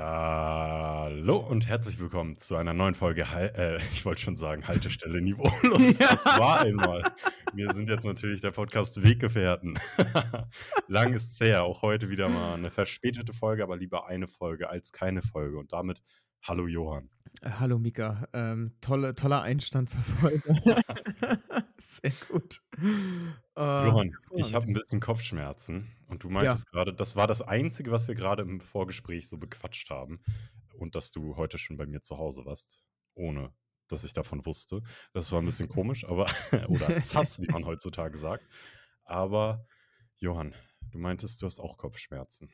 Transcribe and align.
Hallo 0.00 1.38
und 1.38 1.66
herzlich 1.66 1.98
willkommen 1.98 2.38
zu 2.38 2.54
einer 2.54 2.72
neuen 2.72 2.94
Folge. 2.94 3.32
Hal 3.32 3.52
äh, 3.56 3.76
ich 3.92 4.04
wollte 4.04 4.20
schon 4.20 4.36
sagen, 4.36 4.68
Haltestelle 4.68 5.20
niveaulos. 5.20 5.98
Das 5.98 6.24
war 6.24 6.60
einmal. 6.60 7.02
Wir 7.52 7.74
sind 7.74 7.90
jetzt 7.90 8.04
natürlich 8.04 8.40
der 8.40 8.52
Podcast 8.52 9.02
Weggefährten. 9.02 9.76
Lang 10.86 11.14
ist 11.14 11.40
her. 11.40 11.64
Auch 11.64 11.82
heute 11.82 12.10
wieder 12.10 12.28
mal 12.28 12.54
eine 12.54 12.70
verspätete 12.70 13.32
Folge, 13.32 13.64
aber 13.64 13.76
lieber 13.76 14.06
eine 14.06 14.28
Folge 14.28 14.70
als 14.70 14.92
keine 14.92 15.20
Folge. 15.20 15.58
Und 15.58 15.72
damit 15.72 16.00
hallo 16.42 16.68
Johann. 16.68 17.10
Äh, 17.42 17.50
hallo 17.58 17.80
Mika. 17.80 18.28
Ähm, 18.32 18.76
tolle, 18.80 19.16
toller 19.16 19.42
Einstand 19.42 19.90
zur 19.90 20.02
Folge. 20.02 20.54
Sehr 22.02 22.12
gut. 22.28 22.62
Äh, 23.56 23.86
Johann, 23.86 24.14
ich 24.36 24.54
habe 24.54 24.66
ein 24.66 24.74
bisschen 24.74 25.00
Kopfschmerzen 25.00 25.90
und 26.06 26.22
du 26.22 26.28
meintest 26.28 26.66
ja. 26.66 26.70
gerade, 26.72 26.94
das 26.94 27.16
war 27.16 27.26
das 27.26 27.40
Einzige, 27.40 27.90
was 27.90 28.08
wir 28.08 28.14
gerade 28.14 28.42
im 28.42 28.60
Vorgespräch 28.60 29.28
so 29.28 29.38
bequatscht 29.38 29.88
haben 29.88 30.20
und 30.74 30.94
dass 30.94 31.10
du 31.12 31.36
heute 31.36 31.56
schon 31.56 31.78
bei 31.78 31.86
mir 31.86 32.02
zu 32.02 32.18
Hause 32.18 32.44
warst, 32.44 32.82
ohne 33.14 33.54
dass 33.88 34.04
ich 34.04 34.12
davon 34.12 34.44
wusste. 34.44 34.82
Das 35.14 35.32
war 35.32 35.40
ein 35.40 35.46
bisschen 35.46 35.68
komisch, 35.68 36.04
aber 36.04 36.26
oder 36.68 36.98
sass, 37.00 37.40
wie 37.40 37.50
man 37.50 37.64
heutzutage 37.64 38.18
sagt. 38.18 38.46
Aber 39.04 39.66
Johann, 40.18 40.54
du 40.90 40.98
meintest, 40.98 41.40
du 41.40 41.46
hast 41.46 41.58
auch 41.58 41.78
Kopfschmerzen. 41.78 42.50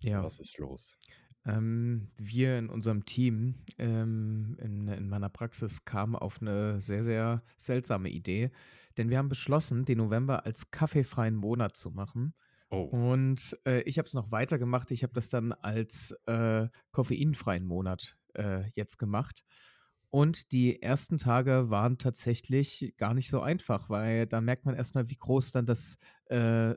Ja. 0.00 0.22
Was 0.22 0.38
ist 0.38 0.58
los? 0.58 0.98
Ähm, 1.44 2.08
wir 2.16 2.58
in 2.58 2.68
unserem 2.68 3.04
Team 3.04 3.56
ähm, 3.78 4.56
in, 4.60 4.88
in 4.88 5.08
meiner 5.08 5.28
Praxis 5.28 5.84
kamen 5.84 6.14
auf 6.14 6.40
eine 6.40 6.80
sehr, 6.80 7.02
sehr 7.02 7.42
seltsame 7.58 8.10
Idee, 8.10 8.50
denn 8.96 9.10
wir 9.10 9.18
haben 9.18 9.28
beschlossen, 9.28 9.84
den 9.84 9.98
November 9.98 10.46
als 10.46 10.70
kaffeefreien 10.70 11.34
Monat 11.34 11.76
zu 11.76 11.90
machen. 11.90 12.34
Oh. 12.70 12.84
Und 12.84 13.58
äh, 13.66 13.82
ich 13.82 13.98
habe 13.98 14.06
es 14.06 14.14
noch 14.14 14.30
weiter 14.30 14.58
gemacht. 14.58 14.90
Ich 14.92 15.02
habe 15.02 15.12
das 15.12 15.28
dann 15.28 15.52
als 15.52 16.12
äh, 16.26 16.68
koffeinfreien 16.90 17.66
Monat 17.66 18.16
äh, 18.34 18.70
jetzt 18.74 18.98
gemacht. 18.98 19.44
Und 20.08 20.52
die 20.52 20.80
ersten 20.82 21.18
Tage 21.18 21.70
waren 21.70 21.98
tatsächlich 21.98 22.94
gar 22.98 23.14
nicht 23.14 23.30
so 23.30 23.40
einfach, 23.40 23.88
weil 23.88 24.26
da 24.26 24.40
merkt 24.40 24.64
man 24.64 24.74
erstmal, 24.74 25.08
wie 25.08 25.16
groß 25.16 25.52
dann 25.52 25.66
das 25.66 25.98
äh, 26.26 26.74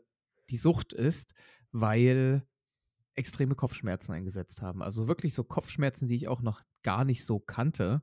die 0.49 0.57
Sucht 0.57 0.93
ist, 0.93 1.33
weil 1.71 2.45
extreme 3.15 3.55
Kopfschmerzen 3.55 4.13
eingesetzt 4.13 4.61
haben. 4.61 4.81
Also 4.81 5.07
wirklich 5.07 5.33
so 5.33 5.43
Kopfschmerzen, 5.43 6.07
die 6.07 6.15
ich 6.15 6.27
auch 6.27 6.41
noch 6.41 6.61
gar 6.83 7.05
nicht 7.05 7.25
so 7.25 7.39
kannte. 7.39 8.01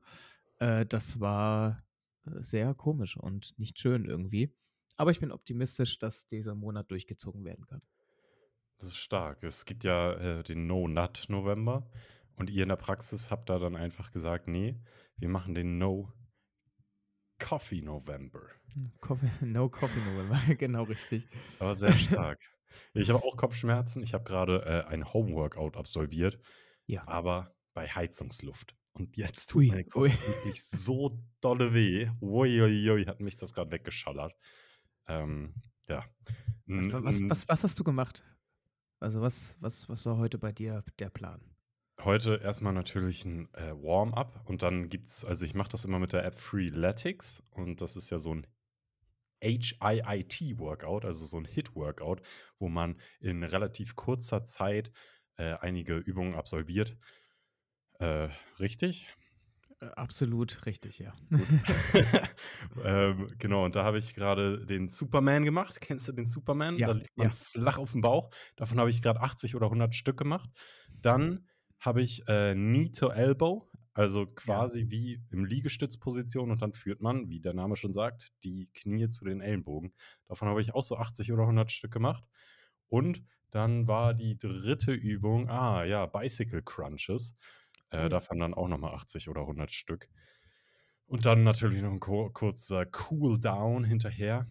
Äh, 0.59 0.85
das 0.85 1.19
war 1.19 1.83
äh, 2.25 2.41
sehr 2.41 2.73
komisch 2.73 3.17
und 3.17 3.53
nicht 3.57 3.79
schön 3.79 4.05
irgendwie. 4.05 4.55
Aber 4.97 5.11
ich 5.11 5.19
bin 5.19 5.31
optimistisch, 5.31 5.99
dass 5.99 6.27
dieser 6.27 6.55
Monat 6.55 6.91
durchgezogen 6.91 7.45
werden 7.45 7.65
kann. 7.65 7.81
Das 8.77 8.89
ist 8.89 8.97
stark. 8.97 9.43
Es 9.43 9.65
gibt 9.65 9.83
ja 9.83 10.13
äh, 10.13 10.43
den 10.43 10.67
No-Nut 10.67 11.25
November 11.29 11.89
und 12.35 12.49
ihr 12.49 12.63
in 12.63 12.69
der 12.69 12.75
Praxis 12.75 13.31
habt 13.31 13.49
da 13.49 13.59
dann 13.59 13.75
einfach 13.75 14.11
gesagt, 14.11 14.47
nee, 14.47 14.79
wir 15.17 15.29
machen 15.29 15.53
den 15.53 15.77
No 15.77 16.11
Coffee 17.39 17.81
November. 17.81 18.41
Coffee, 19.01 19.31
no 19.41 19.69
Coffee 19.69 19.99
November, 19.99 20.39
genau 20.55 20.83
richtig. 20.83 21.27
Aber 21.59 21.75
sehr 21.75 21.93
stark. 21.93 22.39
Ich 22.93 23.09
habe 23.09 23.23
auch 23.23 23.37
Kopfschmerzen. 23.37 24.03
Ich 24.03 24.13
habe 24.13 24.23
gerade 24.23 24.63
äh, 24.65 24.91
ein 24.91 25.13
Homeworkout 25.13 25.77
absolviert, 25.77 26.39
ja. 26.85 27.07
aber 27.07 27.55
bei 27.73 27.87
Heizungsluft. 27.87 28.75
Und 28.93 29.17
jetzt 29.17 29.49
tut 29.49 29.61
ui, 29.61 29.67
mein 29.69 29.87
Kopf 29.87 30.03
ui. 30.03 30.09
wirklich 30.27 30.63
so 30.63 31.19
dolle 31.41 31.73
weh. 31.73 32.09
Uiuiui, 32.21 33.05
hat 33.05 33.19
mich 33.19 33.37
das 33.37 33.53
gerade 33.53 33.71
weggeschallert. 33.71 34.35
Ähm, 35.07 35.55
ja. 35.87 36.05
Was, 36.65 37.19
was, 37.21 37.47
was, 37.47 37.63
hast 37.63 37.79
du 37.79 37.83
gemacht? 37.83 38.23
Also 38.99 39.21
was, 39.21 39.57
was, 39.59 39.89
was 39.89 40.05
war 40.05 40.17
heute 40.17 40.37
bei 40.37 40.51
dir 40.51 40.83
der 40.99 41.09
Plan? 41.09 41.41
Heute 42.01 42.35
erstmal 42.35 42.73
natürlich 42.73 43.25
ein 43.25 43.53
äh, 43.53 43.71
Warm-up 43.71 44.41
und 44.45 44.61
dann 44.63 44.89
gibt 44.89 45.09
es, 45.09 45.25
also 45.25 45.45
ich 45.45 45.53
mache 45.55 45.69
das 45.69 45.85
immer 45.85 45.99
mit 45.99 46.13
der 46.13 46.23
App 46.25 46.39
Freeletics 46.39 47.43
und 47.51 47.81
das 47.81 47.95
ist 47.95 48.09
ja 48.09 48.19
so 48.19 48.33
ein 48.33 48.47
HIIT-Workout, 49.43 51.05
also 51.05 51.25
so 51.25 51.37
ein 51.37 51.45
HIT-Workout, 51.45 52.21
wo 52.59 52.69
man 52.69 52.99
in 53.19 53.43
relativ 53.43 53.95
kurzer 53.95 54.43
Zeit 54.43 54.91
äh, 55.37 55.55
einige 55.59 55.97
Übungen 55.97 56.35
absolviert. 56.35 56.97
Äh, 57.99 58.29
richtig? 58.59 59.07
Äh, 59.81 59.85
absolut 59.95 60.65
richtig, 60.65 60.99
ja. 60.99 61.13
ähm, 62.83 63.27
genau, 63.37 63.65
und 63.65 63.75
da 63.75 63.83
habe 63.83 63.97
ich 63.97 64.15
gerade 64.15 64.65
den 64.65 64.89
Superman 64.89 65.43
gemacht. 65.43 65.81
Kennst 65.81 66.07
du 66.07 66.11
den 66.11 66.27
Superman? 66.27 66.77
Ja, 66.77 66.87
da 66.87 66.93
liegt 66.93 67.17
man 67.17 67.27
ja. 67.27 67.33
flach 67.33 67.77
auf 67.77 67.91
dem 67.91 68.01
Bauch. 68.01 68.29
Davon 68.55 68.79
habe 68.79 68.89
ich 68.89 69.01
gerade 69.01 69.21
80 69.21 69.55
oder 69.55 69.67
100 69.67 69.93
Stück 69.95 70.17
gemacht. 70.17 70.49
Dann 71.01 71.47
habe 71.79 72.01
ich 72.01 72.27
äh, 72.27 72.53
Knee 72.53 72.89
to 72.89 73.09
Elbow, 73.09 73.69
also 73.93 74.25
quasi 74.25 74.81
ja. 74.81 74.91
wie 74.91 75.21
im 75.31 75.45
Liegestützposition 75.45 76.49
und 76.51 76.61
dann 76.61 76.73
führt 76.73 77.01
man, 77.01 77.29
wie 77.29 77.39
der 77.39 77.53
Name 77.53 77.75
schon 77.75 77.93
sagt, 77.93 78.33
die 78.43 78.69
Knie 78.73 79.09
zu 79.09 79.25
den 79.25 79.41
Ellenbogen. 79.41 79.93
Davon 80.27 80.47
habe 80.47 80.61
ich 80.61 80.73
auch 80.73 80.83
so 80.83 80.97
80 80.97 81.31
oder 81.31 81.43
100 81.43 81.71
Stück 81.71 81.91
gemacht. 81.91 82.23
Und 82.89 83.23
dann 83.51 83.87
war 83.87 84.15
die 84.15 84.37
dritte 84.37 84.93
Übung, 84.93 85.47
ah 85.49 85.83
ja, 85.83 86.07
Bicycle 86.07 86.63
Crunches. 86.63 87.35
Äh, 87.91 88.05
mhm. 88.05 88.09
Davon 88.09 88.39
dann 88.39 88.53
auch 88.55 88.67
nochmal 88.67 88.95
80 88.95 89.29
oder 89.29 89.41
100 89.41 89.69
Stück. 89.69 90.09
Und 91.05 91.25
dann 91.27 91.43
natürlich 91.43 91.83
noch 91.83 91.91
ein 91.91 91.99
kurzer 91.99 92.87
Cool 93.11 93.39
Down 93.39 93.83
hinterher. 93.83 94.47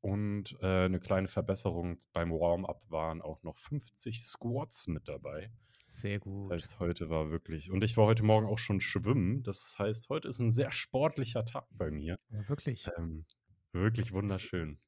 Und 0.00 0.56
äh, 0.62 0.84
eine 0.84 1.00
kleine 1.00 1.28
Verbesserung 1.28 1.98
beim 2.14 2.30
Warm-up 2.30 2.82
waren 2.88 3.20
auch 3.20 3.42
noch 3.42 3.58
50 3.58 4.22
Squats 4.22 4.86
mit 4.86 5.08
dabei. 5.08 5.50
Sehr 5.88 6.20
gut. 6.20 6.50
Das 6.50 6.64
heißt, 6.64 6.80
heute 6.80 7.10
war 7.10 7.30
wirklich, 7.30 7.70
und 7.70 7.82
ich 7.82 7.96
war 7.96 8.06
heute 8.06 8.22
Morgen 8.22 8.46
auch 8.46 8.58
schon 8.58 8.80
schwimmen. 8.80 9.42
Das 9.42 9.76
heißt, 9.78 10.10
heute 10.10 10.28
ist 10.28 10.38
ein 10.38 10.52
sehr 10.52 10.70
sportlicher 10.70 11.44
Tag 11.44 11.66
bei 11.70 11.90
mir. 11.90 12.18
Ja, 12.30 12.48
wirklich. 12.48 12.88
Ähm, 12.96 13.24
wirklich 13.72 14.12
wunderschön. 14.12 14.78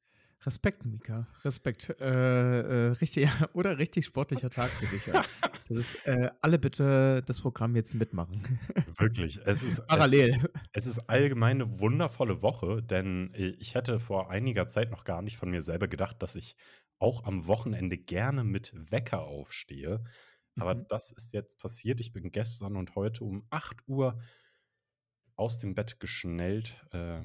Respekt, 0.45 0.85
Mika. 0.85 1.27
Respekt. 1.43 1.89
Äh, 1.99 2.05
äh, 2.05 2.87
richtig, 2.93 3.29
oder 3.53 3.77
richtig 3.77 4.05
sportlicher 4.05 4.49
Tag 4.49 4.69
für 4.69 4.87
dich. 4.87 5.05
Ja. 5.07 5.21
Das 5.67 5.77
ist, 5.77 6.05
äh, 6.05 6.29
alle 6.41 6.59
bitte 6.59 7.23
das 7.25 7.39
Programm 7.39 7.77
jetzt 7.77 7.93
mitmachen. 7.95 8.41
Wirklich. 8.97 9.39
Es 9.45 9.63
ist 9.63 9.87
parallel. 9.87 10.31
Es 10.31 10.43
ist, 10.43 10.49
es 10.73 10.87
ist 10.87 11.09
allgemein 11.09 11.61
eine 11.61 11.79
wundervolle 11.79 12.41
Woche, 12.41 12.83
denn 12.83 13.31
ich 13.33 13.73
hätte 13.73 14.01
vor 14.01 14.29
einiger 14.29 14.67
Zeit 14.67 14.91
noch 14.91 15.05
gar 15.05 15.21
nicht 15.21 15.37
von 15.37 15.49
mir 15.49 15.61
selber 15.61 15.87
gedacht, 15.87 16.21
dass 16.21 16.35
ich 16.35 16.57
auch 16.99 17.23
am 17.23 17.47
Wochenende 17.47 17.97
gerne 17.97 18.43
mit 18.43 18.73
Wecker 18.91 19.21
aufstehe. 19.21 20.03
Aber 20.59 20.75
mhm. 20.75 20.85
das 20.89 21.11
ist 21.11 21.33
jetzt 21.33 21.59
passiert. 21.59 21.99
Ich 21.99 22.13
bin 22.13 22.31
gestern 22.31 22.75
und 22.75 22.95
heute 22.95 23.23
um 23.23 23.45
8 23.49 23.87
Uhr 23.87 24.19
aus 25.35 25.59
dem 25.59 25.75
Bett 25.75 25.99
geschnellt. 25.99 26.85
Äh, 26.91 27.21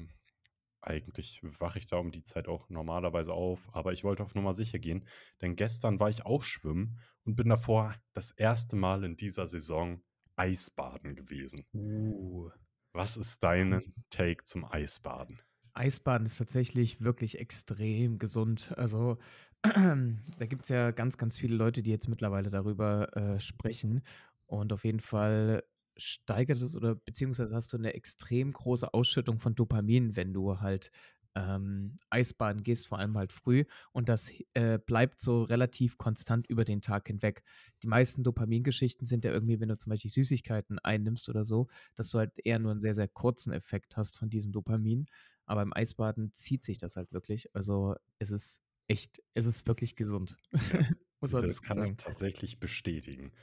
eigentlich 0.81 1.41
wache 1.43 1.79
ich 1.79 1.87
da 1.87 1.97
um 1.97 2.11
die 2.11 2.23
Zeit 2.23 2.47
auch 2.47 2.69
normalerweise 2.69 3.33
auf, 3.33 3.59
aber 3.73 3.93
ich 3.93 4.03
wollte 4.03 4.23
auf 4.23 4.35
Nummer 4.35 4.53
sicher 4.53 4.79
gehen, 4.79 5.05
denn 5.41 5.55
gestern 5.55 5.99
war 5.99 6.09
ich 6.09 6.25
auch 6.25 6.43
schwimmen 6.43 6.99
und 7.25 7.35
bin 7.35 7.49
davor 7.49 7.95
das 8.13 8.31
erste 8.31 8.75
Mal 8.75 9.03
in 9.03 9.17
dieser 9.17 9.47
Saison 9.47 10.01
Eisbaden 10.35 11.15
gewesen. 11.15 11.65
Uh. 11.73 12.49
Was 12.93 13.17
ist 13.17 13.43
dein 13.43 13.79
Take 14.09 14.43
zum 14.43 14.65
Eisbaden? 14.65 15.41
Eisbaden 15.73 16.25
ist 16.25 16.37
tatsächlich 16.37 17.01
wirklich 17.01 17.37
extrem 17.37 18.17
gesund. 18.17 18.73
Also 18.77 19.17
da 19.63 20.45
gibt 20.45 20.63
es 20.63 20.69
ja 20.69 20.91
ganz, 20.91 21.17
ganz 21.17 21.37
viele 21.37 21.55
Leute, 21.55 21.81
die 21.83 21.89
jetzt 21.91 22.07
mittlerweile 22.07 22.49
darüber 22.49 23.15
äh, 23.15 23.39
sprechen. 23.39 24.03
Und 24.45 24.71
auf 24.71 24.85
jeden 24.85 24.99
Fall 24.99 25.63
steigert 25.97 26.61
es 26.61 26.75
oder 26.75 26.95
beziehungsweise 26.95 27.55
hast 27.55 27.73
du 27.73 27.77
eine 27.77 27.93
extrem 27.93 28.53
große 28.53 28.93
Ausschüttung 28.93 29.39
von 29.39 29.55
Dopamin, 29.55 30.15
wenn 30.15 30.33
du 30.33 30.59
halt 30.59 30.91
ähm, 31.35 31.99
Eisbaden 32.09 32.63
gehst, 32.63 32.87
vor 32.87 32.99
allem 32.99 33.17
halt 33.17 33.31
früh. 33.31 33.65
Und 33.91 34.09
das 34.09 34.31
äh, 34.53 34.79
bleibt 34.79 35.19
so 35.19 35.43
relativ 35.43 35.97
konstant 35.97 36.47
über 36.47 36.65
den 36.65 36.81
Tag 36.81 37.07
hinweg. 37.07 37.43
Die 37.83 37.87
meisten 37.87 38.23
Dopamingeschichten 38.23 39.05
sind 39.05 39.23
ja 39.23 39.31
irgendwie, 39.31 39.59
wenn 39.59 39.69
du 39.69 39.77
zum 39.77 39.91
Beispiel 39.91 40.11
Süßigkeiten 40.11 40.79
einnimmst 40.79 41.29
oder 41.29 41.43
so, 41.43 41.67
dass 41.95 42.09
du 42.09 42.19
halt 42.19 42.31
eher 42.43 42.59
nur 42.59 42.71
einen 42.71 42.81
sehr, 42.81 42.95
sehr 42.95 43.07
kurzen 43.07 43.53
Effekt 43.53 43.97
hast 43.97 44.17
von 44.17 44.29
diesem 44.29 44.51
Dopamin. 44.51 45.07
Aber 45.45 45.61
im 45.61 45.73
Eisbaden 45.73 46.33
zieht 46.33 46.63
sich 46.63 46.77
das 46.77 46.95
halt 46.95 47.11
wirklich. 47.11 47.53
Also 47.55 47.95
es 48.19 48.31
ist 48.31 48.61
echt, 48.87 49.21
es 49.33 49.45
ist 49.45 49.67
wirklich 49.67 49.95
gesund. 49.95 50.37
Ja, 50.71 50.81
das 51.21 51.61
kann 51.61 51.79
sagen. 51.79 51.91
ich 51.91 51.97
tatsächlich 51.97 52.59
bestätigen. 52.59 53.33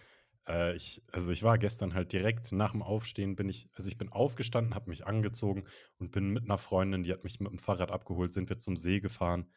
Äh, 0.47 0.77
ich, 0.77 1.03
also 1.13 1.33
ich 1.33 1.43
war 1.43 1.59
gestern 1.59 1.95
halt 1.95 2.13
direkt 2.13 2.53
nach 2.53 2.73
dem 2.73 2.83
Aufstehen 2.83 3.37
bin 3.37 3.49
ich, 3.49 3.69
also 3.73 3.89
ich 3.89 3.99
bin 3.99 4.11
aufgestanden, 4.11 4.75
habe 4.75 4.91
mich 4.91 5.07
angezogen 5.07 5.65
und 5.99 6.11
bin 6.11 6.31
mit 6.31 6.45
einer 6.45 6.59
Freundin, 6.59 7.03
die 7.03 7.13
hat 7.13 7.25
mich 7.25 7.41
mit 7.41 7.51
dem 7.51 7.59
Fahrrad 7.59 7.91
abgeholt, 7.91 8.33
sind 8.33 8.49
wir 8.49 8.59
zum 8.59 8.77
See 8.77 9.01
gefahren. 9.01 9.51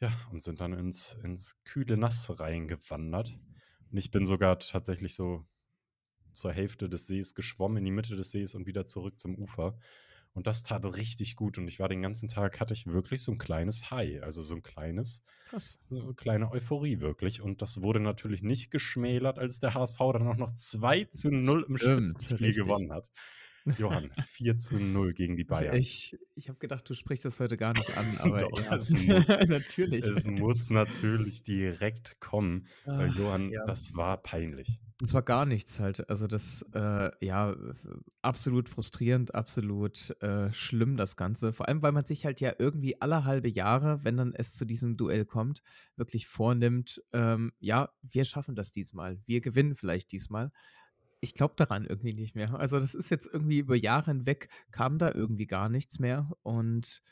Ja, 0.00 0.12
und 0.30 0.42
sind 0.42 0.60
dann 0.60 0.74
ins, 0.74 1.18
ins 1.24 1.60
kühle 1.64 1.96
Nass 1.96 2.38
reingewandert. 2.38 3.36
Und 3.90 3.98
ich 3.98 4.12
bin 4.12 4.26
sogar 4.26 4.58
tatsächlich 4.60 5.14
so 5.16 5.44
zur 6.32 6.52
Hälfte 6.52 6.88
des 6.88 7.08
Sees 7.08 7.34
geschwommen, 7.34 7.78
in 7.78 7.84
die 7.84 7.90
Mitte 7.90 8.14
des 8.14 8.30
Sees 8.30 8.54
und 8.54 8.66
wieder 8.66 8.86
zurück 8.86 9.18
zum 9.18 9.34
Ufer. 9.34 9.76
Und 10.38 10.46
das 10.46 10.62
tat 10.62 10.86
richtig 10.86 11.34
gut. 11.34 11.58
Und 11.58 11.66
ich 11.66 11.80
war 11.80 11.88
den 11.88 12.00
ganzen 12.00 12.28
Tag, 12.28 12.60
hatte 12.60 12.72
ich 12.72 12.86
wirklich 12.86 13.24
so 13.24 13.32
ein 13.32 13.38
kleines 13.38 13.90
High, 13.90 14.22
also 14.22 14.40
so 14.40 14.54
ein 14.54 14.62
kleines, 14.62 15.24
so 15.88 16.00
eine 16.00 16.14
kleine 16.14 16.52
Euphorie 16.52 17.00
wirklich. 17.00 17.42
Und 17.42 17.60
das 17.60 17.82
wurde 17.82 17.98
natürlich 17.98 18.40
nicht 18.40 18.70
geschmälert, 18.70 19.40
als 19.40 19.58
der 19.58 19.74
HSV 19.74 19.98
dann 19.98 20.28
auch 20.28 20.36
noch 20.36 20.52
2 20.52 21.06
zu 21.06 21.32
0 21.32 21.66
im 21.68 21.76
Stimmt, 21.76 22.10
Spitzenspiel 22.10 22.36
richtig. 22.36 22.64
gewonnen 22.64 22.92
hat. 22.92 23.10
Johann, 23.76 24.10
4 24.26 24.56
zu 24.58 24.78
0 24.78 25.12
gegen 25.14 25.36
die 25.36 25.44
Bayern. 25.44 25.76
Ich 25.76 26.16
ich 26.38 26.48
habe 26.48 26.58
gedacht, 26.58 26.88
du 26.88 26.94
sprichst 26.94 27.24
das 27.24 27.40
heute 27.40 27.56
gar 27.56 27.72
nicht 27.72 27.96
an, 27.98 28.06
aber 28.18 28.40
Doch, 28.40 28.60
ja, 28.60 28.76
es 28.76 28.90
muss. 28.90 29.26
natürlich. 29.48 30.04
Es 30.04 30.24
muss 30.24 30.70
natürlich 30.70 31.42
direkt 31.42 32.20
kommen, 32.20 32.66
weil 32.84 33.10
Ach, 33.12 33.18
Johann, 33.18 33.50
ja. 33.50 33.64
das 33.66 33.96
war 33.96 34.22
peinlich. 34.22 34.80
Das 35.00 35.14
war 35.14 35.22
gar 35.22 35.46
nichts 35.46 35.78
halt. 35.78 36.08
Also 36.10 36.26
das, 36.26 36.64
äh, 36.74 37.10
ja, 37.24 37.54
absolut 38.22 38.68
frustrierend, 38.68 39.34
absolut 39.34 40.16
äh, 40.22 40.52
schlimm 40.52 40.96
das 40.96 41.16
Ganze. 41.16 41.52
Vor 41.52 41.68
allem, 41.68 41.82
weil 41.82 41.92
man 41.92 42.04
sich 42.04 42.24
halt 42.24 42.40
ja 42.40 42.52
irgendwie 42.58 43.00
alle 43.00 43.24
halbe 43.24 43.48
Jahre, 43.48 44.00
wenn 44.02 44.16
dann 44.16 44.34
es 44.34 44.54
zu 44.54 44.64
diesem 44.64 44.96
Duell 44.96 45.24
kommt, 45.24 45.62
wirklich 45.96 46.26
vornimmt, 46.26 47.00
ähm, 47.12 47.52
ja, 47.60 47.90
wir 48.02 48.24
schaffen 48.24 48.56
das 48.56 48.72
diesmal. 48.72 49.20
Wir 49.26 49.40
gewinnen 49.40 49.76
vielleicht 49.76 50.10
diesmal. 50.10 50.50
Ich 51.20 51.34
glaube 51.34 51.54
daran 51.56 51.84
irgendwie 51.84 52.12
nicht 52.12 52.34
mehr. 52.34 52.54
Also 52.54 52.78
das 52.78 52.94
ist 52.94 53.10
jetzt 53.10 53.28
irgendwie 53.32 53.58
über 53.58 53.74
Jahre 53.74 54.12
hinweg, 54.12 54.48
kam 54.70 54.98
da 54.98 55.12
irgendwie 55.12 55.46
gar 55.46 55.68
nichts 55.68 55.98
mehr. 55.98 56.30
Und 56.42 57.02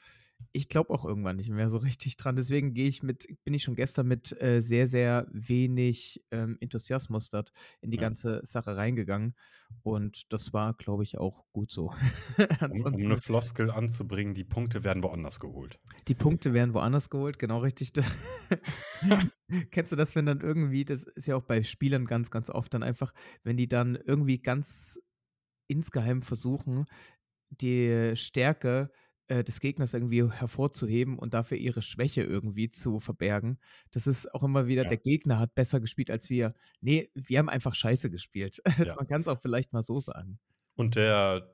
ich 0.53 0.69
glaube 0.69 0.91
auch 0.91 1.05
irgendwann 1.05 1.37
nicht 1.37 1.51
mehr 1.51 1.71
so 1.71 1.79
richtig 1.79 2.17
dran. 2.17 2.37
Deswegen 2.37 2.73
gehe 2.75 2.89
ich 2.89 3.03
mit, 3.03 3.27
bin 3.45 3.55
ich 3.55 3.63
schon 3.63 3.75
gestern 3.75 4.07
mit 4.07 4.41
äh, 4.41 4.61
sehr, 4.61 4.87
sehr 4.87 5.27
wenig 5.31 6.25
ähm, 6.31 6.57
Enthusiasmus 6.61 7.29
dort 7.31 7.53
in 7.81 7.91
die 7.91 7.99
Ja. 7.99 8.03
ganze 8.03 8.41
Sache 8.45 8.77
reingegangen. 8.77 9.35
Und 9.83 10.33
das 10.33 10.53
war, 10.53 10.75
glaube 10.75 11.03
ich, 11.03 11.19
auch 11.19 11.45
gut 11.53 11.71
so. 11.73 11.93
Um, 12.71 12.83
um 12.83 12.95
eine 12.95 13.17
Floskel 13.19 13.71
anzubringen, 13.71 14.35
die 14.35 14.45
Punkte 14.45 14.85
werden 14.85 15.03
woanders 15.03 15.41
geholt. 15.41 15.79
die 16.09 16.15
Punkte 16.15 16.53
werden 16.55 16.75
woanders 16.75 17.11
geholt, 17.11 17.39
genau 17.39 17.59
richtig. 17.59 17.93
Kennst 19.71 19.93
du 19.93 19.97
das, 19.97 20.15
wenn 20.17 20.27
dann 20.27 20.41
irgendwie, 20.41 20.85
das 20.85 21.05
ist 21.05 21.27
ja 21.27 21.37
auch 21.37 21.43
bei 21.43 21.63
Spielern 21.63 22.07
ganz, 22.07 22.31
ganz 22.31 22.51
oft 22.51 22.73
dann 22.75 22.83
einfach, 22.83 23.13
wenn 23.43 23.57
die 23.57 23.69
dann 23.69 23.97
irgendwie 23.97 24.39
ganz 24.39 25.01
insgeheim 25.69 26.23
versuchen, 26.23 26.87
die 27.51 28.13
Stärke 28.15 28.91
äh, 28.91 29.06
des 29.29 29.61
Gegners 29.61 29.93
irgendwie 29.95 30.31
hervorzuheben 30.31 31.19
und 31.19 31.35
dafür 31.35 31.57
ihre 31.59 31.83
Schwäche 31.83 32.23
irgendwie 32.23 32.69
zu 32.71 33.01
verbergen. 33.01 33.59
Das 33.91 34.07
ist 34.07 34.33
auch 34.35 34.43
immer 34.43 34.67
wieder, 34.67 34.85
Ja. 34.85 34.89
der 34.89 34.99
Gegner 34.99 35.39
hat 35.39 35.55
besser 35.55 35.81
gespielt 35.81 36.11
als 36.11 36.31
wir. 36.31 36.55
Nee, 36.81 37.11
wir 37.15 37.39
haben 37.39 37.49
einfach 37.49 37.75
scheiße 37.75 38.11
gespielt. 38.11 38.63
Ja. 38.87 38.95
Man 38.97 39.07
kann 39.09 39.21
es 39.23 39.29
auch 39.29 39.41
vielleicht 39.41 39.73
mal 39.73 39.83
so 39.83 39.99
sagen. 40.01 40.39
Und 40.79 40.95
der 40.95 41.49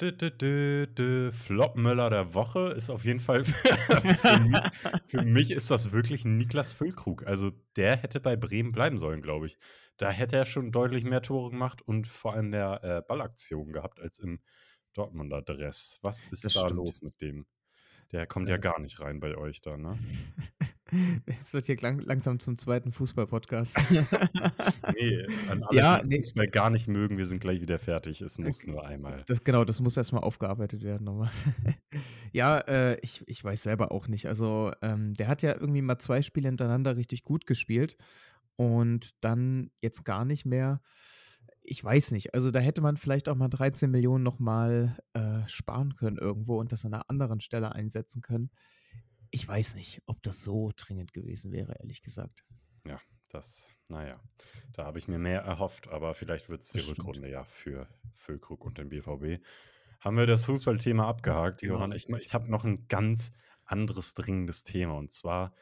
Flopmöller 1.33 2.11
der 2.11 2.35
Woche 2.35 2.73
ist 2.73 2.91
auf 2.91 3.05
jeden 3.05 3.21
Fall 3.21 3.45
für 3.45 4.41
mich, 4.41 4.61
für 5.07 5.23
mich 5.23 5.51
ist 5.51 5.71
das 5.71 5.93
wirklich 5.93 6.25
Niklas 6.25 6.73
Füllkrug. 6.73 7.27
Also 7.27 7.53
der 7.77 7.97
hätte 7.97 8.21
bei 8.21 8.37
Bremen 8.37 8.73
bleiben 8.73 8.99
sollen, 8.99 9.23
glaube 9.23 9.47
ich. 9.47 9.59
Da 9.97 10.11
hätte 10.11 10.37
er 10.37 10.45
schon 10.45 10.73
deutlich 10.73 11.05
mehr 11.05 11.23
Tore 11.23 11.51
gemacht 11.51 11.83
und 11.83 12.07
vor 12.09 12.35
allem 12.35 12.51
mehr 12.51 12.81
äh, 12.83 13.03
Ballaktionen 13.07 13.73
gehabt 13.73 14.01
als 14.01 14.19
im 14.19 14.41
Dortmunder 14.95 15.41
Dress. 15.43 15.99
Was 16.03 16.25
ist 16.31 16.45
Das 16.45 16.55
da 16.55 16.63
stimmt. 16.63 16.77
los 16.77 17.01
mit 17.03 17.21
dem? 17.21 17.47
Der 18.13 18.27
kommt 18.27 18.49
ja 18.49 18.57
Äh. 18.57 18.61
gar 18.61 18.79
nicht 18.81 19.01
rein 19.01 19.21
bei 19.21 19.37
euch 19.37 19.61
da, 19.61 19.77
ne? 19.77 19.99
Es 21.41 21.55
wird 21.55 21.65
hier 21.65 21.81
lang, 21.81 22.01
langsam 22.01 22.39
zum 22.39 22.59
zweiten 22.59 22.93
Fußball-Podcast. 22.93 23.79
Nee, 24.95 25.25
an 25.49 25.63
alle, 25.63 25.79
Ja, 25.79 26.03
nee. 26.07 26.17
Fußball 26.17 26.49
gar 26.49 26.69
nicht 26.69 26.87
mögen, 26.87 27.17
wir 27.17 27.25
sind 27.25 27.41
gleich 27.41 27.63
wieder 27.63 27.79
fertig. 27.79 28.21
Es 28.21 28.37
muss 28.37 28.63
Okay. 28.63 28.73
nur 28.73 28.85
einmal. 28.87 29.23
Das, 29.27 29.43
genau, 29.43 29.65
das 29.65 29.81
muss 29.81 29.97
erstmal 29.97 30.23
aufgearbeitet 30.23 30.83
werden. 30.83 31.09
Aber 31.09 31.31
ja, 32.33 32.59
äh, 32.59 32.99
ich, 33.01 33.25
ich 33.27 33.43
weiß 33.43 33.63
selber 33.63 33.91
auch 33.91 34.07
nicht. 34.09 34.27
Also, 34.27 34.73
ähm, 34.83 35.15
der 35.15 35.29
hat 35.29 35.41
ja 35.41 35.55
irgendwie 35.55 35.81
mal 35.81 35.99
zwei 35.99 36.21
Spiele 36.21 36.49
hintereinander 36.49 36.97
richtig 36.99 37.25
gut 37.25 37.47
gespielt 37.47 37.97
und 38.57 39.13
dann 39.25 39.71
jetzt 39.81 40.05
gar 40.05 40.27
nicht 40.27 40.45
mehr. 40.45 40.83
Ich 41.63 41.83
weiß 41.83 42.11
nicht. 42.11 42.35
Also, 42.35 42.51
da 42.51 42.59
hätte 42.59 42.81
man 42.81 42.97
vielleicht 42.97 43.29
auch 43.29 43.37
mal 43.37 43.49
13 43.49 43.91
Millionen 43.91 44.25
nochmal 44.25 44.99
äh, 45.13 45.47
sparen 45.49 45.95
können 45.95 46.19
irgendwo 46.19 46.59
und 46.59 46.73
das 46.73 46.85
an 46.85 46.95
einer 46.95 47.09
anderen 47.09 47.41
Stelle 47.41 47.73
einsetzen 47.73 48.21
können. 48.23 48.51
Ich 49.31 49.47
weiß 49.47 49.75
nicht, 49.75 50.03
ob 50.07 50.23
das 50.23 50.43
so 50.43 50.73
dringend 50.77 51.13
gewesen 51.13 51.53
wäre, 51.53 51.75
ehrlich 51.79 52.03
gesagt. 52.03 52.45
Ja, 52.85 53.01
das, 53.31 53.73
naja, 53.89 54.21
da 54.73 54.85
habe 54.85 54.99
ich 54.99 55.09
mir 55.09 55.19
mehr 55.19 55.41
erhofft, 55.43 55.89
aber 55.89 56.15
vielleicht 56.15 56.49
wird 56.49 56.63
es 56.63 56.71
die. 56.71 56.81
Rückrunde 56.81 57.31
ja 57.31 57.45
für 57.45 57.89
Füllkrug 58.13 58.65
und 58.65 58.79
den 58.79 58.89
BVB. 58.91 59.43
Haben 60.01 60.17
wir 60.17 60.27
das 60.27 60.45
Fußballthema 60.47 61.07
abgehakt, 61.09 61.61
Genau, 61.61 61.75
Johann? 61.75 61.93
Ich, 61.93 62.09
ich 62.09 62.35
habe 62.35 62.51
noch 62.51 62.65
ein 62.65 62.89
ganz 62.89 63.33
anderes 63.65 64.15
dringendes 64.15 64.65
Thema 64.65 64.95
und 64.99 65.13
zwar 65.13 65.55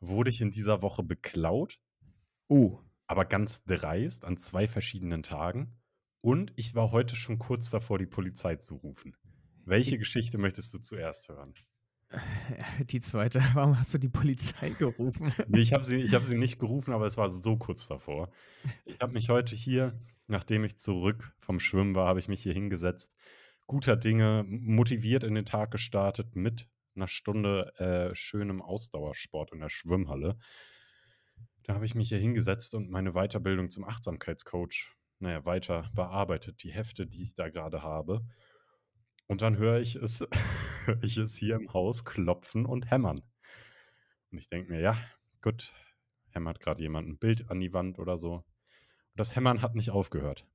wurde 0.00 0.30
ich 0.30 0.40
in 0.40 0.50
dieser 0.50 0.82
Woche 0.82 1.02
beklaut, 1.04 1.80
Oh, 2.48 2.80
aber 3.06 3.24
ganz 3.24 3.64
dreist 3.64 4.24
an 4.24 4.36
zwei 4.36 4.66
verschiedenen 4.68 5.22
Tagen 5.22 5.76
und 6.20 6.52
ich 6.56 6.74
war 6.74 6.92
heute 6.92 7.16
schon 7.16 7.38
kurz 7.38 7.70
davor, 7.70 7.98
die 7.98 8.06
Polizei 8.06 8.56
zu 8.56 8.76
rufen. 8.76 9.16
Welche 9.64 9.98
Geschichte 9.98 10.38
möchtest 10.38 10.72
du 10.74 10.78
zuerst 10.78 11.28
hören? 11.28 11.54
die 12.90 13.00
zweite. 13.00 13.40
Warum 13.54 13.78
hast 13.78 13.94
du 13.94 13.98
die 13.98 14.08
Polizei 14.08 14.70
gerufen? 14.70 15.32
Nee, 15.48 15.60
ich 15.60 15.72
habe 15.72 15.84
sie, 15.84 15.96
ich 15.96 16.14
hab 16.14 16.24
sie 16.24 16.36
nicht 16.36 16.58
gerufen, 16.58 16.92
aber 16.92 17.06
es 17.06 17.16
war 17.16 17.30
so 17.30 17.56
kurz 17.56 17.86
davor. 17.86 18.30
Ich 18.84 18.98
habe 19.00 19.12
mich 19.12 19.28
heute 19.28 19.54
hier, 19.54 19.98
nachdem 20.26 20.64
ich 20.64 20.76
zurück 20.76 21.34
vom 21.38 21.60
Schwimmen 21.60 21.94
war, 21.94 22.08
habe 22.08 22.18
ich 22.18 22.28
mich 22.28 22.42
hier 22.42 22.52
hingesetzt, 22.52 23.14
guter 23.66 23.96
Dinge, 23.96 24.44
motiviert 24.46 25.24
in 25.24 25.34
den 25.34 25.44
Tag 25.44 25.70
gestartet 25.70 26.36
mit 26.36 26.68
einer 26.94 27.08
Stunde 27.08 27.72
äh, 27.78 28.14
schönem 28.14 28.60
Ausdauersport 28.60 29.52
in 29.52 29.60
der 29.60 29.70
Schwimmhalle. 29.70 30.36
Da 31.64 31.74
habe 31.74 31.84
ich 31.84 31.94
mich 31.94 32.08
hier 32.08 32.18
hingesetzt 32.18 32.74
und 32.74 32.90
meine 32.90 33.12
Weiterbildung 33.12 33.70
zum 33.70 33.84
Achtsamkeitscoach, 33.84 34.94
naja, 35.20 35.44
weiter 35.46 35.90
bearbeitet, 35.94 36.62
die 36.64 36.72
Hefte, 36.72 37.06
die 37.06 37.22
ich 37.22 37.34
da 37.34 37.48
gerade 37.48 37.82
habe. 37.82 38.26
Und 39.28 39.42
dann 39.42 39.56
höre 39.56 39.78
ich 39.78 39.94
es, 39.94 40.24
ich 41.02 41.16
es 41.16 41.36
hier 41.36 41.54
im 41.56 41.72
Haus 41.72 42.04
klopfen 42.04 42.66
und 42.66 42.90
hämmern. 42.90 43.22
Und 44.30 44.38
ich 44.38 44.48
denke 44.48 44.72
mir, 44.72 44.80
ja, 44.80 44.96
gut, 45.40 45.72
hämmert 46.30 46.60
gerade 46.60 46.82
jemand 46.82 47.08
ein 47.08 47.18
Bild 47.18 47.50
an 47.50 47.60
die 47.60 47.72
Wand 47.72 47.98
oder 47.98 48.18
so. 48.18 48.34
Und 48.34 48.44
das 49.16 49.36
Hämmern 49.36 49.62
hat 49.62 49.74
nicht 49.74 49.90
aufgehört. 49.90 50.46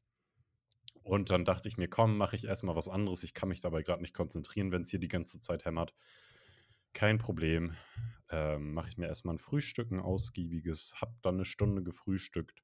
Und 1.03 1.29
dann 1.29 1.45
dachte 1.45 1.69
ich 1.69 1.77
mir, 1.77 1.87
komm, 1.87 2.17
mache 2.17 2.35
ich 2.35 2.45
erstmal 2.45 2.75
was 2.75 2.89
anderes. 2.89 3.23
Ich 3.23 3.33
kann 3.33 3.47
mich 3.47 3.61
dabei 3.61 3.81
gerade 3.81 4.01
nicht 4.01 4.13
konzentrieren, 4.13 4.71
wenn 4.71 4.81
es 4.81 4.89
hier 4.89 4.99
die 4.99 5.07
ganze 5.07 5.39
Zeit 5.39 5.63
hämmert. 5.63 5.93
Kein 6.93 7.17
Problem. 7.17 7.75
Ähm, 8.29 8.73
mache 8.73 8.89
ich 8.89 8.97
mir 8.97 9.07
erstmal 9.07 9.35
ein 9.35 9.39
Frühstück, 9.39 9.91
ein 9.91 9.99
ausgiebiges, 9.99 10.95
hab 10.99 11.21
dann 11.21 11.35
eine 11.35 11.45
Stunde 11.45 11.81
gefrühstückt. 11.83 12.61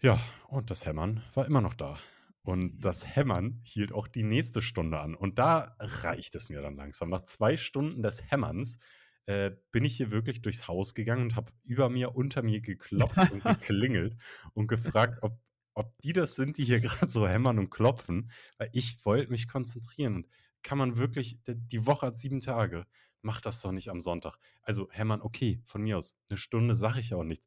Ja, 0.00 0.20
und 0.48 0.70
das 0.70 0.84
Hämmern 0.84 1.22
war 1.34 1.46
immer 1.46 1.62
noch 1.62 1.74
da. 1.74 1.98
Und 2.42 2.80
das 2.80 3.16
Hämmern 3.16 3.60
hielt 3.62 3.92
auch 3.92 4.06
die 4.06 4.22
nächste 4.22 4.60
Stunde 4.60 5.00
an. 5.00 5.14
Und 5.14 5.38
da 5.38 5.76
reicht 5.78 6.34
es 6.34 6.50
mir 6.50 6.60
dann 6.60 6.76
langsam. 6.76 7.08
Nach 7.08 7.22
zwei 7.22 7.56
Stunden 7.56 8.02
des 8.02 8.30
Hämmerns 8.30 8.78
äh, 9.24 9.52
bin 9.72 9.84
ich 9.84 9.96
hier 9.96 10.10
wirklich 10.10 10.42
durchs 10.42 10.68
Haus 10.68 10.94
gegangen 10.94 11.22
und 11.22 11.36
habe 11.36 11.52
über 11.64 11.88
mir, 11.88 12.14
unter 12.14 12.42
mir 12.42 12.60
geklopft 12.60 13.30
und 13.32 13.42
geklingelt 13.44 14.18
und 14.52 14.66
gefragt, 14.66 15.20
ob, 15.22 15.40
ob 15.72 15.98
die 16.02 16.12
das 16.12 16.36
sind, 16.36 16.58
die 16.58 16.66
hier 16.66 16.80
gerade 16.82 17.10
so 17.10 17.26
hämmern 17.26 17.58
und 17.58 17.70
klopfen. 17.70 18.30
Weil 18.58 18.68
ich 18.74 19.02
wollte 19.06 19.30
mich 19.30 19.48
konzentrieren. 19.48 20.16
Und 20.16 20.28
kann 20.64 20.78
man 20.78 20.96
wirklich, 20.96 21.38
die- 21.46 21.86
Woche 21.86 22.06
hat 22.08 22.18
sieben 22.18 22.40
Tage, 22.40 22.86
macht 23.22 23.46
das 23.46 23.60
doch 23.62 23.70
nicht 23.72 23.88
am 23.90 24.00
Sonntag. 24.00 24.38
Also 24.62 24.88
hämmern, 24.90 25.20
okay, 25.22 25.60
von 25.64 25.82
mir 25.82 25.96
aus. 25.98 26.16
Eine 26.28 26.36
Stunde 26.38 26.74
sage 26.74 26.98
ich 27.00 27.14
auch 27.14 27.22
nichts 27.24 27.46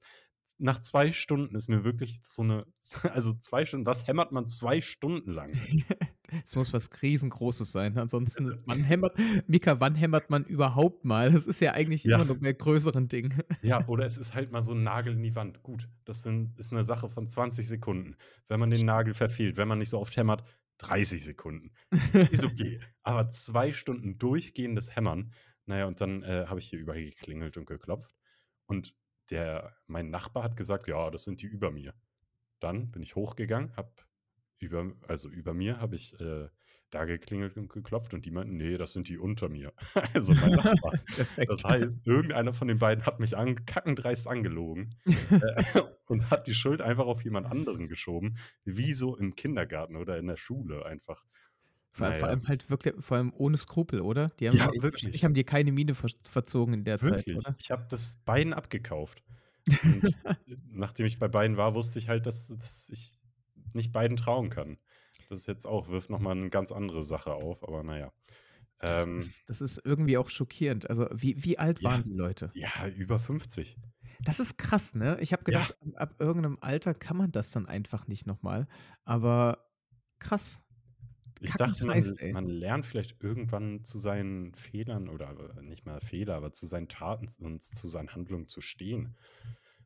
nach 0.59 0.81
zwei 0.81 1.11
Stunden 1.11 1.55
ist 1.55 1.69
mir 1.69 1.83
wirklich 1.83 2.19
so 2.23 2.41
eine, 2.41 2.65
also 3.13 3.33
zwei 3.33 3.65
Stunden, 3.65 3.85
was 3.85 4.07
hämmert 4.07 4.31
man 4.31 4.47
zwei 4.47 4.81
Stunden 4.81 5.31
lang? 5.31 5.53
Es 6.43 6.57
muss 6.57 6.73
was 6.73 6.89
Riesengroßes 7.01 7.71
sein. 7.71 7.97
Ansonsten, 7.97 8.61
wann 8.65 8.83
hämmert, 8.83 9.17
Mika, 9.47 9.79
wann 9.79 9.95
hämmert 9.95 10.29
man 10.29 10.43
überhaupt 10.43 11.05
mal? 11.05 11.31
Das 11.31 11.47
ist 11.47 11.61
ja 11.61 11.71
eigentlich 11.71 12.03
Ja. 12.03 12.17
immer 12.17 12.25
nur 12.25 12.37
bei 12.41 12.51
größeren 12.51 13.07
Dingen. 13.07 13.41
Ja, 13.61 13.85
oder 13.87 14.05
es 14.05 14.17
ist 14.17 14.35
halt 14.35 14.51
mal 14.51 14.61
so 14.61 14.73
ein 14.73 14.83
Nagel 14.83 15.13
in 15.13 15.23
die 15.23 15.35
Wand. 15.37 15.63
Gut, 15.63 15.87
das 16.03 16.23
sind, 16.23 16.59
ist 16.59 16.73
eine 16.73 16.83
Sache 16.83 17.07
von 17.09 17.29
20 17.29 17.65
Sekunden. 17.65 18.17
Wenn 18.49 18.59
man 18.59 18.69
den 18.69 18.85
Nagel 18.85 19.13
verfehlt, 19.13 19.55
wenn 19.55 19.69
man 19.69 19.77
nicht 19.77 19.89
so 19.89 19.99
oft 20.01 20.17
hämmert, 20.17 20.43
30 20.77 21.23
Sekunden. 21.23 21.71
Ist 22.31 22.43
okay. 22.43 22.79
Aber 23.03 23.29
zwei 23.29 23.73
Stunden 23.73 24.17
durchgehendes 24.17 24.95
Hämmern, 24.95 25.33
naja, 25.65 25.85
und 25.85 25.99
dann 26.01 26.23
äh, 26.23 26.45
habe 26.47 26.59
ich 26.59 26.69
hier 26.69 26.79
überall 26.79 27.03
geklingelt 27.03 27.57
und 27.57 27.65
geklopft. 27.65 28.15
Und 28.67 28.95
der, 29.29 29.75
mein 29.87 30.09
Nachbar 30.09 30.43
hat 30.43 30.55
gesagt, 30.55 30.87
ja, 30.87 31.09
das 31.11 31.23
sind 31.23 31.41
die 31.41 31.47
über 31.47 31.71
mir. 31.71 31.93
Dann 32.59 32.91
bin 32.91 33.01
ich 33.01 33.15
hochgegangen, 33.15 33.75
hab 33.75 34.07
über, 34.59 34.91
also 35.07 35.29
über 35.29 35.53
mir 35.53 35.79
habe 35.79 35.95
ich 35.95 36.19
äh, 36.19 36.47
da 36.89 37.05
geklingelt 37.05 37.57
und 37.57 37.69
geklopft 37.69 38.13
und 38.13 38.25
die 38.25 38.31
meinten, 38.31 38.57
nee, 38.57 38.77
das 38.77 38.93
sind 38.93 39.09
die 39.09 39.17
unter 39.17 39.49
mir. 39.49 39.73
also 40.13 40.33
mein 40.33 40.51
Nachbar. 40.55 40.93
Das 41.35 41.63
heißt, 41.63 42.07
irgendeiner 42.07 42.53
von 42.53 42.67
den 42.67 42.79
beiden 42.79 43.05
hat 43.05 43.19
mich 43.19 43.37
an, 43.37 43.65
kackendreist 43.65 44.27
angelogen 44.27 44.95
äh, 45.05 45.81
und 46.05 46.29
hat 46.29 46.47
die 46.47 46.55
Schuld 46.55 46.81
einfach 46.81 47.05
auf 47.05 47.23
jemand 47.23 47.47
anderen 47.47 47.87
geschoben, 47.87 48.37
wie 48.63 48.93
so 48.93 49.15
im 49.17 49.35
Kindergarten 49.35 49.95
oder 49.95 50.17
in 50.17 50.27
der 50.27 50.37
Schule 50.37 50.85
einfach. 50.85 51.25
Vor 51.91 52.09
Na 52.09 52.15
vor 52.15 52.27
allem 52.29 52.47
halt 52.47 52.69
wirklich 52.69 52.93
vor 52.99 53.17
allem 53.17 53.33
ohne 53.35 53.57
Skrupel, 53.57 54.01
oder? 54.01 54.29
Die 54.39 54.47
haben 54.47 54.55
Ja, 54.55 54.65
wahrscheinlich 54.65 54.83
wirklich. 54.83 55.23
haben 55.23 55.33
die 55.33 55.43
keine 55.43 55.71
Miene 55.71 55.95
ver 55.95 56.09
verzogen 56.23 56.73
in 56.73 56.83
der 56.83 56.99
Zeit, 56.99 57.25
Wirklich. 57.25 57.43
Ich 57.57 57.71
habe 57.71 57.87
das 57.89 58.17
beiden 58.23 58.53
abgekauft. 58.53 59.23
Und, 59.83 60.15
nachdem 60.71 61.05
ich 61.05 61.19
bei 61.19 61.27
beiden 61.27 61.57
war, 61.57 61.73
wusste 61.75 61.99
ich 61.99 62.07
halt, 62.07 62.25
dass 62.25 62.47
dass 62.47 62.89
ich 62.89 63.17
nicht 63.73 63.91
beiden 63.91 64.15
trauen 64.15 64.49
kann. 64.49 64.77
Das 65.29 65.41
ist 65.41 65.47
jetzt 65.47 65.65
auch 65.65 65.89
wirft 65.89 66.09
noch 66.09 66.19
mal 66.19 66.35
'ne 66.35 66.49
ganz 66.49 66.71
andere 66.71 67.03
Sache 67.03 67.33
auf, 67.33 67.63
aber 67.63 67.83
na 67.83 67.97
ja. 67.99 68.13
Das 68.87 69.05
Ähm 69.09 69.33
ist 69.33 69.49
das 69.49 69.59
ist 69.61 69.81
irgendwie 69.83 70.17
auch 70.17 70.29
schockierend. 70.29 70.89
Also, 70.89 71.07
wie 71.13 71.43
wie 71.43 71.59
alt 71.59 71.83
Ja, 71.83 71.83
waren 71.83 72.03
die 72.03 72.13
Leute? 72.13 72.53
ja, 72.53 72.87
über 72.89 73.19
50. 73.19 73.77
Das 74.23 74.39
ist 74.39 74.57
krass, 74.57 74.95
ne? 74.95 75.17
Ich 75.21 75.31
habe 75.33 75.43
Ja. 75.49 75.67
gedacht, 75.67 75.75
ab 75.95 76.15
irgend 76.19 76.41
'nem 76.41 76.57
Alter 76.61 76.93
kann 76.93 77.17
man 77.17 77.31
das 77.31 77.51
dann 77.51 77.65
einfach 77.67 78.07
nicht 78.07 78.25
noch 78.25 78.41
mal, 78.41 78.67
aber 79.05 79.69
krass. 80.19 80.61
Ich 81.41 81.55
dachte, 81.55 81.85
man 81.85 82.17
ey. 82.17 82.17
man 82.29 82.47
lernt 82.47 82.85
vielleicht 82.85 83.21
irgendwann 83.23 83.83
zu 83.83 83.99
seinen 83.99 84.55
Fehlern 84.55 85.07
oder 85.09 85.61
nicht 85.61 85.85
mal 85.85 85.99
Fehler, 86.01 86.35
aber 86.35 86.51
zu 86.53 86.65
seinen 86.65 86.87
Taten 86.87 87.27
und 87.45 87.61
zu 87.61 87.87
seinen 87.87 88.13
Handlungen 88.15 88.47
zu 88.47 88.61
stehen. 88.61 89.17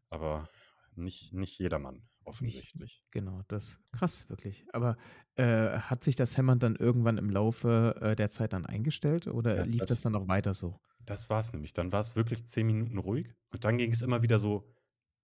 Aber 0.09 0.49
nicht 0.95 1.33
nicht 1.33 1.59
jedermann, 1.59 2.09
Offensichtlich. 2.23 3.03
genau, 3.11 3.41
das 3.47 3.79
krass, 3.91 4.29
wirklich. 4.29 4.65
Aber, 4.73 4.97
äh, 5.35 5.79
hat 5.79 6.03
sich 6.03 6.15
das 6.15 6.37
Hämmern 6.37 6.59
dann 6.59 6.75
irgendwann 6.75 7.17
im 7.17 7.29
Laufe, 7.29 7.95
äh, 8.01 8.15
der 8.15 8.29
Zeit 8.29 8.53
dann 8.53 8.65
eingestellt 8.65 9.27
oder 9.27 9.55
Ja, 9.57 9.63
lief 9.63 9.79
das 9.79 9.89
das 9.89 10.01
dann 10.01 10.13
noch 10.13 10.27
weiter 10.27 10.53
so? 10.53 10.79
das 11.05 11.29
war's 11.31 11.51
nämlich. 11.53 11.73
Dann 11.73 11.91
war's 11.91 12.15
wirklich 12.15 12.45
10 12.45 12.67
Minuten 12.67 12.97
ruhig 12.99 13.33
und 13.51 13.65
dann 13.65 13.77
ging 13.77 13.91
es 13.91 14.03
immer 14.03 14.21
wieder 14.21 14.37
so 14.37 14.71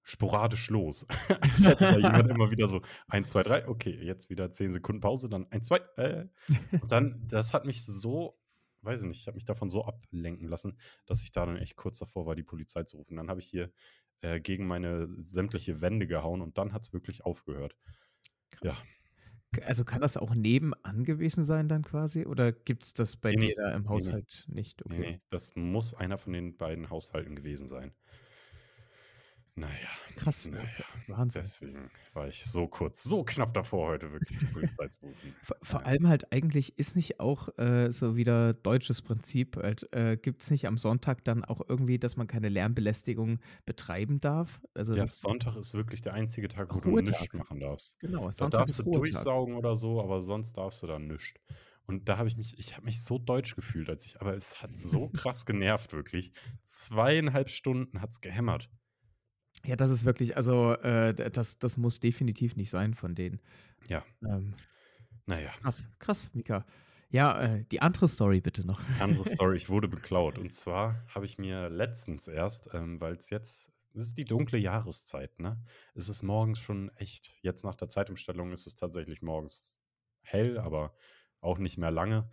sporadisch 0.01 0.69
los. 0.69 1.05
Als 1.41 1.63
hätte 1.63 1.85
da 1.85 1.97
jemand 1.97 2.29
immer 2.31 2.49
wieder 2.49 2.67
so 2.67 2.81
1, 3.09 3.29
2, 3.29 3.43
3, 3.43 3.67
okay, 3.67 3.91
jetzt 4.03 4.29
wieder 4.29 4.51
10 4.51 4.73
Sekunden 4.73 5.01
Pause, 5.01 5.29
dann 5.29 5.45
1, 5.51 5.67
2, 5.67 5.77
äh. 5.97 6.27
Und 6.81 6.91
dann 6.91 7.27
das 7.27 7.53
hat 7.53 7.65
mich 7.65 7.85
so 7.85 8.39
weiß 8.81 9.01
ich 9.01 9.07
nicht, 9.07 9.19
ich 9.19 9.27
habe 9.27 9.35
mich 9.35 9.45
davon 9.45 9.69
so 9.69 9.85
ablenken 9.85 10.47
lassen, 10.47 10.77
dass 11.05 11.21
ich 11.21 11.31
da 11.31 11.45
dann 11.45 11.57
echt 11.57 11.75
kurz 11.75 11.99
davor 11.99 12.25
war, 12.25 12.35
die 12.35 12.43
Polizei 12.43 12.83
zu 12.83 12.97
rufen. 12.97 13.17
Dann 13.17 13.29
habe 13.29 13.39
ich 13.41 13.47
hier, 13.47 13.71
äh, 14.21 14.39
gegen 14.39 14.67
meine 14.67 15.07
sämtliche 15.07 15.81
Wände 15.81 16.07
gehauen 16.07 16.41
und 16.41 16.57
dann 16.57 16.73
hat's 16.73 16.93
wirklich 16.93 17.25
aufgehört. 17.25 17.77
Ja. 18.63 18.77
Krass. 18.77 18.87
K 19.53 19.61
also, 19.63 19.85
kann 19.85 20.01
das 20.01 20.17
auch 20.17 20.35
nebenan 20.35 21.03
gewesen 21.05 21.43
sein 21.45 21.69
dann 21.69 21.83
quasi 21.83 22.25
oder 22.25 22.51
gibt's 22.53 22.93
das 22.93 23.17
bei 23.17 23.33
Ne, 23.33 23.51
dir 23.51 23.55
da 23.55 23.71
im. 23.75 23.89
Haushalt 23.89 24.45
nicht? 24.49 24.85
Ne, 24.85 24.99
Okay. 24.99 25.05
ne, 25.05 25.21
das 25.29 25.55
muss 25.55 25.93
einer 25.93 26.17
von 26.17 26.33
den 26.33 26.57
beiden 26.57 26.89
Haushalten 26.89 27.35
gewesen 27.35 27.67
sein. 27.67 27.93
Na 29.57 29.67
ja, 29.69 29.89
Krass, 30.15 30.47
na 30.51 30.59
okay, 30.61 30.83
ja. 30.87 31.01
Wahnsinn. 31.07 31.41
Deswegen 31.41 31.89
war 32.13 32.27
ich 32.27 32.45
so 32.45 32.67
kurz 32.67 33.03
so 33.03 33.23
knapp 33.23 33.53
davor, 33.55 33.87
heute 33.87 34.11
wirklich 34.11 34.37
die 34.37 34.47
Polizei 34.47 34.87
zu 34.87 34.99
rufen. 35.07 35.39
Vor 35.41 35.57
vor 35.63 35.83
Ja. 35.83 35.87
allem 35.87 36.07
halt 36.07 36.31
eigentlich 36.31 36.77
ist 36.77 36.95
nicht 36.95 37.19
auch, 37.19 37.49
äh, 37.57 37.91
so 37.91 38.15
wieder 38.15 38.53
deutsches 38.53 39.01
Prinzip 39.01 39.55
halt 39.57 39.91
äh, 39.93 40.17
gibt's 40.17 40.51
nicht 40.51 40.67
am 40.67 40.77
Sonntag 40.77 41.23
dann 41.23 41.43
auch 41.43 41.61
irgendwie, 41.67 41.97
dass 41.99 42.17
man 42.17 42.27
keine 42.27 42.49
Lärmbelästigung 42.49 43.39
betreiben 43.65 44.19
darf? 44.19 44.61
Also, 44.73 44.95
Ja, 44.95 45.05
das 45.05 45.19
Sonntag 45.21 45.55
ist 45.57 45.73
wirklich 45.73 46.01
der 46.01 46.13
einzige 46.13 46.47
Tag, 46.47 46.73
wo 46.73 46.79
du 46.79 46.91
Ruhetag. 46.91 46.93
nix 46.93 47.33
machen 47.33 47.59
darfst. 47.59 47.97
Genau, 47.99 48.31
Da 48.37 48.47
Sonntag 48.49 48.49
darfst 48.49 48.79
du 48.79 48.83
Ruhetag. 48.85 49.27
durchsaugen 49.27 49.55
oder 49.55 49.75
so, 49.75 50.01
aber 50.01 50.21
sonst 50.21 50.53
darfst 50.57 50.81
du 50.83 50.87
da 50.87 50.99
nischt. 50.99 51.39
Und 51.85 52.09
da 52.09 52.17
habe 52.17 52.27
ich 52.29 52.37
mich 52.37 52.57
ich 52.59 52.75
habe 52.75 52.85
mich 52.85 53.03
so 53.03 53.17
deutsch 53.19 53.55
gefühlt, 53.55 53.89
als 53.89 54.05
ich 54.05 54.21
aber 54.21 54.35
es 54.35 54.61
hat 54.61 54.75
so 54.77 55.09
krass 55.13 55.45
genervt, 55.45 55.93
wirklich. 55.93 56.33
2,5 56.63 57.49
Stunden 57.49 58.01
hat's 58.01 58.21
gehämmert. 58.21 58.69
Ja, 59.65 59.75
das 59.75 59.91
ist 59.91 60.05
wirklich 60.05 60.35
also, 60.35 60.73
äh, 60.73 61.13
das 61.31 61.59
das 61.59 61.77
muss 61.77 61.99
definitiv 61.99 62.55
nicht 62.55 62.69
sein 62.69 62.93
von 62.93 63.15
denen. 63.15 63.39
Ja. 63.89 64.03
Ähm. 64.23 64.53
Na 65.25 65.39
ja. 65.39 65.49
Krass, 65.61 65.89
krass, 65.99 66.29
Mika. 66.33 66.65
Ja, 67.09 67.39
äh, 67.41 67.65
die 67.71 67.81
andere 67.81 68.07
Story 68.07 68.41
bitte 68.41 68.65
noch. 68.65 68.81
Andere 68.99 69.23
Story, 69.25 69.57
ich 69.57 69.69
wurde 69.69 69.87
beklaut. 69.87 70.37
Und 70.37 70.51
zwar 70.51 71.05
habe 71.13 71.25
ich 71.25 71.37
mir 71.37 71.69
letztens 71.69 72.27
erst, 72.27 72.69
ähm, 72.73 72.99
weil's 72.99 73.29
jetzt 73.29 73.71
es 73.97 74.07
ist 74.07 74.17
die 74.19 74.25
dunkle 74.25 74.59
Jahreszeit, 74.59 75.39
ne? 75.39 75.59
Es 75.95 76.07
ist 76.07 76.21
morgens 76.21 76.59
schon 76.59 76.95
echt 76.97 77.31
jetzt 77.41 77.63
nach 77.63 77.73
der 77.73 77.89
Zeitumstellung 77.89 78.51
ist 78.51 78.67
es 78.67 78.75
tatsächlich 78.75 79.23
morgens 79.23 79.81
hell, 80.21 80.59
aber 80.59 80.93
auch 81.41 81.57
nicht 81.57 81.79
mehr 81.79 81.89
lange. 81.89 82.29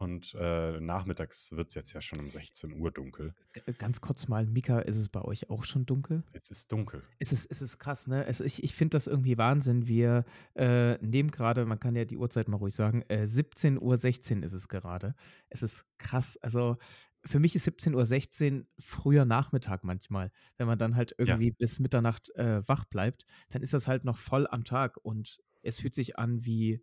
Und, 0.00 0.34
äh, 0.34 0.80
nachmittags 0.80 1.52
wird's 1.52 1.74
jetzt 1.74 1.92
ja 1.92 2.00
schon 2.00 2.20
um 2.20 2.30
16:00 2.30 2.90
dunkel. 2.90 3.34
G 3.54 3.62
ganz 3.78 4.00
kurz 4.00 4.28
mal, 4.28 4.46
Mika, 4.46 4.78
ist 4.80 4.96
es 4.96 5.08
bei 5.08 5.22
euch 5.22 5.50
auch 5.50 5.64
schon 5.64 5.84
dunkel? 5.84 6.22
Es 6.34 6.50
ist 6.50 6.70
dunkel. 6.70 7.10
Es 7.20 7.32
ist 7.32 7.46
es 7.50 7.60
ist 7.62 7.78
krass, 7.78 8.06
ne? 8.06 8.24
Also, 8.24 8.44
ich 8.44 8.62
ich 8.64 8.74
finde 8.74 8.96
das 8.96 9.06
irgendwie 9.06 9.36
Wahnsinn. 9.38 9.86
Wir, 9.88 10.24
äh, 10.56 10.96
nehmen 11.04 11.30
grade 11.30 11.66
man 11.66 11.80
kann 11.80 11.96
ja 11.96 12.04
die 12.06 12.16
Uhrzeit 12.16 12.48
mal 12.48 12.56
ruhig 12.58 12.74
sagen, 12.74 13.02
äh, 13.08 13.26
17:16 13.26 14.42
ist 14.42 14.52
es 14.54 14.68
gerade. 14.68 15.14
Es 15.50 15.62
ist 15.62 15.84
krass. 15.98 16.38
Also, 16.42 16.78
für 17.26 17.40
mich 17.40 17.56
ist 17.56 17.64
17:16 17.64 18.68
früher 18.78 19.24
Nachmittag 19.26 19.84
manchmal. 19.84 20.32
Wenn 20.56 20.66
man 20.68 20.78
dann 20.78 20.96
halt 20.96 21.14
Ja. 21.26 21.40
irgendwie 21.40 21.50
bis 21.52 21.78
Mitternacht, 21.80 22.30
äh, 22.36 22.62
wach 22.68 22.84
bleibt, 22.86 23.26
dann 23.50 23.62
ist 23.62 23.74
das 23.74 23.88
halt 23.88 24.04
noch 24.04 24.16
voll 24.18 24.46
am 24.50 24.64
Tag 24.64 24.96
und 25.02 25.40
es 25.62 25.80
fühlt 25.80 25.94
sich 25.94 26.18
an 26.18 26.44
wie 26.46 26.82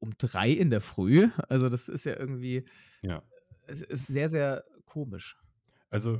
um 0.00 0.16
3 0.18 0.50
in 0.50 0.70
der 0.70 0.80
Früh. 0.80 1.28
Also, 1.48 1.68
das 1.68 1.88
ist 1.88 2.04
ja 2.04 2.16
irgendwie 2.18 2.66
Ja. 3.02 3.22
es 3.66 3.82
ist 3.82 4.06
sehr, 4.06 4.28
sehr 4.28 4.64
komisch. 4.86 5.38
Also, 5.92 6.18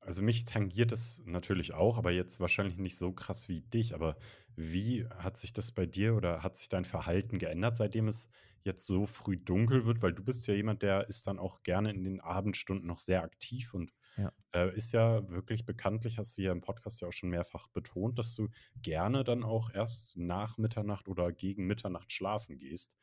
also, 0.00 0.22
mich 0.22 0.44
tangiert 0.44 0.92
das 0.92 1.22
natürlich 1.26 1.74
auch, 1.74 1.98
aber 1.98 2.10
jetzt 2.12 2.40
wahrscheinlich 2.40 2.76
nicht 2.78 2.96
so 2.96 3.12
krass 3.12 3.48
wie 3.48 3.60
dich. 3.62 3.94
Aber 3.94 4.16
wie 4.56 5.06
hat 5.08 5.36
sich 5.36 5.52
das 5.52 5.72
bei 5.72 5.86
dir 5.86 6.14
oder 6.14 6.42
hat 6.42 6.56
sich 6.56 6.68
dein 6.68 6.84
Verhalten 6.84 7.38
geändert, 7.38 7.76
seitdem 7.76 8.08
es 8.08 8.28
jetzt 8.62 8.86
so 8.86 9.06
früh 9.06 9.36
dunkel 9.36 9.84
wird? 9.86 10.02
Weil 10.02 10.12
du 10.12 10.24
bist 10.24 10.46
ja 10.48 10.54
jemand, 10.54 10.82
der 10.82 11.08
ist 11.08 11.26
dann 11.26 11.38
auch 11.38 11.62
gerne 11.62 11.90
in 11.90 12.04
den 12.04 12.20
Abendstunden 12.20 12.86
noch 12.86 12.98
sehr 12.98 13.22
aktiv 13.22 13.74
und, 13.74 13.92
Ja. 14.18 14.32
äh, 14.54 14.74
ist 14.76 14.92
ja 14.92 15.28
wirklich 15.30 15.66
bekanntlich 15.66 16.18
hast 16.18 16.38
du 16.38 16.42
ja 16.42 16.52
im 16.52 16.60
Podcast 16.62 17.00
ja 17.02 17.08
auch 17.08 17.12
schon 17.12 17.30
mehrfach 17.30 17.68
betont, 17.68 18.18
dass 18.18 18.34
du 18.34 18.48
gerne 18.82 19.24
dann 19.24 19.44
auch 19.44 19.70
erst 19.74 20.16
nach 20.16 20.58
Mitternacht 20.58 21.08
oder 21.08 21.32
gegen 21.32 21.66
Mitternacht 21.66 22.12
schlafen 22.12 22.58
gehst. 22.58 22.96